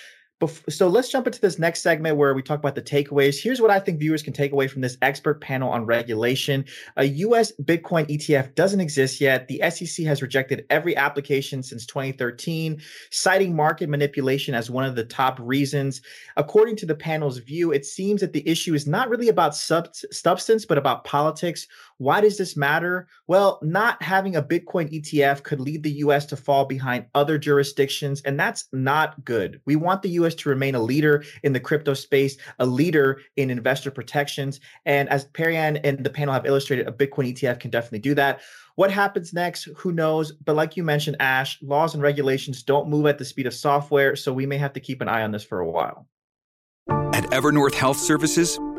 so 0.48 0.88
let's 0.88 1.10
jump 1.10 1.28
into 1.28 1.40
this 1.40 1.60
next 1.60 1.82
segment 1.82 2.18
where 2.18 2.34
we 2.34 2.42
talk 2.42 2.60
about 2.60 2.76
the 2.76 2.82
takeaways. 2.82 3.42
Here's 3.42 3.62
what 3.62 3.72
I 3.72 3.80
think 3.80 4.00
viewers 4.00 4.24
can 4.24 4.34
take 4.34 4.52
away 4.52 4.68
from 4.68 4.82
this 4.82 4.98
expert 5.02 5.42
panel 5.42 5.70
on 5.70 5.86
regulation. 5.86 6.66
A 6.98 7.06
US 7.06 7.52
Bitcoin 7.64 8.08
ETF 8.10 8.56
doesn't 8.56 8.82
exist 8.82 9.22
yet. 9.22 9.48
The 9.48 9.62
SEC 9.70 10.06
has 10.06 10.22
rejected 10.22 10.66
every 10.70 10.96
application 10.96 11.64
since 11.64 11.86
2013, 11.86 12.82
citing 13.10 13.56
market 13.56 13.90
manipulation 13.90 14.56
as 14.56 14.70
one 14.70 14.86
of 14.86 14.96
the 14.96 15.06
top 15.06 15.38
reasons. 15.40 16.02
According 16.38 16.76
to 16.78 16.86
the 16.86 16.96
panel's 16.96 17.38
view, 17.40 17.72
it 17.72 17.86
seems 17.86 18.22
that 18.22 18.34
the 18.34 18.48
issue 18.48 18.74
is 18.74 18.88
not 18.88 19.10
really 19.10 19.30
about 19.30 19.56
sub- 19.56 19.94
substance, 20.12 20.66
but 20.66 20.78
about 20.78 21.04
politics. 21.04 21.68
Why 22.02 22.20
does 22.20 22.36
this 22.36 22.58
matter? 22.58 23.08
Well, 23.28 23.60
not 23.62 24.02
having 24.02 24.36
a 24.36 24.42
Bitcoin 24.42 24.92
ETF 24.92 25.44
could 25.44 25.60
lead 25.60 25.84
the 25.84 25.92
US 26.06 26.26
to 26.26 26.36
fall 26.36 26.66
behind 26.66 27.06
other 27.14 27.38
jurisdictions, 27.38 28.24
and 28.24 28.40
that's 28.40 28.68
not 28.74 29.24
good. 29.24 29.62
We 29.66 29.76
want 29.76 30.02
the 30.02 30.10
US 30.10 30.34
to 30.36 30.50
remain 30.50 30.74
a 30.74 30.82
leader 30.82 31.24
in 31.44 31.54
the 31.54 31.60
crypto 31.60 31.94
space, 31.94 32.38
a 32.58 32.66
leader 32.66 33.22
in 33.36 33.52
investor 33.52 33.92
protections. 33.92 34.60
And 34.84 35.10
as 35.10 35.26
Perianne 35.28 35.80
and 35.84 36.04
the 36.04 36.10
panel 36.10 36.34
have 36.34 36.48
illustrated, 36.48 36.88
a 36.88 36.92
Bitcoin 36.92 37.36
ETF 37.36 37.60
can 37.60 37.70
definitely 37.70 38.00
do 38.00 38.16
that. 38.16 38.42
What 38.78 38.90
happens 38.90 39.32
next? 39.32 39.66
Who 39.78 39.92
knows? 39.92 40.32
But 40.32 40.56
like 40.56 40.76
you 40.76 40.84
mentioned, 40.84 41.18
Ash, 41.20 41.62
laws 41.62 41.94
and 41.94 42.02
regulations 42.02 42.64
don't 42.64 42.90
move 42.90 43.06
at 43.06 43.20
the 43.20 43.26
speed 43.26 43.46
of 43.46 43.54
software, 43.54 44.16
so 44.16 44.34
we 44.34 44.48
may 44.48 44.58
have 44.58 44.74
to 44.74 44.80
keep 44.80 45.02
an 45.02 45.08
eye 45.08 45.22
on 45.22 45.32
this 45.32 45.44
for 45.44 45.60
a 45.60 45.70
while. 45.70 46.08
At 47.14 47.26
Evernorth 47.26 47.76
Health 47.76 47.98
Services, 47.98 48.58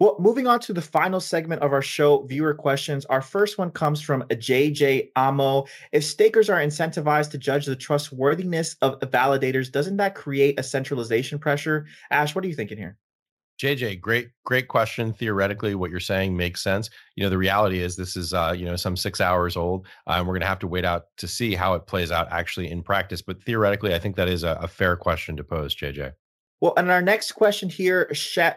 Well, 0.00 0.16
moving 0.18 0.46
on 0.46 0.60
to 0.60 0.72
the 0.72 0.82
final 0.82 1.20
segment 1.20 1.62
of 1.62 1.72
our 1.72 1.82
show, 1.82 2.22
viewer 2.22 2.54
questions. 2.54 3.04
Our 3.06 3.22
first 3.22 3.58
one 3.58 3.70
comes 3.70 4.00
from 4.00 4.22
JJ 4.24 5.10
Amo. 5.16 5.66
If 5.92 6.04
stakers 6.04 6.50
are 6.50 6.60
incentivized 6.60 7.30
to 7.32 7.38
judge 7.38 7.66
the 7.66 7.76
trustworthiness 7.76 8.76
of 8.82 9.00
validators, 9.00 9.70
doesn't 9.70 9.96
that 9.98 10.14
create 10.14 10.58
a 10.58 10.62
centralization 10.62 11.38
pressure? 11.38 11.86
Ash, 12.10 12.34
what 12.34 12.44
are 12.44 12.48
you 12.48 12.54
thinking 12.54 12.78
here? 12.78 12.96
JJ, 13.60 14.00
great, 14.00 14.30
great 14.44 14.68
question. 14.68 15.12
Theoretically, 15.12 15.74
what 15.74 15.90
you're 15.90 15.98
saying 15.98 16.36
makes 16.36 16.62
sense. 16.62 16.90
You 17.16 17.24
know, 17.24 17.30
the 17.30 17.38
reality 17.38 17.80
is 17.80 17.96
this 17.96 18.16
is, 18.16 18.32
uh, 18.32 18.54
you 18.56 18.64
know, 18.64 18.76
some 18.76 18.96
six 18.96 19.20
hours 19.20 19.56
old, 19.56 19.86
uh, 20.06 20.12
and 20.12 20.26
we're 20.26 20.34
going 20.34 20.42
to 20.42 20.46
have 20.46 20.60
to 20.60 20.68
wait 20.68 20.84
out 20.84 21.06
to 21.16 21.26
see 21.26 21.56
how 21.56 21.74
it 21.74 21.86
plays 21.86 22.12
out 22.12 22.28
actually 22.30 22.70
in 22.70 22.84
practice. 22.84 23.20
But 23.20 23.42
theoretically, 23.42 23.94
I 23.94 23.98
think 23.98 24.14
that 24.14 24.28
is 24.28 24.44
a, 24.44 24.58
a 24.62 24.68
fair 24.68 24.96
question 24.96 25.36
to 25.36 25.44
pose, 25.44 25.74
JJ. 25.74 26.12
Well, 26.60 26.74
and 26.76 26.90
our 26.90 27.02
next 27.02 27.32
question 27.32 27.68
here 27.68 28.10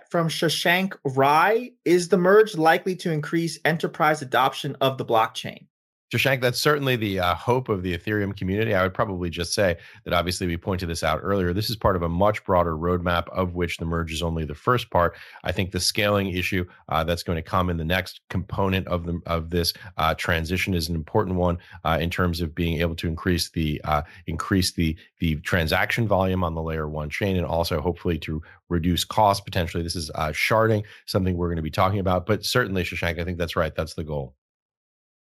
from 0.10 0.28
Shashank 0.28 0.96
Rai 1.04 1.74
is 1.86 2.10
the 2.10 2.18
merge 2.18 2.58
likely 2.58 2.96
to 2.98 3.12
increase 3.12 3.60
enterprise 3.64 4.24
adoption 4.24 4.76
of 4.82 4.98
the 4.98 5.06
blockchain? 5.06 5.68
Shashank, 6.12 6.41
that's 6.41 6.60
certainly 6.60 6.97
the 6.97 7.21
uh, 7.21 7.36
hope 7.36 7.69
of 7.69 7.84
the 7.84 7.97
Ethereum 7.97 8.36
community. 8.36 8.76
I 8.76 8.84
would 8.84 8.93
probably 8.93 9.30
just 9.30 9.54
say 9.54 9.78
that 10.04 10.13
obviously 10.13 10.45
we 10.45 10.58
pointed 10.58 10.89
this 10.89 11.04
out 11.04 11.21
earlier. 11.24 11.54
This 11.54 11.69
is 11.69 11.78
part 11.78 11.95
of 11.95 12.02
a 12.02 12.10
much 12.10 12.43
broader 12.43 12.76
roadmap 12.76 13.30
of 13.30 13.56
which 13.56 13.78
the 13.78 13.86
merge 13.86 14.12
is 14.12 14.22
only 14.22 14.43
the 14.43 14.53
first 14.53 14.89
part. 14.89 15.16
I 15.45 15.53
think 15.53 15.72
the 15.72 15.80
scaling 15.80 16.28
issue 16.28 16.66
uh, 16.89 17.05
that's 17.05 17.24
going 17.24 17.38
to 17.38 17.41
come 17.41 17.70
in 17.70 17.78
the 17.78 17.86
next 17.86 18.20
component 18.30 18.88
of 18.88 19.05
the 19.05 19.22
of 19.26 19.51
this 19.51 19.72
uh, 19.95 20.14
transition 20.16 20.74
is 20.74 20.89
an 20.89 20.95
important 20.95 21.38
one 21.38 21.57
uh, 21.86 21.97
in 22.01 22.09
terms 22.09 22.41
of 22.41 22.53
being 22.53 22.82
able 22.82 22.95
to 22.95 23.07
increase 23.07 23.49
the 23.49 23.80
uh, 23.86 24.01
increase 24.28 24.74
the 24.74 24.97
the 25.20 25.38
transaction 25.38 26.09
volume 26.09 26.43
on 26.43 26.55
the 26.55 26.62
layer 26.62 26.89
one 26.89 27.09
chain 27.09 27.38
and 27.38 27.45
also 27.45 27.80
hopefully 27.80 28.18
to 28.18 28.41
reduce 28.68 29.05
costs 29.05 29.41
potentially. 29.41 29.82
This 29.82 29.95
is 29.95 30.12
uh, 30.16 30.30
sharding, 30.30 30.84
something 31.05 31.38
we're 31.38 31.47
going 31.47 31.55
to 31.55 31.62
be 31.62 31.72
talking 31.72 31.99
about. 31.99 32.26
But 32.26 32.43
certainly, 32.43 32.84
Shashank, 32.84 33.18
I 33.18 33.24
think 33.24 33.38
that's 33.38 33.55
right. 33.55 33.74
That's 33.74 33.93
the 33.93 34.03
goal. 34.03 34.36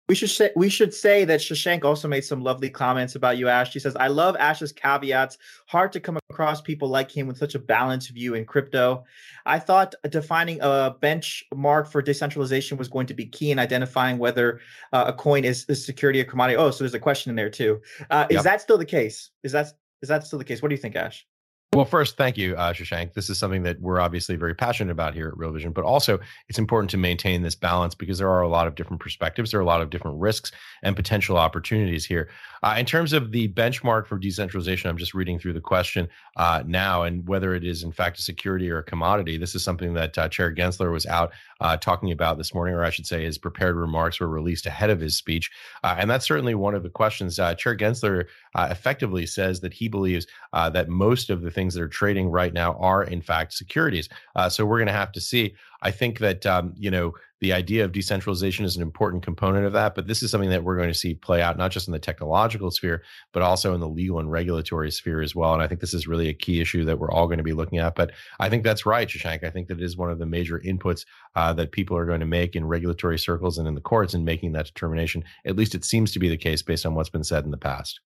We 0.09 0.15
should 0.15 0.29
say 0.29 0.51
we 0.55 0.69
should 0.69 0.93
say 0.93 1.25
that 1.25 1.41
Shashank 1.41 1.83
also 1.83 2.07
made 2.07 2.23
some 2.23 2.41
lovely 2.41 2.69
comments 2.69 3.15
about 3.15 3.37
you, 3.37 3.49
Ash. 3.49 3.71
She 3.71 3.79
says, 3.79 3.95
"I 3.97 4.07
love 4.07 4.37
Ash's 4.37 4.71
caveats. 4.71 5.37
Hard 5.65 5.91
to 5.91 5.99
come 5.99 6.17
across 6.29 6.61
people 6.61 6.87
like 6.87 7.11
him 7.11 7.27
with 7.27 7.37
such 7.37 7.55
a 7.55 7.59
balanced 7.59 8.11
view 8.11 8.33
in 8.33 8.45
crypto. 8.45 9.03
I 9.45 9.59
thought 9.59 9.95
defining 10.09 10.61
a 10.61 10.95
benchmark 11.01 11.89
for 11.89 12.01
decentralization 12.01 12.77
was 12.77 12.87
going 12.87 13.07
to 13.07 13.13
be 13.13 13.25
key 13.25 13.51
in 13.51 13.59
identifying 13.59 14.17
whether 14.17 14.61
uh, 14.93 15.05
a 15.07 15.13
coin 15.13 15.43
is, 15.43 15.65
a 15.67 15.75
security 15.75 16.21
or 16.21 16.25
commodity. 16.25 16.55
Oh, 16.55 16.71
so 16.71 16.85
there's 16.85 16.93
a 16.93 16.99
question 16.99 17.29
in 17.29 17.35
there 17.35 17.49
too. 17.49 17.81
Uh, 18.09 18.27
yep. 18.29 18.39
Is 18.39 18.43
that 18.45 18.61
still 18.61 18.77
the 18.77 18.85
case? 18.85 19.31
Is 19.43 19.51
that 19.51 19.73
is 20.01 20.07
that 20.07 20.25
still 20.25 20.39
the 20.39 20.45
case? 20.45 20.61
What 20.61 20.69
do 20.69 20.75
you 20.75 20.81
think, 20.81 20.95
Ash? 20.95 21.25
Well, 21.73 21.83
first, 21.83 22.15
thank 22.15 22.37
you, 22.37 22.55
uh, 22.55 22.71
Shashank. 22.71 23.13
This 23.13 23.29
is 23.29 23.37
something 23.37 23.63
that 23.63 23.79
we're 23.81 23.99
obviously 23.99 24.37
very 24.37 24.55
passionate 24.55 24.91
about 24.91 25.13
here 25.13 25.27
at 25.27 25.37
Real 25.37 25.51
Vision, 25.51 25.73
but 25.73 25.83
also 25.83 26.17
it's 26.47 26.57
important 26.57 26.89
to 26.91 26.97
maintain 26.97 27.41
this 27.41 27.55
balance 27.55 27.93
because 27.93 28.17
there 28.17 28.29
are 28.29 28.41
a 28.41 28.47
lot 28.47 28.67
of 28.67 28.75
different 28.75 29.01
perspectives, 29.01 29.51
there 29.51 29.59
are 29.59 29.63
a 29.63 29.65
lot 29.67 29.81
of 29.81 29.89
different 29.89 30.17
risks 30.17 30.51
and 30.81 30.95
potential 30.95 31.37
opportunities 31.37 32.05
here. 32.05 32.29
Uh, 32.63 32.75
in 32.79 32.85
terms 32.85 33.11
of 33.11 33.31
the 33.31 33.49
benchmark 33.49 34.07
for 34.07 34.17
decentralization, 34.17 34.89
I'm 34.89 34.97
just 34.97 35.13
reading 35.13 35.37
through 35.37 35.53
the 35.53 35.61
question 35.61 36.07
uh, 36.37 36.63
now, 36.65 37.03
and 37.03 37.27
whether 37.27 37.53
it 37.53 37.65
is 37.65 37.83
in 37.83 37.91
fact 37.91 38.17
a 38.17 38.21
security 38.21 38.71
or 38.71 38.79
a 38.79 38.83
commodity. 38.83 39.37
This 39.37 39.53
is 39.53 39.63
something 39.63 39.93
that 39.93 40.17
uh, 40.17 40.29
Chair 40.29 40.55
Gensler 40.55 40.91
was 40.91 41.05
out 41.05 41.33
uh, 41.59 41.75
talking 41.77 42.11
about 42.11 42.37
this 42.37 42.53
morning, 42.53 42.75
or 42.75 42.83
I 42.83 42.89
should 42.89 43.05
say, 43.05 43.25
his 43.25 43.37
prepared 43.37 43.75
remarks 43.75 44.19
were 44.19 44.29
released 44.29 44.65
ahead 44.65 44.89
of 44.89 45.01
his 45.01 45.17
speech, 45.17 45.51
uh, 45.83 45.95
and 45.99 46.09
that's 46.09 46.25
certainly 46.25 46.55
one 46.55 46.75
of 46.75 46.83
the 46.83 46.89
questions. 46.89 47.35
Chair 47.35 47.75
Gensler 47.75 48.25
effectively 48.55 49.25
says 49.25 49.59
that 49.59 49.73
he 49.73 49.87
believes 49.87 50.25
that 50.53 50.87
most 50.87 51.29
of 51.29 51.41
the 51.41 51.51
things 51.57 51.73
that 51.73 51.81
are 51.81 51.87
trading 51.87 52.29
right 52.29 52.53
now 52.53 52.73
are 52.75 53.03
in 53.03 53.19
fact 53.19 53.51
securities. 53.51 54.07
Uh, 54.35 54.47
so 54.47 54.63
we're 54.63 54.77
going 54.77 54.85
to 54.85 54.93
have 54.93 55.11
to 55.11 55.19
see. 55.19 55.55
I 55.81 55.89
think 55.89 56.19
that 56.19 56.45
um, 56.45 56.73
you 56.77 56.91
know 56.91 57.13
the 57.39 57.51
idea 57.51 57.83
of 57.83 57.91
decentralization 57.91 58.63
is 58.63 58.75
an 58.75 58.83
important 58.83 59.23
component 59.23 59.65
of 59.65 59.73
that, 59.73 59.95
but 59.95 60.07
this 60.07 60.21
is 60.21 60.29
something 60.29 60.51
that 60.51 60.63
we're 60.63 60.77
going 60.77 60.87
to 60.87 60.93
see 60.93 61.15
play 61.15 61.41
out 61.41 61.57
not 61.57 61.71
just 61.71 61.87
in 61.87 61.93
the 61.93 61.99
technological 61.99 62.69
sphere, 62.69 63.03
but 63.31 63.41
also 63.41 63.73
in 63.73 63.79
the 63.79 63.89
legal 63.89 64.19
and 64.19 64.31
regulatory 64.31 64.91
sphere 64.91 65.21
as 65.21 65.35
well. 65.35 65.53
And 65.53 65.63
I 65.63 65.67
think 65.67 65.81
this 65.81 65.95
is 65.95 66.07
really 66.07 66.29
a 66.29 66.33
key 66.33 66.61
issue 66.61 66.85
that 66.85 66.99
we're 66.99 67.11
all 67.11 67.27
going 67.27 67.37
to 67.39 67.43
be 67.43 67.53
looking 67.53 67.79
at. 67.79 67.95
But 67.95 68.11
I 68.39 68.49
think 68.49 68.63
that's 68.63 68.85
right, 68.85 69.07
Shashank. 69.07 69.43
I 69.43 69.49
think 69.49 69.67
that 69.67 69.81
is 69.81 69.97
one 69.97 70.11
of 70.11 70.19
the 70.19 70.25
major 70.27 70.59
inputs 70.59 71.05
uh, 71.35 71.53
that 71.53 71.71
people 71.71 71.97
are 71.97 72.05
going 72.05 72.19
to 72.19 72.27
make 72.27 72.55
in 72.55 72.65
regulatory 72.65 73.17
circles 73.17 73.57
and 73.57 73.67
in 73.67 73.73
the 73.73 73.81
courts 73.81 74.13
in 74.13 74.23
making 74.23 74.51
that 74.51 74.67
determination. 74.67 75.23
At 75.45 75.55
least 75.55 75.73
it 75.73 75.85
seems 75.85 76.11
to 76.11 76.19
be 76.19 76.29
the 76.29 76.37
case 76.37 76.61
based 76.61 76.85
on 76.85 76.93
what's 76.93 77.09
been 77.09 77.23
said 77.23 77.45
in 77.45 77.51
the 77.51 77.57
past. 77.57 77.99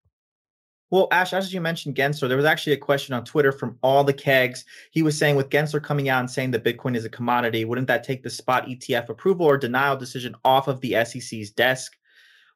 Well, 0.92 1.08
Ash, 1.12 1.32
as 1.32 1.54
you 1.54 1.62
mentioned 1.62 1.96
Gensler, 1.96 2.28
there 2.28 2.36
was 2.38 2.46
actually 2.46 2.74
a 2.74 2.78
question 2.78 3.16
on 3.16 3.24
Twitter 3.24 3.54
from 3.54 3.78
all 3.82 4.04
the 4.04 4.14
kegs. 4.14 4.66
He 4.92 5.02
was 5.02 5.18
saying 5.18 5.38
with 5.38 5.50
Gensler 5.50 5.82
coming 5.82 6.10
out 6.10 6.20
and 6.20 6.30
saying 6.30 6.52
that 6.52 6.66
Bitcoin 6.66 6.98
is 6.98 7.06
a 7.06 7.10
commodity, 7.10 7.64
wouldn't 7.64 7.88
that 7.88 8.04
take 8.04 8.24
the 8.24 8.30
spot 8.30 8.68
ETF 8.68 9.08
approval 9.08 9.46
or 9.46 9.58
denial 9.58 9.96
decision 9.96 10.36
off 10.44 10.68
of 10.68 10.82
the 10.82 11.04
SEC's 11.06 11.50
desk? 11.50 11.94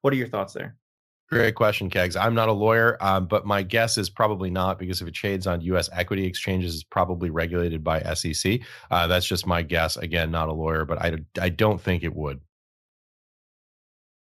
What 0.01 0.13
are 0.13 0.17
your 0.17 0.27
thoughts 0.27 0.53
there? 0.53 0.75
Great 1.29 1.55
question, 1.55 1.89
Kegs. 1.89 2.15
I'm 2.15 2.35
not 2.35 2.49
a 2.49 2.53
lawyer, 2.53 2.97
um, 3.01 3.25
but 3.25 3.47
my 3.47 3.63
guess 3.63 3.97
is 3.97 4.11
probably 4.11 4.51
not 4.51 4.77
because 4.77 5.01
if 5.01 5.07
it 5.07 5.13
trades 5.15 5.47
on 5.47 5.61
U.S. 5.61 5.89
equity 5.91 6.25
exchanges, 6.25 6.75
it's 6.75 6.83
probably 6.83 7.31
regulated 7.31 7.83
by 7.83 8.01
SEC. 8.13 8.59
Uh, 8.91 9.07
that's 9.07 9.25
just 9.25 9.47
my 9.47 9.63
guess. 9.63 9.97
Again, 9.97 10.29
not 10.29 10.49
a 10.49 10.53
lawyer, 10.53 10.85
but 10.85 11.01
I, 11.01 11.17
I 11.41 11.49
don't 11.49 11.81
think 11.81 12.03
it 12.03 12.13
would. 12.13 12.41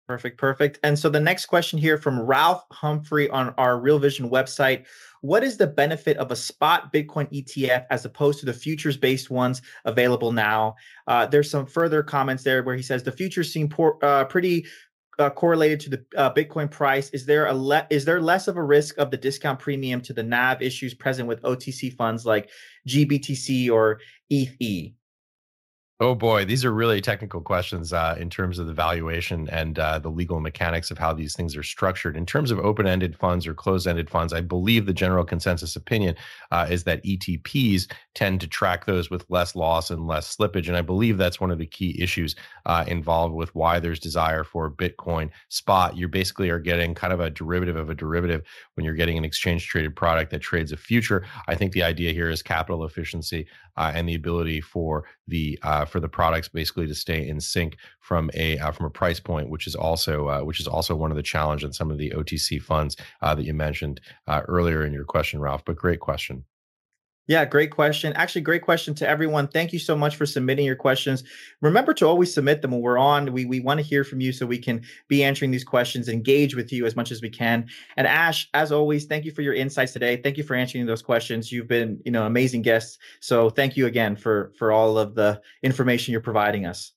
Perfect, 0.08 0.38
perfect. 0.38 0.80
And 0.84 0.98
so 0.98 1.10
the 1.10 1.20
next 1.20 1.48
question 1.48 1.78
here 1.78 1.98
from 1.98 2.22
Ralph 2.22 2.64
Humphrey 2.72 3.30
on 3.30 3.54
our 3.58 3.78
Real 3.78 4.00
Vision 4.00 4.30
website. 4.30 4.86
What 5.20 5.44
is 5.44 5.58
the 5.58 5.68
benefit 5.68 6.16
of 6.16 6.32
a 6.32 6.36
spot 6.36 6.94
Bitcoin 6.94 7.30
ETF 7.34 7.86
as 7.90 8.06
opposed 8.06 8.40
to 8.40 8.46
the 8.46 8.54
futures 8.54 8.96
based 8.96 9.30
ones 9.30 9.62
available 9.84 10.32
now? 10.32 10.76
Uh, 11.08 11.26
there's 11.26 11.52
some 11.52 11.66
further 11.66 12.04
comments 12.04 12.42
there 12.42 12.64
where 12.64 12.78
he 12.78 12.82
says 12.82 13.04
the 13.04 13.12
futures 13.12 13.52
seem 13.52 13.70
uh, 14.02 14.24
pretty 14.24 14.66
uh, 15.20 15.30
correlated 15.30 15.82
to 15.82 15.90
the 15.90 16.06
uh, 16.16 16.34
Bitcoin 16.34 16.72
price. 16.72 17.10
Is 17.10 17.26
there 17.26 17.48
a 17.48 17.54
le- 17.54 17.88
is 17.90 18.06
there 18.06 18.22
less 18.22 18.48
of 18.48 18.56
a 18.56 18.64
risk 18.64 18.98
of 19.00 19.12
the 19.12 19.18
discount 19.18 19.60
premium 19.60 20.00
to 20.02 20.14
the 20.14 20.24
NAV 20.24 20.62
issues 20.62 20.94
present 20.94 21.28
with 21.28 21.42
OTC 21.42 21.94
funds 21.98 22.26
like 22.26 22.50
GBTC 22.88 23.70
or 23.70 24.00
ETH? 24.30 24.94
Oh 26.00 26.14
boy, 26.14 26.46
these 26.46 26.64
are 26.64 26.72
really 26.72 27.02
technical 27.02 27.42
questions 27.42 27.92
uh, 27.92 28.16
in 28.20 28.30
terms 28.30 28.60
of 28.60 28.68
the 28.68 28.74
valuation 28.74 29.50
and 29.50 29.80
uh, 29.80 29.98
the 29.98 30.12
legal 30.12 30.40
mechanics 30.40 30.92
of 30.92 31.00
how 31.00 31.12
these 31.12 31.36
things 31.36 31.58
are 31.58 31.64
structured. 31.64 32.16
In 32.16 32.24
terms 32.24 32.52
of 32.52 32.60
open 32.60 32.86
ended 32.86 33.18
funds 33.18 33.48
or 33.48 33.56
closed 33.56 33.88
ended 33.88 34.08
funds, 34.08 34.32
I 34.32 34.42
believe 34.42 34.86
the 34.86 34.94
general 34.94 35.26
consensus 35.26 35.76
opinion 35.76 36.16
uh, 36.52 36.68
is 36.70 36.84
that 36.84 37.04
ETPs 37.04 37.92
tend 38.14 38.42
to 38.42 38.48
track 38.48 38.86
those 38.86 39.10
with 39.10 39.26
less 39.30 39.56
loss 39.56 39.90
and 39.90 40.06
less 40.06 40.36
slippage. 40.36 40.68
And 40.68 40.78
I 40.78 40.84
believe 40.84 41.18
that's 41.18 41.42
one 41.42 41.50
of 41.50 41.58
the 41.58 41.66
key 41.66 42.00
issues 42.00 42.36
uh, 42.68 42.86
involved 42.88 43.34
with 43.34 43.56
why 43.56 43.80
there's 43.80 44.00
desire 44.00 44.44
for 44.44 44.70
Bitcoin 44.70 45.32
spot. 45.50 45.98
You 45.98 46.08
basically 46.08 46.52
are 46.52 46.60
getting 46.60 46.94
kind 46.94 47.12
of 47.12 47.22
a 47.22 47.32
derivative 47.32 47.76
of 47.76 47.90
a 47.90 47.96
derivative 47.96 48.44
when 48.76 48.86
you're 48.86 48.94
getting 48.94 49.18
an 49.18 49.26
exchange 49.26 49.66
traded 49.66 49.96
product 49.96 50.30
that 50.30 50.42
trades 50.42 50.72
a 50.72 50.78
future. 50.78 51.26
I 51.48 51.56
think 51.56 51.72
the 51.72 51.82
idea 51.82 52.14
here 52.14 52.30
is 52.30 52.44
capital 52.44 52.86
efficiency 52.86 53.48
uh, 53.78 53.92
and 53.96 54.08
the 54.08 54.16
ability 54.16 54.62
for 54.62 55.06
the 55.28 55.60
uh, 55.64 55.86
for 55.86 56.00
the 56.00 56.10
products 56.10 56.48
basically 56.48 56.88
to 56.88 56.96
stay 56.96 57.28
in 57.28 57.40
sync 57.40 57.78
from 58.00 58.30
a 58.34 58.58
uh, 58.58 58.72
from 58.72 58.86
a 58.86 58.90
price 58.90 59.20
point, 59.20 59.50
which 59.50 59.68
is 59.68 59.76
also 59.76 60.28
uh, 60.28 60.42
which 60.42 60.60
is 60.60 60.68
also 60.68 60.96
one 60.96 61.12
of 61.12 61.18
the 61.18 61.24
challenge 61.24 61.64
in 61.64 61.74
some 61.74 61.92
of 61.92 61.98
the 61.98 62.12
OTC 62.12 62.62
funds 62.62 62.96
uh, 63.22 63.36
that 63.36 63.46
you 63.46 63.54
mentioned 63.54 64.02
uh, 64.28 64.42
earlier 64.48 64.86
in 64.86 64.94
your 64.94 65.06
question, 65.06 65.40
Ralph. 65.40 65.66
But 65.66 65.76
great 65.76 66.00
question. 66.00 66.46
Yeah, 67.28 67.44
great 67.44 67.72
question. 67.72 68.14
Actually, 68.14 68.42
great 68.42 68.62
question 68.62 68.96
to 68.96 69.08
everyone. 69.08 69.50
Thank 69.50 69.74
you 69.74 69.80
so 69.80 69.98
much 69.98 70.16
for 70.16 70.26
submitting 70.26 70.66
your 70.66 70.78
questions. 70.78 71.26
Remember 71.62 71.94
to 71.96 72.08
always 72.08 72.34
submit 72.34 72.62
them 72.62 72.72
when 72.72 72.80
we're 72.80 72.98
on. 72.98 73.34
We 73.34 73.44
we 73.46 73.60
want 73.60 73.80
to 73.80 73.86
hear 73.86 74.06
from 74.06 74.22
you 74.22 74.32
so 74.32 74.46
we 74.46 74.58
can 74.58 74.82
be 75.10 75.24
answering 75.24 75.52
these 75.52 75.66
questions, 75.66 76.08
engage 76.08 76.56
with 76.56 76.72
you 76.72 76.86
as 76.86 76.96
much 76.96 77.12
as 77.12 77.22
we 77.22 77.30
can. 77.30 77.68
And 77.98 78.08
Ash, 78.08 78.50
as 78.54 78.72
always, 78.72 79.06
thank 79.06 79.26
you 79.26 79.32
for 79.32 79.42
your 79.42 79.54
insights 79.54 79.92
today. 79.92 80.16
Thank 80.18 80.38
you 80.38 80.44
for 80.44 80.56
answering 80.56 80.86
those 80.86 81.02
questions. 81.02 81.52
You've 81.52 81.68
been, 81.68 82.00
you 82.06 82.12
know, 82.12 82.26
amazing 82.26 82.62
guests. 82.62 82.98
So 83.20 83.50
thank 83.50 83.76
you 83.76 83.88
again 83.88 84.16
for 84.16 84.54
for 84.58 84.72
all 84.72 84.98
of 84.98 85.14
the 85.14 85.42
information 85.64 86.14
you're 86.14 86.22
providing 86.22 86.66
us. 86.66 86.97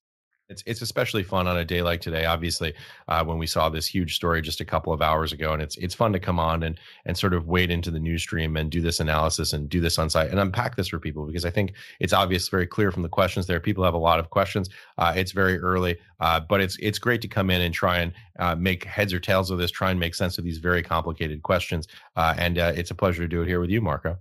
It's 0.50 0.62
it's 0.66 0.82
especially 0.82 1.22
fun 1.22 1.46
on 1.46 1.56
a 1.56 1.64
day 1.64 1.80
like 1.80 2.00
today. 2.00 2.26
Obviously, 2.26 2.74
uh, 3.08 3.24
when 3.24 3.38
we 3.38 3.46
saw 3.46 3.68
this 3.68 3.86
huge 3.86 4.16
story 4.16 4.42
just 4.42 4.60
a 4.60 4.64
couple 4.64 4.92
of 4.92 5.00
hours 5.00 5.32
ago, 5.32 5.52
and 5.52 5.62
it's 5.62 5.76
it's 5.76 5.94
fun 5.94 6.12
to 6.12 6.18
come 6.18 6.38
on 6.38 6.64
and 6.64 6.78
and 7.06 7.16
sort 7.16 7.32
of 7.32 7.46
wade 7.46 7.70
into 7.70 7.90
the 7.90 8.00
news 8.00 8.22
stream 8.22 8.56
and 8.56 8.70
do 8.70 8.80
this 8.80 9.00
analysis 9.00 9.52
and 9.52 9.68
do 9.68 9.80
this 9.80 9.98
on 9.98 10.10
site 10.10 10.30
and 10.30 10.40
unpack 10.40 10.76
this 10.76 10.88
for 10.88 10.98
people 10.98 11.24
because 11.24 11.44
I 11.44 11.50
think 11.50 11.74
it's 12.00 12.12
obvious, 12.12 12.48
very 12.48 12.66
clear 12.66 12.90
from 12.90 13.02
the 13.02 13.08
questions 13.08 13.46
there. 13.46 13.60
People 13.60 13.84
have 13.84 13.94
a 13.94 13.98
lot 13.98 14.18
of 14.18 14.30
questions. 14.30 14.68
Uh, 14.98 15.12
it's 15.16 15.32
very 15.32 15.58
early, 15.58 15.96
uh, 16.18 16.40
but 16.40 16.60
it's 16.60 16.76
it's 16.80 16.98
great 16.98 17.22
to 17.22 17.28
come 17.28 17.48
in 17.48 17.60
and 17.60 17.72
try 17.72 17.98
and 17.98 18.12
uh, 18.40 18.56
make 18.56 18.84
heads 18.84 19.14
or 19.14 19.20
tails 19.20 19.50
of 19.50 19.58
this, 19.58 19.70
try 19.70 19.90
and 19.90 20.00
make 20.00 20.14
sense 20.14 20.36
of 20.36 20.44
these 20.44 20.58
very 20.58 20.82
complicated 20.82 21.42
questions. 21.44 21.86
Uh, 22.16 22.34
and 22.36 22.58
uh, 22.58 22.72
it's 22.74 22.90
a 22.90 22.94
pleasure 22.94 23.22
to 23.22 23.28
do 23.28 23.42
it 23.42 23.46
here 23.46 23.60
with 23.60 23.70
you, 23.70 23.80
Marco. 23.80 24.18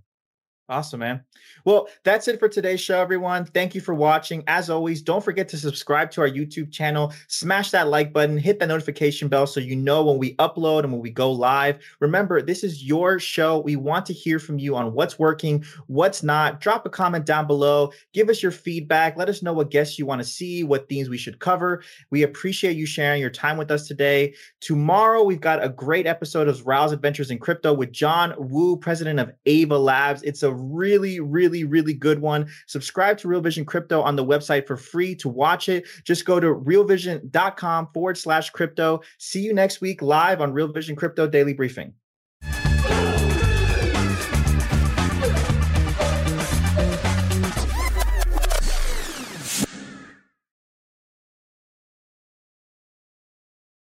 Awesome, 0.69 0.99
man. 0.99 1.23
Well, 1.65 1.87
that's 2.03 2.27
it 2.27 2.39
for 2.39 2.47
today's 2.47 2.79
show, 2.79 3.01
everyone. 3.01 3.43
Thank 3.43 3.73
you 3.73 3.81
for 3.81 3.95
watching. 3.95 4.43
As 4.45 4.69
always, 4.69 5.01
don't 5.01 5.23
forget 5.23 5.49
to 5.49 5.57
subscribe 5.57 6.11
to 6.11 6.21
our 6.21 6.29
YouTube 6.29 6.71
channel, 6.71 7.11
smash 7.27 7.71
that 7.71 7.87
like 7.87 8.13
button, 8.13 8.37
hit 8.37 8.59
that 8.59 8.67
notification 8.67 9.29
bell 9.29 9.47
so 9.47 9.59
you 9.59 9.75
know 9.75 10.05
when 10.05 10.19
we 10.19 10.35
upload 10.35 10.83
and 10.83 10.93
when 10.93 11.01
we 11.01 11.09
go 11.09 11.31
live. 11.31 11.79
Remember, 11.99 12.39
this 12.43 12.63
is 12.63 12.83
your 12.83 13.17
show. 13.17 13.57
We 13.59 13.77
want 13.77 14.05
to 14.05 14.13
hear 14.13 14.37
from 14.37 14.59
you 14.59 14.75
on 14.75 14.93
what's 14.93 15.17
working, 15.17 15.65
what's 15.87 16.21
not. 16.21 16.61
Drop 16.61 16.85
a 16.85 16.89
comment 16.89 17.25
down 17.25 17.47
below. 17.47 17.91
Give 18.13 18.29
us 18.29 18.43
your 18.43 18.51
feedback. 18.51 19.17
Let 19.17 19.27
us 19.27 19.41
know 19.41 19.53
what 19.53 19.71
guests 19.71 19.97
you 19.97 20.05
want 20.05 20.21
to 20.21 20.27
see, 20.27 20.63
what 20.63 20.87
themes 20.87 21.09
we 21.09 21.17
should 21.17 21.39
cover. 21.39 21.81
We 22.11 22.21
appreciate 22.21 22.77
you 22.77 22.85
sharing 22.85 23.21
your 23.21 23.31
time 23.31 23.57
with 23.57 23.71
us 23.71 23.87
today. 23.87 24.35
Tomorrow, 24.61 25.23
we've 25.23 25.41
got 25.41 25.63
a 25.63 25.69
great 25.69 26.05
episode 26.05 26.47
of 26.47 26.65
Raoul's 26.67 26.91
Adventures 26.91 27.31
in 27.31 27.39
Crypto 27.39 27.73
with 27.73 27.91
John 27.91 28.35
Wu, 28.37 28.77
president 28.77 29.19
of 29.19 29.31
Ava 29.47 29.77
Labs. 29.77 30.21
It's 30.21 30.43
a 30.43 30.58
really, 30.59 31.19
really, 31.19 31.63
really 31.63 31.93
good 31.93 32.19
one. 32.19 32.47
Subscribe 32.67 33.17
to 33.19 33.27
Real 33.27 33.41
Vision 33.41 33.65
Crypto 33.65 34.01
on 34.01 34.15
the 34.15 34.25
website 34.25 34.67
for 34.67 34.77
free 34.77 35.15
to 35.15 35.29
watch 35.29 35.69
it. 35.69 35.85
Just 36.03 36.25
go 36.25 36.39
to 36.39 36.47
realvision.com 36.47 37.89
forward 37.93 38.17
slash 38.17 38.49
crypto. 38.51 39.01
See 39.17 39.41
you 39.41 39.53
next 39.53 39.81
week 39.81 40.01
live 40.01 40.41
on 40.41 40.53
Real 40.53 40.67
Vision 40.67 40.95
Crypto 40.95 41.27
Daily 41.27 41.53
Briefing. 41.53 41.93